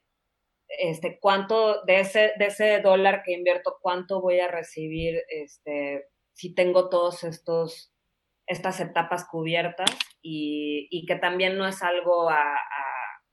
este, 0.79 1.19
cuánto 1.19 1.83
de 1.83 1.99
ese, 1.99 2.33
de 2.37 2.45
ese 2.45 2.79
dólar 2.79 3.23
que 3.23 3.33
invierto, 3.33 3.77
cuánto 3.81 4.21
voy 4.21 4.39
a 4.39 4.47
recibir 4.47 5.21
este, 5.29 6.07
si 6.33 6.53
tengo 6.53 6.89
todos 6.89 7.23
estos 7.23 7.91
estas 8.47 8.81
etapas 8.81 9.25
cubiertas 9.25 9.89
y, 10.21 10.87
y 10.91 11.05
que 11.05 11.15
también 11.15 11.57
no 11.57 11.65
es 11.65 11.81
algo 11.83 12.29
a, 12.29 12.57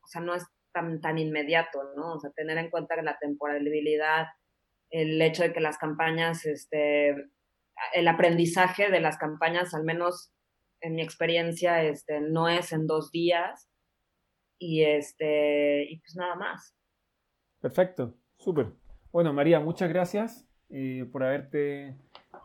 o 0.02 0.06
sea, 0.06 0.20
no 0.20 0.34
es 0.34 0.46
tan, 0.72 1.00
tan 1.00 1.18
inmediato, 1.18 1.82
¿no? 1.96 2.14
O 2.14 2.20
sea, 2.20 2.30
tener 2.30 2.56
en 2.56 2.70
cuenta 2.70 2.94
que 2.94 3.02
la 3.02 3.18
temporalidad, 3.18 4.26
el 4.90 5.20
hecho 5.20 5.42
de 5.42 5.52
que 5.52 5.60
las 5.60 5.76
campañas, 5.76 6.46
este, 6.46 7.16
el 7.94 8.08
aprendizaje 8.08 8.90
de 8.90 9.00
las 9.00 9.18
campañas, 9.18 9.74
al 9.74 9.84
menos 9.84 10.32
en 10.80 10.94
mi 10.94 11.02
experiencia, 11.02 11.82
este, 11.82 12.20
no 12.20 12.48
es 12.48 12.72
en 12.72 12.86
dos 12.86 13.10
días 13.10 13.68
y, 14.58 14.84
este, 14.84 15.84
y 15.90 15.98
pues 15.98 16.14
nada 16.16 16.36
más. 16.36 16.77
Perfecto, 17.60 18.14
súper. 18.36 18.68
Bueno, 19.12 19.32
María, 19.32 19.58
muchas 19.58 19.88
gracias 19.88 20.46
eh, 20.70 21.08
por 21.10 21.24
haberte 21.24 21.96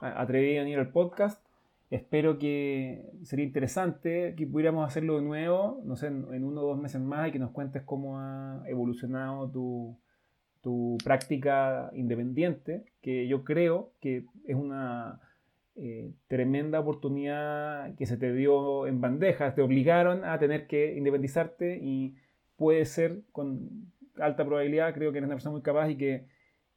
atrevido 0.02 0.62
a 0.62 0.64
venir 0.64 0.80
al 0.80 0.92
podcast. 0.92 1.44
Espero 1.92 2.40
que 2.40 3.12
sería 3.22 3.46
interesante 3.46 4.34
que 4.36 4.48
pudiéramos 4.48 4.88
hacerlo 4.88 5.18
de 5.18 5.22
nuevo, 5.22 5.80
no 5.86 5.96
sé, 5.96 6.08
en, 6.08 6.44
uno 6.44 6.62
o 6.62 6.68
dos 6.70 6.80
meses 6.80 7.00
más 7.00 7.30
y 7.30 7.32
que 7.32 7.38
nos 7.38 7.52
cuentes 7.52 7.84
cómo 7.84 8.18
ha 8.18 8.64
evolucionado 8.66 9.50
tu, 9.52 10.98
práctica 11.04 11.92
independiente, 11.94 12.86
que 13.02 13.28
yo 13.28 13.44
creo 13.44 13.92
que 14.00 14.26
es 14.48 14.56
una 14.56 15.20
eh, 15.76 16.12
tremenda 16.28 16.80
oportunidad 16.80 17.94
que 17.96 18.08
se 18.08 18.18
te 18.18 18.34
dio 18.34 18.88
en 18.88 19.02
bandejas, 19.02 19.54
te 19.54 19.62
obligaron 19.62 20.24
a 20.24 20.40
tener 20.40 20.66
que 20.66 20.98
independizarte 20.98 21.78
y 21.80 22.16
puede 22.56 22.86
ser 22.86 23.22
con 23.32 23.92
alta 24.20 24.46
probabilidad, 24.46 24.94
creo 24.94 25.12
que 25.12 25.18
eres 25.18 25.28
una 25.28 25.36
persona 25.36 25.54
muy 25.54 25.62
capaz 25.62 25.90
y 25.90 25.98
que 25.98 26.28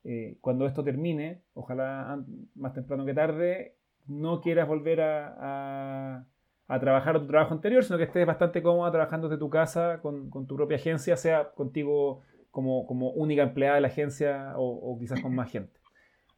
eh, 0.04 0.38
cuando 0.40 0.66
esto 0.66 0.84
termine, 0.84 1.42
ojalá 1.54 2.22
más 2.54 2.74
temprano 2.74 3.04
que 3.04 3.14
tarde, 3.14 3.76
no 4.06 4.40
quieras 4.40 4.68
volver 4.68 5.00
a, 5.00 6.26
a, 6.68 6.80
trabajar 6.80 7.16
a 7.16 7.20
tu 7.20 7.26
trabajo 7.26 7.54
anterior, 7.54 7.82
sino 7.82 7.98
que 7.98 8.04
estés 8.04 8.26
bastante 8.26 8.62
cómoda 8.62 8.92
trabajando 8.92 9.28
desde 9.28 9.40
tu 9.40 9.50
casa 9.50 10.00
con, 10.00 10.30
con 10.30 10.46
tu 10.46 10.54
propia 10.54 10.76
agencia, 10.76 11.16
sea 11.16 11.50
contigo 11.50 12.22
como, 12.50 12.86
como 12.86 13.10
única 13.10 13.42
empleada 13.42 13.74
de 13.74 13.80
la 13.80 13.88
agencia 13.88 14.54
o, 14.56 14.96
quizás 14.98 15.20
con 15.20 15.34
más 15.34 15.50
gente. 15.50 15.78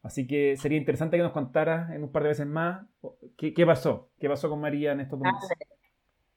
Así 0.03 0.26
que 0.26 0.57
sería 0.57 0.78
interesante 0.78 1.16
que 1.16 1.22
nos 1.22 1.32
contaras 1.32 1.90
en 1.90 2.03
un 2.05 2.11
par 2.11 2.22
de 2.22 2.30
veces 2.30 2.46
más 2.46 2.86
qué, 3.36 3.53
qué 3.53 3.66
pasó, 3.66 4.11
qué 4.18 4.28
pasó 4.28 4.49
con 4.49 4.61
María 4.61 4.92
en 4.92 5.01
estos 5.01 5.20
meses. 5.20 5.49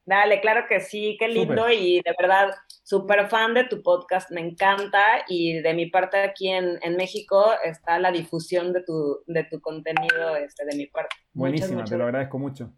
Dale, 0.05 0.41
claro 0.41 0.65
que 0.67 0.79
sí, 0.79 1.15
qué 1.19 1.27
lindo 1.27 1.69
y 1.69 2.01
de 2.03 2.15
verdad 2.19 2.49
súper 2.83 3.29
fan 3.29 3.53
de 3.53 3.65
tu 3.65 3.83
podcast, 3.83 4.31
me 4.31 4.41
encanta 4.41 5.23
y 5.27 5.61
de 5.61 5.73
mi 5.73 5.85
parte 5.85 6.17
aquí 6.17 6.49
en, 6.49 6.79
México 6.97 7.45
está 7.63 7.99
la 7.99 8.11
difusión 8.11 8.73
de 8.73 8.83
tu, 8.83 9.19
de 9.27 9.43
tu 9.43 9.61
contenido 9.61 10.35
este, 10.35 10.65
de 10.65 10.75
mi 10.75 10.87
parte. 10.87 11.15
Buenísima, 11.33 11.83
te 11.83 11.97
lo 11.97 12.05
agradezco 12.05 12.39
mucho. 12.39 12.73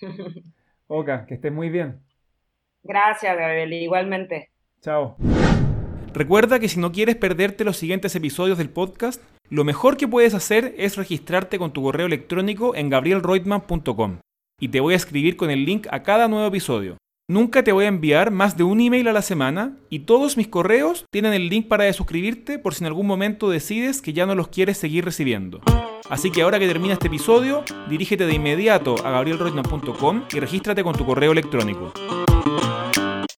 Oka, 0.86 1.26
que 1.26 1.34
estés 1.34 1.52
muy 1.52 1.68
bien. 1.68 2.00
Gracias, 2.84 3.36
Gabriel, 3.36 3.72
igualmente. 3.72 4.50
Chao. 4.80 5.16
Recuerda 6.14 6.60
que 6.60 6.68
si 6.68 6.78
no 6.78 6.92
quieres 6.92 7.16
perderte 7.16 7.64
los 7.64 7.76
siguientes 7.76 8.14
episodios 8.14 8.58
del 8.58 8.70
podcast, 8.70 9.22
lo 9.50 9.64
mejor 9.64 9.96
que 9.96 10.08
puedes 10.08 10.34
hacer 10.34 10.74
es 10.78 10.96
registrarte 10.96 11.58
con 11.58 11.72
tu 11.72 11.82
correo 11.82 12.06
electrónico 12.06 12.74
en 12.74 12.88
gabrielreutmann.com 12.88 14.20
y 14.60 14.68
te 14.68 14.80
voy 14.80 14.94
a 14.94 14.96
escribir 14.96 15.36
con 15.36 15.50
el 15.50 15.64
link 15.64 15.86
a 15.90 16.02
cada 16.02 16.28
nuevo 16.28 16.46
episodio. 16.46 16.96
Nunca 17.28 17.64
te 17.64 17.72
voy 17.72 17.86
a 17.86 17.88
enviar 17.88 18.30
más 18.30 18.56
de 18.56 18.62
un 18.62 18.80
email 18.80 19.08
a 19.08 19.12
la 19.12 19.22
semana 19.22 19.76
y 19.90 20.00
todos 20.00 20.36
mis 20.36 20.46
correos 20.46 21.04
tienen 21.10 21.32
el 21.32 21.48
link 21.48 21.66
para 21.66 21.92
suscribirte 21.92 22.58
por 22.58 22.74
si 22.74 22.84
en 22.84 22.86
algún 22.86 23.06
momento 23.06 23.50
decides 23.50 24.00
que 24.00 24.12
ya 24.12 24.26
no 24.26 24.36
los 24.36 24.48
quieres 24.48 24.78
seguir 24.78 25.04
recibiendo. 25.04 25.60
Así 26.08 26.30
que 26.30 26.42
ahora 26.42 26.60
que 26.60 26.68
termina 26.68 26.92
este 26.92 27.08
episodio, 27.08 27.64
dirígete 27.90 28.26
de 28.26 28.34
inmediato 28.34 28.94
a 29.04 29.10
gabrielroitman.com 29.10 30.22
y 30.32 30.38
regístrate 30.38 30.84
con 30.84 30.94
tu 30.94 31.04
correo 31.04 31.32
electrónico. 31.32 31.92